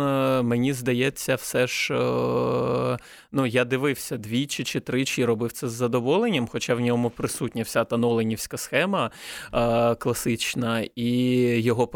е, 0.00 0.42
мені 0.42 0.72
здається, 0.72 1.34
все 1.34 1.66
ж 1.66 1.94
е, 1.94 2.98
ну 3.32 3.46
я 3.46 3.64
дивився 3.64 4.16
двічі 4.16 4.64
чи 4.64 4.80
тричі, 4.80 5.24
робив 5.24 5.52
це 5.52 5.68
з 5.68 5.72
задоволенням, 5.72 6.46
хоча 6.46 6.74
в 6.74 6.80
ньому 6.80 7.10
присутня 7.10 7.62
вся 7.62 7.84
та 7.84 7.96
Ноленівська 7.96 8.56
схема 8.56 9.10
е, 9.54 9.94
класична, 9.94 10.86
і 10.96 11.10
його 11.60 11.86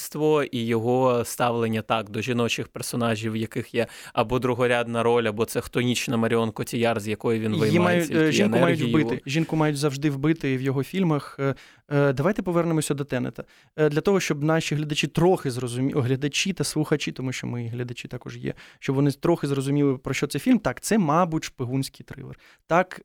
перетанство, 0.00 0.42
і 0.42 0.66
його 0.66 1.24
ставлення 1.24 1.82
так 1.82 2.10
до 2.10 2.20
жіночих 2.20 2.68
персонажів, 2.68 3.32
в 3.32 3.36
яких 3.36 3.74
є 3.74 3.86
або 4.12 4.38
другорядна 4.38 5.02
роль, 5.02 5.24
або 5.24 5.44
це 5.44 5.60
хтонічна 5.60 6.16
Маріон 6.16 6.50
Котіяр, 6.50 7.00
з 7.00 7.08
якої 7.08 7.40
він 7.40 7.56
виймає 7.56 7.80
мають, 7.80 8.32
Жінку 8.32 8.56
енергію. 8.56 8.62
мають 8.62 8.80
вбити. 8.82 9.22
Жінку 9.26 9.56
мають 9.56 9.76
завжди 9.76 10.10
вбити 10.10 10.56
в 10.56 10.62
його 10.62 10.82
фільмах. 10.82 11.36
Е, 11.40 11.54
е, 11.90 12.12
давайте 12.12 12.42
повернемося 12.42 12.94
до 12.94 13.04
Тенета. 13.04 13.44
Для 13.76 14.00
того, 14.00 14.20
щоб 14.20 14.42
наші 14.42 14.74
глядачі 14.74 15.06
трохи 15.06 15.50
зрозуміли, 15.50 16.02
глядачі 16.02 16.52
та 16.52 16.64
слухачі, 16.64 17.12
тому 17.12 17.32
що 17.32 17.46
ми 17.46 17.68
глядачі 17.68 18.08
також 18.08 18.36
є, 18.36 18.54
щоб 18.78 18.96
вони 18.96 19.10
трохи 19.10 19.46
зрозуміли, 19.46 19.98
про 19.98 20.14
що 20.14 20.26
це 20.26 20.38
фільм. 20.38 20.58
Так, 20.58 20.80
це, 20.80 20.98
мабуть, 20.98 21.44
шпигунський 21.44 22.06
трилер. 22.06 22.38
Так, 22.66 23.00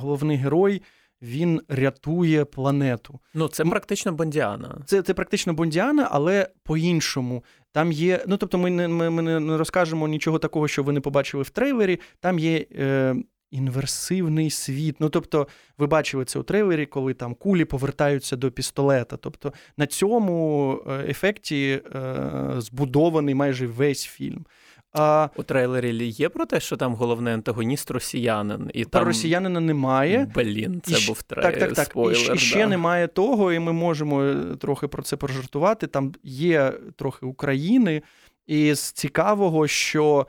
головний 0.00 0.36
герой 0.36 0.82
він 1.22 1.60
рятує 1.68 2.44
планету. 2.44 3.20
Ну, 3.34 3.48
це 3.48 3.64
практично 3.64 4.12
Бондіана. 4.12 4.82
Це 4.86 5.02
це 5.02 5.14
практично 5.14 5.54
Бондіана, 5.54 6.08
але 6.10 6.48
по-іншому. 6.62 7.44
Там 7.72 7.92
є. 7.92 8.24
Ну, 8.26 8.36
тобто, 8.36 8.58
ми 8.58 8.70
не 8.70 8.88
ми, 8.88 9.10
ми 9.10 9.22
не 9.40 9.56
розкажемо 9.56 10.08
нічого 10.08 10.38
такого, 10.38 10.68
що 10.68 10.82
ви 10.82 10.92
не 10.92 11.00
побачили 11.00 11.42
в 11.42 11.50
трейлері. 11.50 12.00
Там 12.20 12.38
є. 12.38 12.66
Е, 12.78 13.14
Інверсивний 13.52 14.50
світ. 14.50 14.96
Ну, 15.00 15.08
тобто, 15.08 15.48
ви 15.78 15.86
бачили 15.86 16.24
це 16.24 16.38
у 16.38 16.42
трейлері, 16.42 16.86
коли 16.86 17.14
там 17.14 17.34
кулі 17.34 17.64
повертаються 17.64 18.36
до 18.36 18.50
пістолета. 18.50 19.16
Тобто 19.16 19.52
на 19.76 19.86
цьому 19.86 20.72
е, 20.86 21.04
ефекті 21.08 21.82
е, 21.94 22.14
збудований 22.58 23.34
майже 23.34 23.66
весь 23.66 24.04
фільм. 24.04 24.46
А, 24.92 25.28
У 25.36 25.42
трейлері 25.42 26.06
є 26.08 26.28
про 26.28 26.46
те, 26.46 26.60
що 26.60 26.76
там 26.76 26.94
головний 26.94 27.34
антагоніст 27.34 27.90
росіянин. 27.90 28.70
І 28.74 28.84
Про 28.84 29.00
там... 29.00 29.08
росіянина 29.08 29.60
немає. 29.60 30.32
Блін, 30.34 30.80
це 30.84 31.04
і, 31.04 31.06
був 31.06 31.22
трейлер. 31.22 31.52
Так, 31.52 31.60
так, 31.60 31.72
так. 31.72 31.86
Спойлер, 31.86 32.24
і, 32.24 32.28
да. 32.28 32.36
ще 32.36 32.66
немає 32.66 33.08
того, 33.08 33.52
і 33.52 33.58
ми 33.58 33.72
можемо 33.72 34.22
е, 34.22 34.56
трохи 34.60 34.88
про 34.88 35.02
це 35.02 35.16
прожартувати. 35.16 35.86
Там 35.86 36.12
є 36.22 36.72
трохи 36.96 37.26
України, 37.26 38.02
і 38.46 38.74
з 38.74 38.92
цікавого, 38.92 39.66
що 39.68 40.26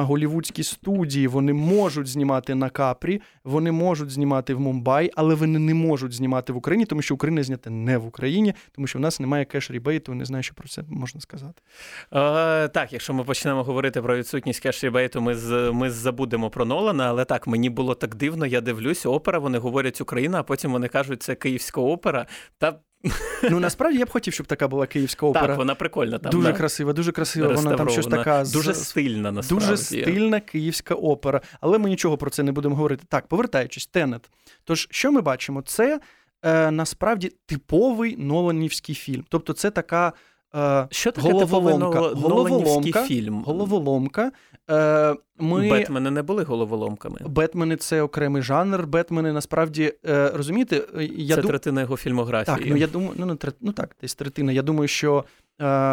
голівудські 0.00 0.62
студії 0.62 1.26
вони 1.26 1.52
можуть 1.52 2.06
знімати 2.06 2.54
на 2.54 2.70
Капрі, 2.70 3.20
вони 3.44 3.72
можуть 3.72 4.10
знімати 4.10 4.54
в 4.54 4.60
Мумбаї, 4.60 5.12
але 5.16 5.34
вони 5.34 5.58
не 5.58 5.74
можуть 5.74 6.12
знімати 6.12 6.52
в 6.52 6.56
Україні, 6.56 6.86
тому 6.86 7.02
що 7.02 7.14
Україна 7.14 7.42
знята 7.42 7.70
не 7.70 7.98
в 7.98 8.06
Україні, 8.06 8.54
тому 8.72 8.86
що 8.86 8.98
в 8.98 9.02
нас 9.02 9.20
немає 9.20 9.44
кеш-рібейту, 9.44 10.14
не 10.14 10.24
знаю, 10.24 10.42
що 10.42 10.54
про 10.54 10.68
це 10.68 10.82
можна 10.88 11.20
сказати. 11.20 11.62
Е, 12.12 12.68
Так, 12.68 12.92
якщо 12.92 13.14
ми 13.14 13.24
почнемо 13.24 13.62
говорити 13.62 14.02
про 14.02 14.16
відсутність 14.16 14.66
кеш-рібейту, 14.66 15.20
ми 15.20 15.34
з, 15.34 15.70
ми 15.72 15.90
забудемо 15.90 16.50
про 16.50 16.64
Нолана, 16.64 17.08
але 17.08 17.24
так, 17.24 17.46
мені 17.46 17.70
було 17.70 17.94
так 17.94 18.14
дивно, 18.14 18.46
я 18.46 18.60
дивлюсь, 18.60 19.06
опера, 19.06 19.38
вони 19.38 19.58
говорять 19.58 20.00
Україна, 20.00 20.40
а 20.40 20.42
потім 20.42 20.72
вони 20.72 20.88
кажуть, 20.88 21.22
це 21.22 21.34
київська 21.34 21.80
опера. 21.80 22.26
Та 22.58 22.78
Ну 23.50 23.60
насправді 23.60 23.98
я 23.98 24.04
б 24.04 24.10
хотів, 24.10 24.34
щоб 24.34 24.46
така 24.46 24.68
була 24.68 24.86
київська 24.86 25.26
опера. 25.26 25.46
Так, 25.46 25.56
вона 25.56 25.74
прикольна 25.74 26.18
там. 26.18 26.30
Дуже 26.30 26.52
да? 26.52 26.58
красива, 26.58 26.92
дуже 26.92 27.12
красива. 27.12 27.54
Вона 27.54 27.76
там 27.76 27.88
щось 27.88 28.06
така 28.06 28.44
дуже 28.52 28.74
стильна, 28.74 29.32
насправді. 29.32 29.66
Дуже 29.66 29.82
стильна 29.82 30.40
київська 30.40 30.94
опера. 30.94 31.40
Але 31.60 31.78
ми 31.78 31.90
нічого 31.90 32.16
про 32.16 32.30
це 32.30 32.42
не 32.42 32.52
будемо 32.52 32.74
говорити. 32.74 33.04
Так, 33.08 33.26
повертаючись, 33.26 33.86
Тенет. 33.86 34.30
Тож, 34.64 34.88
що 34.90 35.12
ми 35.12 35.20
бачимо? 35.20 35.62
Це 35.62 36.00
е, 36.42 36.70
насправді 36.70 37.32
типовий 37.46 38.16
Ноланівський 38.16 38.94
фільм. 38.94 39.24
Тобто, 39.28 39.52
це 39.52 39.70
така. 39.70 40.12
Е, 40.56 40.86
що 40.90 41.12
таке 41.12 41.32
головоломка, 41.32 42.00
головоломка, 42.00 43.02
фільм? 43.02 43.42
Головоломка. 43.46 44.32
Е, 44.70 45.16
ми... 45.38 45.70
Бетмени 45.70 46.10
не 46.10 46.22
були 46.22 46.42
головоломками. 46.42 47.18
Бетмени 47.26 47.76
це 47.76 48.02
окремий 48.02 48.42
жанр. 48.42 48.86
Бетмени 48.86 49.32
насправді 49.32 49.94
е, 50.08 50.30
розумієте, 50.34 50.82
я 51.16 51.36
це 51.36 51.42
дум... 51.42 51.50
третина 51.50 51.80
його 51.80 51.96
фільмографії. 51.96 52.56
Так, 52.56 52.66
ну 52.66 52.76
я 52.76 52.86
думаю, 52.86 53.12
ну, 53.16 53.26
ну, 53.26 53.38
ну 53.60 53.72
так, 53.72 53.96
десь 54.00 54.14
третина. 54.14 54.52
Я 54.52 54.62
думаю, 54.62 54.88
що 54.88 55.24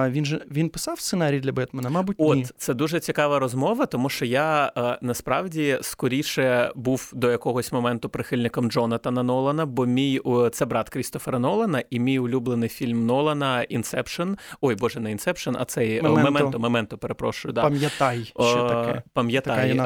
він 0.10 0.26
же 0.26 0.46
він 0.52 0.70
писав 0.70 1.00
сценарій 1.00 1.40
для 1.40 1.52
Бетмена, 1.52 1.90
мабуть, 1.90 2.16
От 2.20 2.38
ні. 2.38 2.46
це 2.58 2.74
дуже 2.74 3.00
цікава 3.00 3.40
розмова, 3.40 3.86
тому 3.86 4.10
що 4.10 4.26
я 4.26 4.72
е, 4.78 4.98
насправді 5.02 5.78
скоріше 5.82 6.72
був 6.76 7.12
до 7.16 7.32
якогось 7.32 7.72
моменту 7.72 8.10
прихильником 8.10 8.72
Джонатана 8.72 9.24
Нолана, 9.24 9.66
бо 9.66 9.86
мій 9.86 10.22
це 10.52 10.66
брат 10.66 10.90
Крістофера 10.90 11.40
Нолана, 11.40 11.84
і 11.90 12.00
мій 12.00 12.20
улюблений 12.20 12.70
фільм 12.70 13.06
Нолана 13.06 13.64
Inception. 13.64 14.34
Ой, 14.62 14.76
боже, 14.76 15.00
не 15.00 15.12
Inception, 15.12 15.56
а 15.60 15.66
цей 15.66 16.02
Мементо, 16.02 16.60
Мементо, 16.60 16.98
перепрошую. 16.98 17.54
Да. 17.54 17.62
Пам'ятай, 17.62 18.24
що 18.24 18.68
таке. 18.70 19.02
Пам'ятай, 19.14 19.82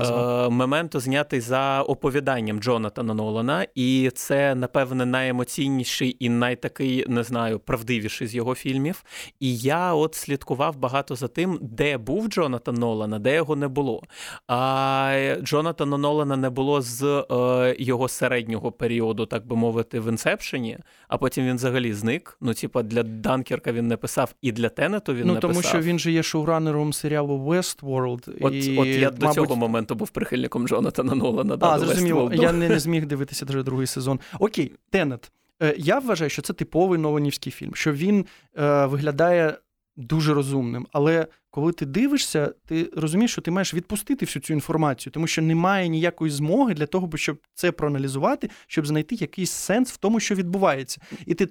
Мементо 0.50 1.00
знятий 1.00 1.40
за 1.40 1.82
оповіданням 1.82 2.60
Джонатана 2.60 3.14
Нолана, 3.14 3.68
і 3.76 4.12
це, 4.16 4.56
напевне, 4.56 5.06
найемоційніший 5.06 6.18
і 6.20 6.30
найтакий, 6.30 7.06
не 7.08 7.24
знаю, 7.24 7.60
правдивіший 7.60 8.28
з 8.28 8.36
його 8.36 8.56
фільмів. 8.56 9.04
І 9.40 9.58
я 9.58 9.73
от 9.76 10.16
слідкував 10.16 10.78
багато 10.78 11.16
за 11.16 11.28
тим, 11.28 11.60
де 11.62 11.98
був 11.98 12.28
Джонатан 12.28 12.76
Нолана, 12.76 13.20
де 13.20 13.36
його 13.36 13.56
не 13.56 13.68
було. 13.68 14.04
А 14.48 15.36
Джонатана 15.42 15.98
Нолана 15.98 16.38
не 16.38 16.50
було 16.50 16.82
з 16.82 17.04
е, 17.32 17.76
його 17.80 18.08
середнього 18.08 18.72
періоду, 18.72 19.26
так 19.26 19.48
би 19.48 19.56
мовити, 19.56 20.00
в 20.00 20.10
інсепшені, 20.10 20.78
а 21.08 21.18
потім 21.18 21.46
він 21.46 21.56
взагалі 21.56 21.94
зник. 21.94 22.38
Ну, 22.42 22.54
типа, 22.54 22.84
для 22.84 23.04
Данкерка 23.04 23.72
він 23.72 23.88
не 23.88 23.98
писав, 23.98 24.34
і 24.42 24.52
для 24.52 24.70
Тенету 24.70 25.14
він 25.14 25.28
ну, 25.28 25.34
не 25.34 25.40
тому 25.40 25.62
що 25.62 25.80
він 25.80 26.00
же 26.00 26.12
є 26.12 26.24
шоуранером 26.24 26.94
серіалу 26.94 27.38
Westworld. 27.38 28.30
От 28.42 28.54
і, 28.54 28.78
от 28.78 28.88
я 28.88 29.06
мабуть... 29.06 29.20
до 29.20 29.28
цього 29.34 29.56
моменту 29.56 29.96
був 29.96 30.10
прихильником 30.10 30.68
Джонатана 30.68 31.16
Нолана. 31.16 31.56
Да, 31.56 31.70
а, 31.70 31.80
зрозуміло, 31.80 32.32
я 32.34 32.52
не, 32.52 32.70
не 32.70 32.80
зміг 32.80 33.06
дивитися 33.06 33.46
вже 33.46 33.64
другий 33.64 33.88
сезон. 33.88 34.20
Окей, 34.40 34.72
Тенет. 34.90 35.32
Е, 35.64 35.76
я 35.78 36.00
вважаю, 36.00 36.30
що 36.30 36.42
це 36.42 36.54
типовий 36.54 37.00
Ноланівський 37.00 37.52
фільм, 37.52 37.76
що 37.76 37.92
він 37.92 38.26
е, 38.58 38.86
виглядає 38.86 39.58
дуже 39.96 40.34
розумним. 40.34 40.88
Але 40.92 41.28
коли 41.50 41.72
ти 41.72 41.86
дивишся, 41.86 42.54
ти 42.66 42.90
розумієш, 42.98 43.32
що 43.32 43.42
ти 43.42 43.52
маєш 43.52 43.74
відпустити 43.74 44.26
всю 44.26 44.44
цю 44.44 44.54
інформацію, 44.54 45.14
тому 45.14 45.28
що 45.28 45.42
немає 45.42 45.88
ніякої 45.88 46.32
змоги 46.32 46.74
для 46.74 46.86
того, 46.86 47.10
щоб 47.16 47.38
це 47.54 47.72
проаналізувати, 47.72 48.50
щоб 48.68 48.88
знайти 48.88 49.16
якийсь 49.16 49.52
сенс 49.52 49.92
в 49.92 49.98
тому, 49.98 50.20
що 50.20 50.36
відбувається. 50.36 51.02
І 51.26 51.34
ти 51.34 51.48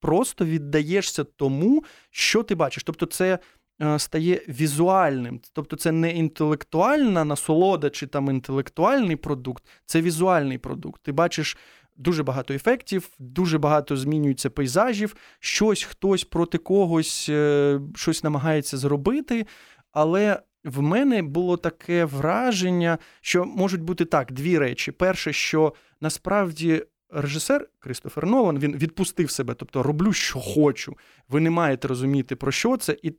просто 0.00 0.44
віддаєшся 0.44 1.24
тому, 1.24 1.84
що 2.10 2.42
ти 2.42 2.54
бачиш. 2.54 2.84
Тобто, 2.84 3.06
це. 3.06 3.38
Е, 3.82 3.98
стає 3.98 4.42
візуальним, 4.48 5.40
тобто 5.52 5.76
це 5.76 5.92
не 5.92 6.10
інтелектуальна 6.10 7.24
насолода 7.24 7.90
чи 7.90 8.06
там 8.06 8.30
інтелектуальний 8.30 9.16
продукт, 9.16 9.64
це 9.86 10.00
візуальний 10.00 10.58
продукт. 10.58 11.02
Ти 11.02 11.12
бачиш 11.12 11.56
дуже 11.96 12.22
багато 12.22 12.54
ефектів, 12.54 13.08
дуже 13.18 13.58
багато 13.58 13.96
змінюється 13.96 14.50
пейзажів, 14.50 15.16
щось 15.38 15.82
хтось 15.82 16.24
проти 16.24 16.58
когось 16.58 17.26
е, 17.28 17.80
щось 17.94 18.24
намагається 18.24 18.76
зробити. 18.76 19.46
Але 19.92 20.40
в 20.64 20.82
мене 20.82 21.22
було 21.22 21.56
таке 21.56 22.04
враження, 22.04 22.98
що 23.20 23.44
можуть 23.44 23.82
бути 23.82 24.04
так 24.04 24.32
дві 24.32 24.58
речі. 24.58 24.92
Перше, 24.92 25.32
що 25.32 25.74
насправді. 26.00 26.84
Режисер 27.16 27.68
Кристофер 27.78 28.26
Нолан 28.26 28.58
він 28.58 28.76
відпустив 28.76 29.30
себе, 29.30 29.54
тобто 29.54 29.82
роблю, 29.82 30.12
що 30.12 30.38
хочу. 30.38 30.96
Ви 31.28 31.40
не 31.40 31.50
маєте 31.50 31.88
розуміти, 31.88 32.36
про 32.36 32.52
що 32.52 32.76
це, 32.76 32.96
і 33.02 33.14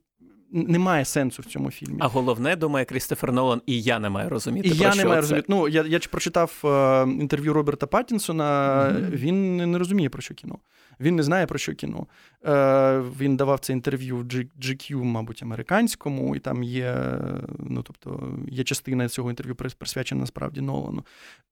немає 0.52 1.04
сенсу 1.04 1.42
в 1.42 1.44
цьому 1.44 1.70
фільмі. 1.70 1.96
А 2.00 2.06
головне, 2.06 2.56
думає 2.56 2.84
Крістофер 2.84 3.32
Нолан, 3.32 3.62
і 3.66 3.82
я 3.82 3.98
не 3.98 4.10
маю 4.10 4.28
розуміти. 4.28 4.68
І 4.68 4.70
про 4.70 4.84
я 4.84 4.92
що 4.92 5.02
не 5.02 5.08
маю 5.08 5.16
це. 5.16 5.20
розуміти. 5.20 5.46
Ну, 5.48 5.68
я 5.68 5.82
я 5.82 5.98
прочитав 5.98 6.60
е, 6.64 7.02
інтерв'ю 7.02 7.52
Роберта 7.52 7.86
Паттінсона, 7.86 8.44
mm-hmm. 8.44 9.10
він 9.10 9.56
не 9.70 9.78
розуміє, 9.78 10.08
про 10.08 10.22
що 10.22 10.34
кіно. 10.34 10.58
Він 11.00 11.16
не 11.16 11.22
знає, 11.22 11.46
про 11.46 11.58
що 11.58 11.74
кіно. 11.74 12.06
Е, 12.46 13.02
Він 13.20 13.36
давав 13.36 13.60
це 13.60 13.72
інтерв'ю 13.72 14.16
в 14.16 14.22
GQ, 14.22 15.02
мабуть, 15.04 15.42
американському, 15.42 16.36
і 16.36 16.38
там 16.38 16.62
є 16.62 17.18
ну, 17.58 17.82
тобто, 17.82 18.38
є 18.48 18.64
частина 18.64 19.08
цього 19.08 19.30
інтерв'ю 19.30 19.54
присвячена 19.54 20.20
насправді 20.20 20.60
Нолану. 20.60 21.04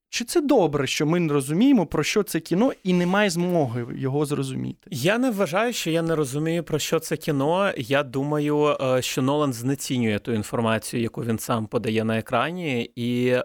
Чи 0.08 0.24
це 0.24 0.40
добре, 0.40 0.86
що 0.86 1.06
ми 1.06 1.20
не 1.20 1.32
розуміємо, 1.32 1.86
про 1.86 2.02
що 2.02 2.22
це 2.22 2.40
кіно, 2.40 2.72
і 2.84 2.92
немає 2.92 3.30
змоги 3.30 3.86
його 3.96 4.26
зрозуміти? 4.26 4.88
Я 4.90 5.18
не 5.18 5.30
вважаю, 5.30 5.72
що 5.72 5.90
я 5.90 6.02
не 6.02 6.14
розумію, 6.14 6.62
про 6.62 6.78
що 6.78 7.00
це 7.00 7.16
кіно. 7.16 7.72
Я 7.76 8.02
думаю, 8.02 8.76
е, 8.80 9.02
що 9.02 9.22
Нолан 9.22 9.52
знецінює 9.52 10.18
ту 10.18 10.32
інформацію, 10.32 11.02
яку 11.02 11.24
він 11.24 11.38
сам 11.38 11.66
подає 11.66 12.04
на 12.04 12.18
екрані, 12.18 12.82
і 12.96 13.26
е, 13.26 13.42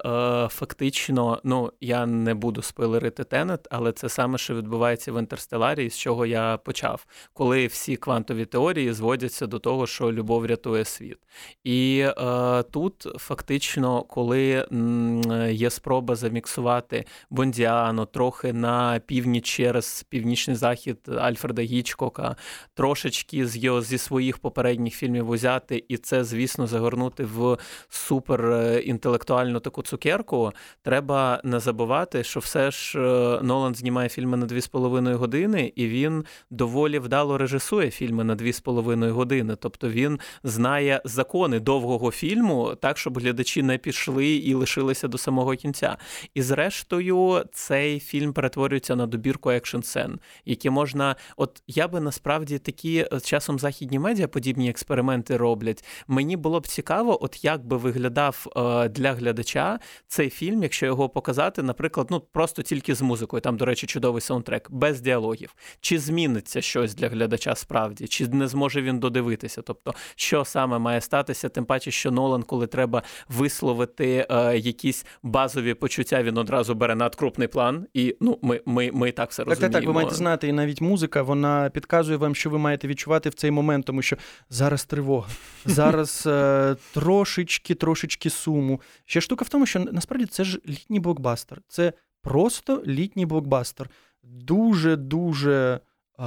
фактично, 0.52 1.40
ну 1.44 1.72
я 1.82 2.06
не 2.06 2.34
буду 2.34 2.62
спойлерити 2.62 3.24
Тенет, 3.24 3.68
але 3.72 3.92
це 3.92 4.10
саме, 4.10 4.38
що 4.38 4.56
відбувається 4.56 5.12
в 5.12 5.20
інтерстеларі, 5.20 5.90
з 5.90 5.98
чого 5.98 6.26
я 6.26 6.58
почав, 6.58 7.06
коли 7.34 7.68
всі 7.68 7.96
квантові 7.96 8.46
теорії 8.46 8.94
зводяться 8.94 9.48
до 9.48 9.60
того, 9.60 9.88
що 9.88 10.12
любов 10.12 10.46
рятує 10.46 10.86
світ. 10.86 11.18
І 11.64 12.06
е, 12.18 12.64
тут 12.64 13.08
фактично, 13.18 14.04
коли 14.04 14.68
м, 14.72 15.22
є 15.52 15.70
спроба 15.70 16.16
заміксувати 16.16 16.59
фіксувати 16.60 17.06
Бондіано, 17.30 18.06
трохи 18.06 18.54
на 18.54 19.00
північ 19.00 19.46
через 19.46 20.06
північний 20.10 20.56
захід 20.56 20.98
Альфреда 21.20 21.62
Гічкока, 21.62 22.36
трошечки 22.74 23.48
з 23.48 23.58
його 23.58 23.82
зі 23.82 23.98
своїх 23.98 24.38
попередніх 24.38 24.94
фільмів 24.94 25.30
узяти, 25.30 25.84
і 25.88 25.98
це, 25.98 26.24
звісно, 26.24 26.68
загорнути 26.68 27.24
в 27.24 27.58
супер 27.90 28.46
е, 28.46 29.60
таку 29.64 29.82
цукерку. 29.82 30.52
Треба 30.84 31.42
не 31.44 31.60
забувати, 31.60 32.24
що 32.24 32.40
все 32.40 32.72
ж 32.72 33.00
е, 33.00 33.40
Нолан 33.44 33.76
знімає 33.76 34.10
фільми 34.10 34.38
на 34.38 34.46
2,5 34.46 35.14
години, 35.14 35.74
і 35.76 35.88
він 35.88 36.26
доволі 36.50 37.00
вдало 37.00 37.38
режисує 37.38 37.92
фільми 37.92 38.24
на 38.24 38.36
2,5 38.36 39.10
години. 39.12 39.56
Тобто 39.60 39.90
він 39.90 40.20
знає 40.44 41.02
закони 41.06 41.60
довгого 41.60 42.12
фільму, 42.12 42.76
так 42.82 42.98
щоб 42.98 43.20
глядачі 43.20 43.64
не 43.64 43.78
пішли 43.78 44.28
і 44.28 44.54
лишилися 44.54 45.08
до 45.08 45.18
самого 45.18 45.56
кінця. 45.56 45.98
І 46.34 46.39
зрештою, 46.42 47.44
цей 47.54 48.00
фільм 48.00 48.34
перетворюється 48.34 48.96
на 48.96 49.08
добірку 49.08 49.52
екшн 49.52 49.82
сцен, 49.82 50.20
які 50.46 50.70
можна. 50.70 51.16
От 51.38 51.64
я 51.68 51.88
би 51.88 52.00
насправді 52.00 52.60
такі 52.60 53.06
часом 53.24 53.60
західні 53.60 54.00
медіа 54.00 54.28
подібні 54.28 54.70
експерименти 54.70 55.38
роблять. 55.38 55.86
Мені 56.08 56.38
було 56.38 56.60
б 56.60 56.68
цікаво, 56.68 57.24
от 57.24 57.44
як 57.44 57.66
би 57.66 57.78
виглядав 57.78 58.48
е, 58.56 58.90
для 58.90 59.14
глядача 59.14 59.80
цей 60.08 60.30
фільм, 60.30 60.64
якщо 60.64 60.86
його 60.86 61.10
показати, 61.10 61.64
наприклад, 61.64 62.08
ну 62.12 62.20
просто 62.20 62.62
тільки 62.62 62.96
з 62.96 63.02
музикою. 63.02 63.42
Там, 63.42 63.58
до 63.58 63.66
речі, 63.66 63.88
чудовий 63.88 64.22
саундтрек, 64.22 64.72
без 64.72 65.02
діалогів. 65.02 65.56
Чи 65.82 66.00
зміниться 66.00 66.62
щось 66.62 66.96
для 66.96 67.10
глядача 67.10 67.56
справді, 67.56 68.08
чи 68.08 68.28
не 68.28 68.48
зможе 68.48 68.82
він 68.82 69.00
додивитися? 69.00 69.62
Тобто, 69.62 69.94
що 70.16 70.46
саме 70.46 70.80
має 70.80 71.02
статися, 71.02 71.50
тим 71.50 71.66
паче, 71.66 71.92
що 71.92 72.12
Нолан, 72.12 72.44
коли 72.44 72.68
треба 72.68 73.04
висловити 73.30 74.28
е, 74.30 74.58
якісь 74.58 75.06
базові 75.24 75.74
почуття, 75.74 76.24
він 76.30 76.38
одразу 76.38 76.76
бере 76.76 76.96
надкрупний 76.96 77.48
план, 77.48 77.88
і 77.94 78.16
ну 78.20 78.40
ми 78.42 78.62
ми, 78.66 78.92
ми 78.94 79.10
і 79.10 79.12
так 79.12 79.30
все 79.30 79.44
розуміємо. 79.44 79.62
Так, 79.62 79.72
так, 79.72 79.82
так, 79.82 79.88
ви 79.88 79.94
маєте 79.94 80.16
знати, 80.16 80.48
і 80.48 80.52
навіть 80.52 80.82
музика 80.82 81.22
вона 81.22 81.70
підказує 81.70 82.18
вам, 82.18 82.36
що 82.36 82.50
ви 82.50 82.58
маєте 82.58 82.88
відчувати 82.88 83.30
в 83.30 83.34
цей 83.34 83.52
момент, 83.52 83.86
тому 83.86 84.02
що 84.02 84.18
зараз 84.50 84.86
тривога, 84.86 85.30
зараз 85.66 86.24
е, 86.28 86.76
трошечки, 86.94 87.76
трошечки 87.76 88.30
суму. 88.30 88.82
Ще 89.06 89.22
штука 89.22 89.46
в 89.46 89.50
тому, 89.50 89.66
що 89.66 89.80
насправді 89.80 90.26
це 90.26 90.44
ж 90.44 90.60
літній 90.68 91.00
блокбастер. 91.00 91.62
Це 91.68 91.94
просто 92.22 92.84
літній 92.86 93.26
блокбастер. 93.26 93.90
Дуже 94.24 94.96
дуже 94.96 95.80
е, 96.20 96.24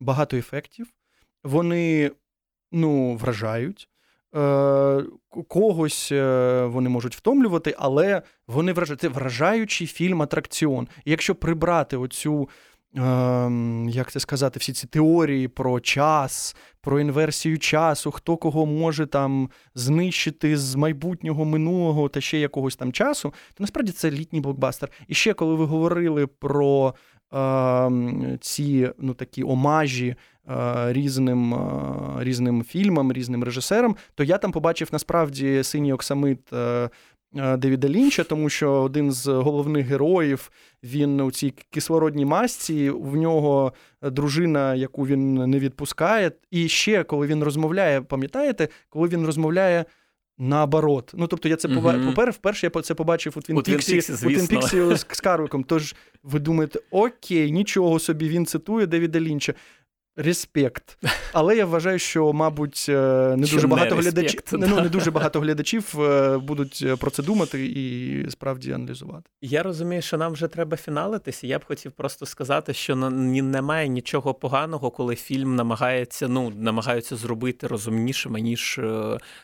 багато 0.00 0.36
ефектів. 0.36 0.86
Вони 1.44 2.10
ну, 2.72 3.16
вражають. 3.16 3.88
Е, 4.36 5.04
когось 5.48 6.12
е, 6.12 6.64
вони 6.64 6.88
можуть 6.88 7.16
втомлювати, 7.16 7.74
але 7.78 8.22
вони 8.48 8.72
вражають. 8.72 9.00
Це 9.00 9.08
вражаючий 9.08 9.86
фільм 9.86 10.22
атракціон. 10.22 10.88
І 11.04 11.10
якщо 11.10 11.34
прибрати 11.34 11.96
оцю. 11.96 12.48
Ем, 12.96 13.88
як 13.88 14.10
це 14.10 14.20
сказати, 14.20 14.58
всі 14.58 14.72
ці 14.72 14.86
теорії 14.86 15.48
про 15.48 15.80
час, 15.80 16.56
про 16.80 17.00
інверсію 17.00 17.58
часу, 17.58 18.10
хто 18.10 18.36
кого 18.36 18.66
може 18.66 19.06
там 19.06 19.50
знищити 19.74 20.56
з 20.56 20.74
майбутнього 20.74 21.44
минулого 21.44 22.08
та 22.08 22.20
ще 22.20 22.38
якогось 22.38 22.76
там 22.76 22.92
часу, 22.92 23.34
то 23.54 23.56
насправді 23.58 23.92
це 23.92 24.10
літній 24.10 24.40
блокбастер. 24.40 24.90
І 25.08 25.14
ще 25.14 25.34
коли 25.34 25.54
ви 25.54 25.64
говорили 25.64 26.26
про 26.26 26.94
ці 28.40 28.90
ну, 28.98 29.14
такі 29.14 29.42
омажі 29.42 30.16
Е, 30.50 30.92
різним 30.92 31.54
е, 31.54 31.58
різним 32.18 32.64
фільмам, 32.64 33.12
різним 33.12 33.44
режисерам, 33.44 33.96
то 34.14 34.24
я 34.24 34.38
там 34.38 34.52
побачив 34.52 34.88
насправді 34.92 35.62
синій 35.62 35.92
оксамит. 35.92 36.52
Е, 36.52 36.90
Девіда 37.58 37.88
Лінча, 37.88 38.24
тому 38.24 38.48
що 38.48 38.72
один 38.72 39.12
з 39.12 39.26
головних 39.26 39.86
героїв 39.86 40.50
він 40.82 41.20
у 41.20 41.30
цій 41.30 41.54
кислородній 41.70 42.24
масці, 42.24 42.90
в 42.90 43.16
нього 43.16 43.72
дружина, 44.02 44.74
яку 44.74 45.06
він 45.06 45.34
не 45.34 45.58
відпускає. 45.58 46.32
І 46.50 46.68
ще 46.68 47.04
коли 47.04 47.26
він 47.26 47.44
розмовляє, 47.44 48.00
пам'ятаєте, 48.00 48.68
коли 48.88 49.08
він 49.08 49.26
розмовляє 49.26 49.84
наоборот. 50.38 51.10
Ну 51.14 51.26
тобто, 51.26 51.48
я 51.48 51.56
це 51.56 51.68
uh-huh. 51.68 52.06
попер, 52.06 52.30
вперше 52.30 52.70
я 52.74 52.82
це 52.82 52.94
побачив 52.94 53.34
у 53.36 53.40
Твін 53.40 53.67
Піксі 53.67 54.00
з 54.00 55.20
карликом. 55.22 55.64
Тож 55.64 55.94
ви 56.22 56.38
думаєте, 56.38 56.80
окей, 56.90 57.52
нічого 57.52 57.98
собі 57.98 58.28
він 58.28 58.46
цитує 58.46 58.86
Девіда 58.86 59.20
Лінча. 59.20 59.54
Респект. 60.16 60.98
Але 61.32 61.56
я 61.56 61.66
вважаю, 61.66 61.98
що, 61.98 62.32
мабуть, 62.32 62.86
е, 62.88 63.34
не 63.36 63.46
дуже 63.46 63.66
багато 63.66 63.94
глядачів 63.94 64.40
ну, 64.52 64.80
не 64.80 64.88
дуже 64.88 65.10
багато 65.10 65.40
глядачів 65.40 66.00
е, 66.00 66.38
будуть 66.38 66.82
е, 66.86 66.96
про 66.96 67.10
це 67.10 67.22
думати 67.22 67.66
і 67.66 68.30
справді 68.30 68.72
аналізувати. 68.72 69.30
Я 69.42 69.62
розумію, 69.62 70.02
що 70.02 70.18
нам 70.18 70.32
вже 70.32 70.48
треба 70.48 70.76
фіналитися. 70.76 71.46
Я 71.46 71.58
б 71.58 71.64
хотів 71.64 71.92
просто 71.92 72.26
сказати, 72.26 72.74
що 72.74 72.96
немає 72.96 73.88
нічого 73.88 74.34
поганого, 74.34 74.90
коли 74.90 75.16
фільм 75.16 75.56
намагається 75.56 76.28
ну, 76.28 76.52
намагаються 76.56 77.16
зробити 77.16 77.66
розумнішим, 77.66 78.32
ніж 78.32 78.80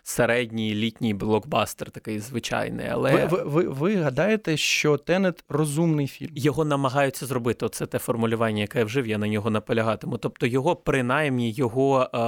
середній 0.03 0.75
літній 0.75 1.15
блокбастер, 1.15 1.91
такий 1.91 2.21
звичайний. 2.21 2.87
Але 2.91 3.27
ви, 3.27 3.43
ви, 3.43 3.43
ви, 3.43 3.69
ви 3.69 3.97
гадаєте, 3.97 4.57
що 4.57 4.97
Тенет 4.97 5.45
розумний 5.49 6.07
фільм? 6.07 6.31
Його 6.35 6.65
намагаються 6.65 7.27
зробити. 7.27 7.67
Оце 7.67 7.87
те 7.87 7.99
формулювання, 7.99 8.61
яке 8.61 8.79
я 8.79 8.85
вжив, 8.85 9.07
я 9.07 9.19
на 9.19 9.29
нього 9.29 9.51
наполягатиму. 9.51 10.19
Тобто 10.19 10.47
його 10.59 10.77
принаймні 10.77 11.51
його 11.51 12.03
е, 12.03 12.19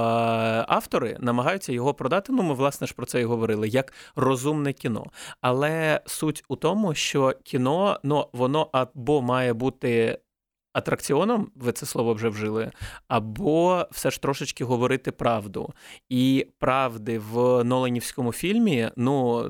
автори 0.67 1.17
намагаються 1.19 1.73
його 1.73 1.93
продати. 1.93 2.33
Ну, 2.33 2.43
ми 2.43 2.53
власне 2.53 2.87
ж 2.87 2.93
про 2.93 3.05
це 3.05 3.21
і 3.21 3.25
говорили, 3.25 3.67
як 3.67 3.93
розумне 4.15 4.73
кіно. 4.73 5.05
Але 5.41 6.01
суть 6.05 6.43
у 6.47 6.55
тому, 6.55 6.93
що 6.93 7.33
кіно 7.43 7.99
ну, 8.03 8.27
воно 8.33 8.69
або 8.71 9.21
має 9.21 9.53
бути 9.53 10.19
атракціоном, 10.73 11.51
ви 11.55 11.71
це 11.71 11.85
слово 11.85 12.13
вже 12.13 12.29
вжили, 12.29 12.71
або 13.07 13.85
все 13.91 14.11
ж 14.11 14.21
трошечки 14.21 14.63
говорити 14.65 15.11
правду. 15.11 15.73
І 16.09 16.47
правди 16.59 17.19
в 17.31 17.63
Ноленівському 17.63 18.31
фільмі 18.31 18.89
ну, 18.95 19.47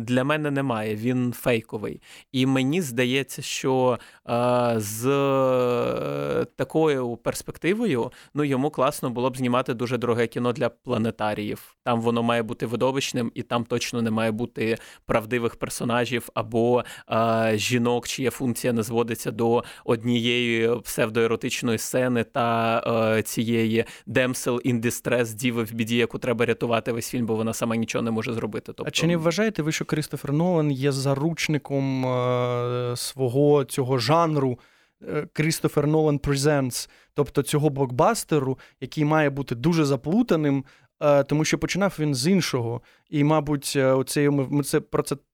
для 0.00 0.24
мене 0.24 0.50
немає, 0.50 0.96
він 0.96 1.32
фейковий. 1.32 2.00
І 2.32 2.46
мені 2.46 2.82
здається, 2.82 3.42
що 3.42 3.98
а, 4.24 4.74
з 4.78 5.02
такою 6.56 7.16
перспективою 7.16 8.12
ну, 8.34 8.44
йому 8.44 8.70
класно 8.70 9.10
було 9.10 9.30
б 9.30 9.36
знімати 9.36 9.74
дуже 9.74 9.98
дороге 9.98 10.26
кіно 10.26 10.52
для 10.52 10.68
планетаріїв. 10.68 11.76
Там 11.84 12.00
воно 12.00 12.22
має 12.22 12.42
бути 12.42 12.66
видовищним, 12.66 13.32
і 13.34 13.42
там 13.42 13.64
точно 13.64 14.02
не 14.02 14.10
має 14.10 14.30
бути 14.30 14.78
правдивих 15.06 15.56
персонажів 15.56 16.28
або 16.34 16.84
а, 17.06 17.50
жінок, 17.54 18.08
чия 18.08 18.30
функція 18.30 18.72
не 18.72 18.82
зводиться 18.82 19.30
до 19.30 19.64
однієї 19.84 20.61
псевдоеротичної 20.68 21.78
сцени 21.78 22.24
та 22.24 22.82
е, 23.16 23.22
цієї 23.22 23.84
Damsel 24.06 24.72
in 24.72 24.80
Distress, 24.80 25.34
діви 25.34 25.62
в 25.62 25.72
біді, 25.72 25.96
яку 25.96 26.18
треба 26.18 26.46
рятувати 26.46 26.92
весь 26.92 27.10
фільм, 27.10 27.26
бо 27.26 27.34
вона 27.34 27.52
сама 27.52 27.76
нічого 27.76 28.02
не 28.02 28.10
може 28.10 28.32
зробити. 28.32 28.66
Тобто... 28.66 28.84
А 28.86 28.90
чи 28.90 29.06
не 29.06 29.16
вважаєте 29.16 29.62
ви, 29.62 29.72
що 29.72 29.84
Крістофер 29.84 30.32
Нолан 30.32 30.72
є 30.72 30.92
заручником 30.92 32.06
е, 32.06 32.96
свого 32.96 33.64
цього 33.64 33.98
жанру? 33.98 34.58
Е, 35.08 35.26
Крістофер 35.32 35.86
Нолан 35.86 36.18
Presents, 36.18 36.88
тобто 37.14 37.42
цього 37.42 37.70
блокбастеру, 37.70 38.58
який 38.80 39.04
має 39.04 39.30
бути 39.30 39.54
дуже 39.54 39.84
заплутаним, 39.84 40.64
е, 41.00 41.24
тому 41.24 41.44
що 41.44 41.58
починав 41.58 41.96
він 41.98 42.14
з 42.14 42.26
іншого. 42.26 42.80
І, 43.10 43.24
мабуть, 43.24 43.76
оце, 43.76 44.30
ми 44.30 44.62
це 44.62 44.80
про 44.80 45.02
це 45.02 45.16
Е, 45.16 45.31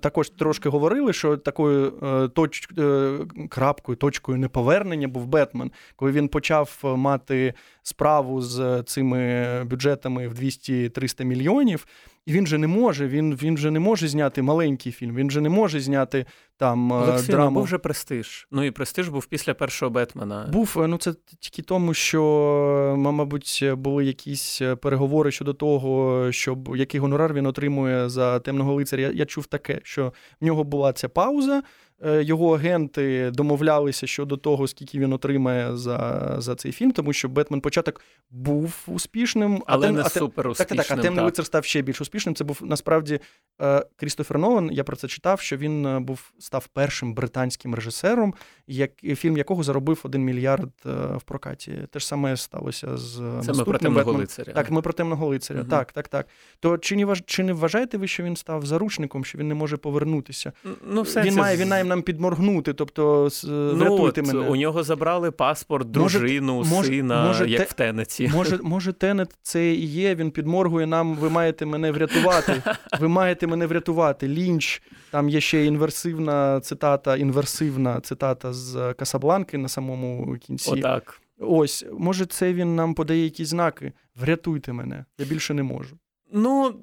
також 0.00 0.30
трошки 0.30 0.68
говорили, 0.68 1.12
що 1.12 1.36
такою 1.36 1.92
е, 2.02 2.28
точ... 2.28 2.68
Е, 2.78 3.18
крапкою, 3.48 3.96
точкою 3.96 4.38
неповернення 4.38 5.08
був 5.08 5.26
Бетмен, 5.26 5.70
коли 5.96 6.12
він 6.12 6.28
почав 6.28 6.78
мати 6.82 7.54
справу 7.82 8.42
з 8.42 8.82
цими 8.86 9.64
бюджетами 9.64 10.28
в 10.28 10.34
200-300 10.34 11.24
мільйонів. 11.24 11.86
І 12.26 12.32
він 12.32 12.46
же 12.46 12.58
не 12.58 12.66
може, 12.66 13.08
він 13.08 13.34
він 13.34 13.58
же 13.58 13.70
не 13.70 13.80
може 13.80 14.08
зняти 14.08 14.42
маленький 14.42 14.92
фільм, 14.92 15.14
він 15.16 15.30
же 15.30 15.40
не 15.40 15.48
може 15.48 15.80
зняти 15.80 16.26
там 16.56 16.92
Олексій, 16.92 17.32
драму. 17.32 17.54
був 17.54 17.64
вже 17.64 17.78
престиж. 17.78 18.48
Ну 18.50 18.64
і 18.64 18.70
престиж 18.70 19.08
був 19.08 19.26
після 19.26 19.54
першого 19.54 19.90
Бетмена. 19.90 20.48
Був, 20.52 20.84
ну 20.88 20.96
це 20.98 21.14
тільки 21.40 21.62
тому, 21.62 21.94
що, 21.94 22.94
мабуть, 22.98 23.64
були 23.76 24.04
якісь 24.04 24.62
переговори 24.82 25.30
щодо 25.30 25.54
того, 25.54 26.26
щоб 26.32 26.76
який 26.76 27.00
гонорар 27.00 27.34
він 27.34 27.46
отримує 27.46 28.08
за 28.08 28.40
темного 28.40 28.74
лицаря. 28.74 29.02
Я, 29.02 29.10
я 29.10 29.24
чув 29.24 29.46
таке, 29.46 29.80
що 29.82 30.12
в 30.40 30.44
нього 30.44 30.64
була 30.64 30.92
ця 30.92 31.08
пауза. 31.08 31.62
Е, 32.04 32.22
його 32.22 32.54
агенти 32.54 33.30
домовлялися 33.30 34.06
щодо 34.06 34.36
того, 34.36 34.68
скільки 34.68 34.98
він 34.98 35.12
отримає 35.12 35.76
за 35.76 36.34
за 36.38 36.54
цей 36.54 36.72
фільм, 36.72 36.92
тому 36.92 37.12
що 37.12 37.28
Бетмен 37.28 37.60
початок 37.60 38.00
був 38.30 38.74
успішним, 38.86 39.62
але 39.66 39.86
а 39.86 39.88
тем, 39.88 39.96
не 39.96 40.02
а 40.02 40.08
супер 40.08 40.48
успішним. 40.48 40.76
Так, 40.76 40.86
так, 40.86 40.98
а 40.98 41.02
темний 41.02 41.24
лицар 41.24 41.46
став 41.46 41.64
ще 41.64 41.82
більш 41.82 42.00
успішним. 42.00 42.34
Це 42.34 42.44
був 42.44 42.58
насправді 42.62 43.20
е, 43.62 43.86
Крістофер 43.96 44.38
Нолан. 44.38 44.70
Я 44.72 44.84
про 44.84 44.96
це 44.96 45.08
читав, 45.08 45.40
що 45.40 45.56
він 45.56 45.86
е, 45.86 46.00
був 46.00 46.32
став 46.38 46.66
першим 46.66 47.14
британським 47.14 47.74
режисером, 47.74 48.34
як 48.66 48.90
фільм 48.96 49.36
якого 49.36 49.62
заробив 49.62 50.00
один 50.02 50.24
мільярд 50.24 50.72
в 51.14 51.22
прокаті. 51.24 51.78
Те 51.90 51.98
ж 51.98 52.06
саме 52.06 52.36
сталося 52.36 52.96
з 52.96 53.14
Це 53.16 53.22
наступним 53.22 53.56
ми 53.56 53.64
про 53.64 53.78
темного 53.78 54.04
Бетмен. 54.04 54.20
лицаря. 54.20 54.52
Так, 54.52 54.70
ми 54.70 54.82
про 54.82 54.92
темного 54.92 55.26
лицаря. 55.26 55.60
Угу. 55.60 55.70
Так, 55.70 55.92
так, 55.92 56.08
так. 56.08 56.26
То 56.60 56.78
чи 56.78 56.96
не 56.96 57.14
чи 57.26 57.42
не 57.42 57.52
вважаєте 57.52 57.98
ви, 57.98 58.08
що 58.08 58.22
він 58.22 58.36
став 58.36 58.66
заручником, 58.66 59.24
що 59.24 59.38
він 59.38 59.48
не 59.48 59.54
може 59.54 59.76
повернутися? 59.76 60.52
Ну, 60.86 61.02
все 61.02 61.22
Він 61.22 61.34
має 61.34 61.56
він 61.56 61.68
має 61.68 61.91
нам 61.92 62.02
підморгнути? 62.02 62.72
Тобто 62.72 63.28
врятуйте 63.74 64.22
ну, 64.22 64.28
мене. 64.28 64.48
У 64.48 64.56
нього 64.56 64.82
забрали 64.82 65.30
паспорт, 65.30 65.90
дружину, 65.90 66.64
може, 66.64 66.88
сина, 66.88 67.26
може, 67.26 67.48
як 67.48 67.58
те, 67.58 67.64
в 67.64 67.72
Тенеті. 67.72 68.30
Може, 68.34 68.58
може, 68.62 68.92
Тенет 68.92 69.30
це 69.42 69.72
і 69.72 69.86
є. 69.86 70.14
Він 70.14 70.30
підморгує 70.30 70.86
нам. 70.86 71.14
Ви 71.14 71.30
маєте 71.30 71.66
мене 71.66 71.92
врятувати. 71.92 72.62
Ви 73.00 73.08
маєте 73.08 73.46
мене 73.46 73.66
врятувати. 73.66 74.28
Лінч. 74.28 74.82
Там 75.10 75.28
є 75.28 75.40
ще 75.40 75.64
інверсивна 75.64 76.60
цитата, 76.60 77.16
інверсивна 77.16 78.00
цитата 78.00 78.52
з 78.52 78.94
Касабланки 78.94 79.58
на 79.58 79.68
самому 79.68 80.36
кінці. 80.36 80.70
Отак. 80.70 81.20
Ось, 81.38 81.86
може, 81.98 82.26
це 82.26 82.52
він 82.52 82.76
нам 82.76 82.94
подає 82.94 83.24
якісь 83.24 83.48
знаки. 83.48 83.92
Врятуйте 84.20 84.72
мене. 84.72 85.04
Я 85.18 85.26
більше 85.26 85.54
не 85.54 85.62
можу. 85.62 85.96
Ну, 86.32 86.74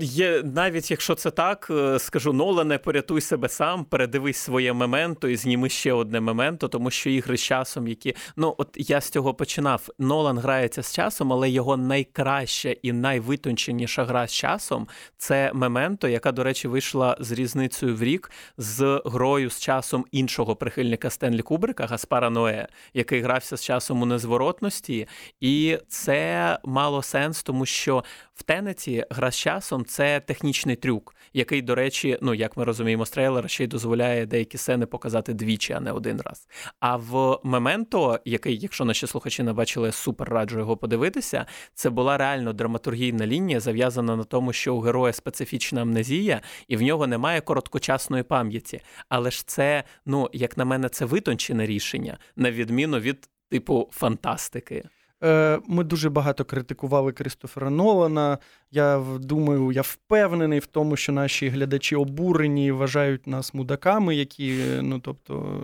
є, 0.00 0.42
навіть 0.42 0.90
якщо 0.90 1.14
це 1.14 1.30
так, 1.30 1.68
е, 1.70 1.98
скажу, 1.98 2.32
Нолане, 2.32 2.78
порятуй 2.78 3.20
себе 3.20 3.48
сам, 3.48 3.84
передивись 3.84 4.36
своє 4.36 4.72
мементо 4.72 5.28
і 5.28 5.36
зніми 5.36 5.68
ще 5.68 5.92
одне 5.92 6.20
мементо, 6.20 6.68
тому 6.68 6.90
що 6.90 7.10
ігри 7.10 7.36
з 7.36 7.42
часом, 7.42 7.88
які 7.88 8.14
ну 8.36 8.54
от 8.58 8.68
я 8.74 9.00
з 9.00 9.10
цього 9.10 9.34
починав. 9.34 9.88
Нолан 9.98 10.38
грається 10.38 10.82
з 10.82 10.94
часом, 10.94 11.32
але 11.32 11.50
його 11.50 11.76
найкраща 11.76 12.74
і 12.82 12.92
найвитонченіша 12.92 14.04
гра 14.04 14.26
з 14.26 14.32
часом 14.32 14.88
це 15.16 15.50
мементо, 15.54 16.08
яка, 16.08 16.32
до 16.32 16.44
речі, 16.44 16.68
вийшла 16.68 17.16
з 17.20 17.32
різницею 17.32 17.96
в 17.96 18.02
рік 18.02 18.30
з 18.58 19.02
грою 19.04 19.50
з 19.50 19.60
часом 19.60 20.04
іншого 20.12 20.56
прихильника 20.56 21.10
Стенлі 21.10 21.42
Кубрика, 21.42 21.86
Гаспара 21.86 22.30
Ное, 22.30 22.66
який 22.94 23.20
грався 23.20 23.56
з 23.56 23.64
часом 23.64 24.02
у 24.02 24.06
незворотності, 24.06 25.08
і 25.40 25.78
це 25.88 26.58
мало 26.64 27.02
сенс, 27.02 27.42
тому 27.42 27.66
що 27.66 28.04
в 28.36 28.42
Тенеці 28.42 29.04
гра 29.10 29.30
з 29.30 29.36
часом 29.36 29.84
це 29.84 30.20
технічний 30.20 30.76
трюк, 30.76 31.14
який, 31.32 31.62
до 31.62 31.74
речі, 31.74 32.18
ну 32.22 32.34
як 32.34 32.56
ми 32.56 32.64
розуміємо, 32.64 33.06
з 33.06 33.10
трейлера 33.10 33.48
ще 33.48 33.64
й 33.64 33.66
дозволяє 33.66 34.26
деякі 34.26 34.58
сцени 34.58 34.86
показати 34.86 35.34
двічі, 35.34 35.72
а 35.72 35.80
не 35.80 35.92
один 35.92 36.20
раз. 36.20 36.48
А 36.80 36.96
в 36.96 37.40
Мементо, 37.42 38.20
який, 38.24 38.58
якщо 38.58 38.84
наші 38.84 39.06
слухачі 39.06 39.42
не 39.42 39.52
бачили, 39.52 39.92
супер 39.92 40.28
раджу 40.28 40.58
його 40.58 40.76
подивитися, 40.76 41.46
це 41.74 41.90
була 41.90 42.16
реально 42.16 42.52
драматургійна 42.52 43.26
лінія, 43.26 43.60
зав'язана 43.60 44.16
на 44.16 44.24
тому, 44.24 44.52
що 44.52 44.74
у 44.74 44.80
героя 44.80 45.12
специфічна 45.12 45.82
амнезія, 45.82 46.40
і 46.68 46.76
в 46.76 46.82
нього 46.82 47.06
немає 47.06 47.40
короткочасної 47.40 48.22
пам'яті. 48.22 48.80
Але 49.08 49.30
ж 49.30 49.46
це, 49.46 49.84
ну 50.06 50.30
як 50.32 50.56
на 50.56 50.64
мене, 50.64 50.88
це 50.88 51.04
витончене 51.04 51.66
рішення, 51.66 52.18
на 52.36 52.50
відміну 52.50 52.98
від 52.98 53.28
типу 53.50 53.90
фантастики. 53.92 54.84
Е, 55.24 55.58
ми 55.66 55.84
дуже 55.84 56.10
багато 56.10 56.44
критикували 56.44 57.12
Крістофера 57.12 57.70
Нолана. 57.70 58.38
Я 58.70 59.04
думаю, 59.20 59.72
я 59.72 59.82
впевнений 59.82 60.58
в 60.58 60.66
тому, 60.66 60.96
що 60.96 61.12
наші 61.12 61.48
глядачі 61.48 61.96
обурені 61.96 62.72
вважають 62.72 63.26
нас 63.26 63.54
мудаками, 63.54 64.16
які, 64.16 64.58
ну 64.82 64.98
тобто. 64.98 65.60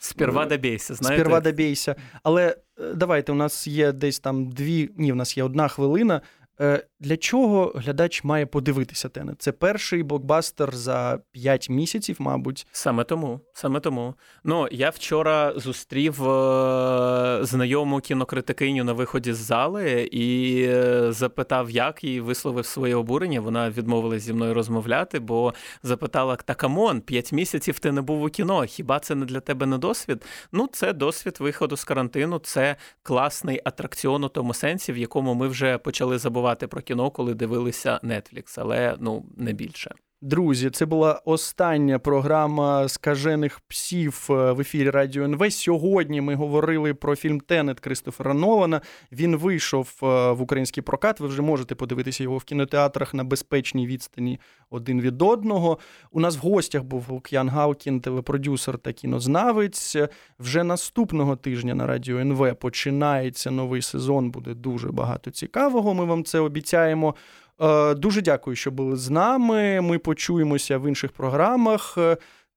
Сперва 0.00 0.46
добійся, 0.46 0.94
знаєте? 0.94 1.20
Сперва 1.20 1.40
добійся. 1.40 1.96
Але 2.22 2.56
е, 2.80 2.94
давайте, 2.94 3.32
у 3.32 3.34
нас 3.34 3.66
є 3.66 3.92
десь 3.92 4.18
там 4.18 4.50
дві, 4.50 4.90
ні, 4.96 5.12
у 5.12 5.16
нас 5.16 5.36
є 5.36 5.44
одна 5.44 5.68
хвилина. 5.68 6.20
Е, 6.60 6.86
для 7.00 7.16
чого 7.16 7.72
глядач 7.74 8.24
має 8.24 8.46
подивитися 8.46 9.08
Тенет? 9.08 9.42
Це 9.42 9.52
перший 9.52 10.02
блокбастер 10.02 10.76
за 10.76 11.18
5 11.32 11.70
місяців, 11.70 12.16
мабуть. 12.18 12.66
Саме 12.72 13.04
тому. 13.04 13.40
Саме 13.54 13.80
тому. 13.80 14.14
Ну, 14.44 14.68
я 14.70 14.90
вчора 14.90 15.52
зустрів 15.56 16.28
е- 16.28 17.38
знайому 17.42 18.00
кінокритикиню 18.00 18.84
на 18.84 18.92
виході 18.92 19.32
з 19.32 19.36
зали 19.36 20.08
і 20.12 20.62
е- 20.62 21.12
запитав, 21.12 21.70
як 21.70 22.04
і 22.04 22.20
висловив 22.20 22.66
своє 22.66 22.94
обурення. 22.94 23.40
Вона 23.40 23.70
відмовилась 23.70 24.22
зі 24.22 24.32
мною 24.32 24.54
розмовляти, 24.54 25.18
бо 25.20 25.54
запитала: 25.82 26.36
та 26.36 26.54
come 26.54 26.80
on, 26.80 27.00
5 27.00 27.32
місяців 27.32 27.78
ти 27.78 27.92
не 27.92 28.02
був 28.02 28.22
у 28.22 28.28
кіно. 28.28 28.64
Хіба 28.64 28.98
це 28.98 29.14
не 29.14 29.26
для 29.26 29.40
тебе 29.40 29.66
не 29.66 29.78
досвід? 29.78 30.24
Ну, 30.52 30.68
це 30.72 30.92
досвід 30.92 31.36
виходу 31.40 31.76
з 31.76 31.84
карантину, 31.84 32.38
це 32.38 32.76
класний 33.02 33.60
атракціон 33.64 34.24
у 34.24 34.28
тому 34.28 34.54
сенсі, 34.54 34.92
в 34.92 34.98
якому 34.98 35.34
ми 35.34 35.48
вже 35.48 35.78
почали 35.78 36.18
забувати 36.18 36.43
про 36.66 36.82
кіно 36.82 36.82
кіно, 36.82 37.10
коли 37.10 37.34
дивилися 37.34 38.00
Netflix, 38.02 38.60
але 38.60 38.96
ну 39.00 39.24
не 39.36 39.52
більше. 39.52 39.94
Друзі, 40.24 40.70
це 40.70 40.86
була 40.86 41.20
остання 41.24 41.98
програма 41.98 42.88
скажених 42.88 43.60
псів 43.60 44.26
е, 44.30 44.52
в 44.52 44.60
ефірі 44.60 44.90
Радіо 44.90 45.24
НВ. 45.24 45.52
Сьогодні 45.52 46.20
ми 46.20 46.34
говорили 46.34 46.94
про 46.94 47.16
фільм 47.16 47.40
Тенет 47.40 47.80
Кристофера 47.80 48.34
Нолана. 48.34 48.80
Він 49.12 49.36
вийшов 49.36 50.00
е, 50.02 50.06
в 50.32 50.42
український 50.42 50.82
прокат. 50.82 51.20
Ви 51.20 51.26
вже 51.28 51.42
можете 51.42 51.74
подивитися 51.74 52.22
його 52.22 52.36
в 52.36 52.44
кінотеатрах 52.44 53.14
на 53.14 53.24
безпечній 53.24 53.86
відстані 53.86 54.40
один 54.70 55.00
від 55.00 55.22
одного. 55.22 55.78
У 56.10 56.20
нас 56.20 56.36
в 56.36 56.40
гостях 56.40 56.82
був 56.82 57.04
Лук'ян 57.08 57.48
Галкін, 57.48 58.00
телепродюсер 58.00 58.78
та 58.78 58.92
кінознавець. 58.92 59.96
Вже 60.38 60.64
наступного 60.64 61.36
тижня 61.36 61.74
на 61.74 61.86
Радіо 61.86 62.18
НВ 62.18 62.54
починається 62.54 63.50
новий 63.50 63.82
сезон. 63.82 64.30
Буде 64.30 64.54
дуже 64.54 64.92
багато 64.92 65.30
цікавого. 65.30 65.94
Ми 65.94 66.04
вам 66.04 66.24
це 66.24 66.38
обіцяємо. 66.38 67.14
Е, 67.60 67.94
дуже 67.94 68.22
дякую, 68.22 68.56
що 68.56 68.70
були 68.70 68.96
з 68.96 69.10
нами. 69.10 69.80
Ми 69.80 69.98
почуємося 69.98 70.78
в 70.78 70.88
інших 70.88 71.12
програмах. 71.12 71.98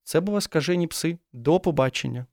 Це 0.04 0.20
були 0.20 0.41
скажені 0.41 0.88
пси. 0.88 1.18
До 1.34 1.60
побачення. 1.60 2.26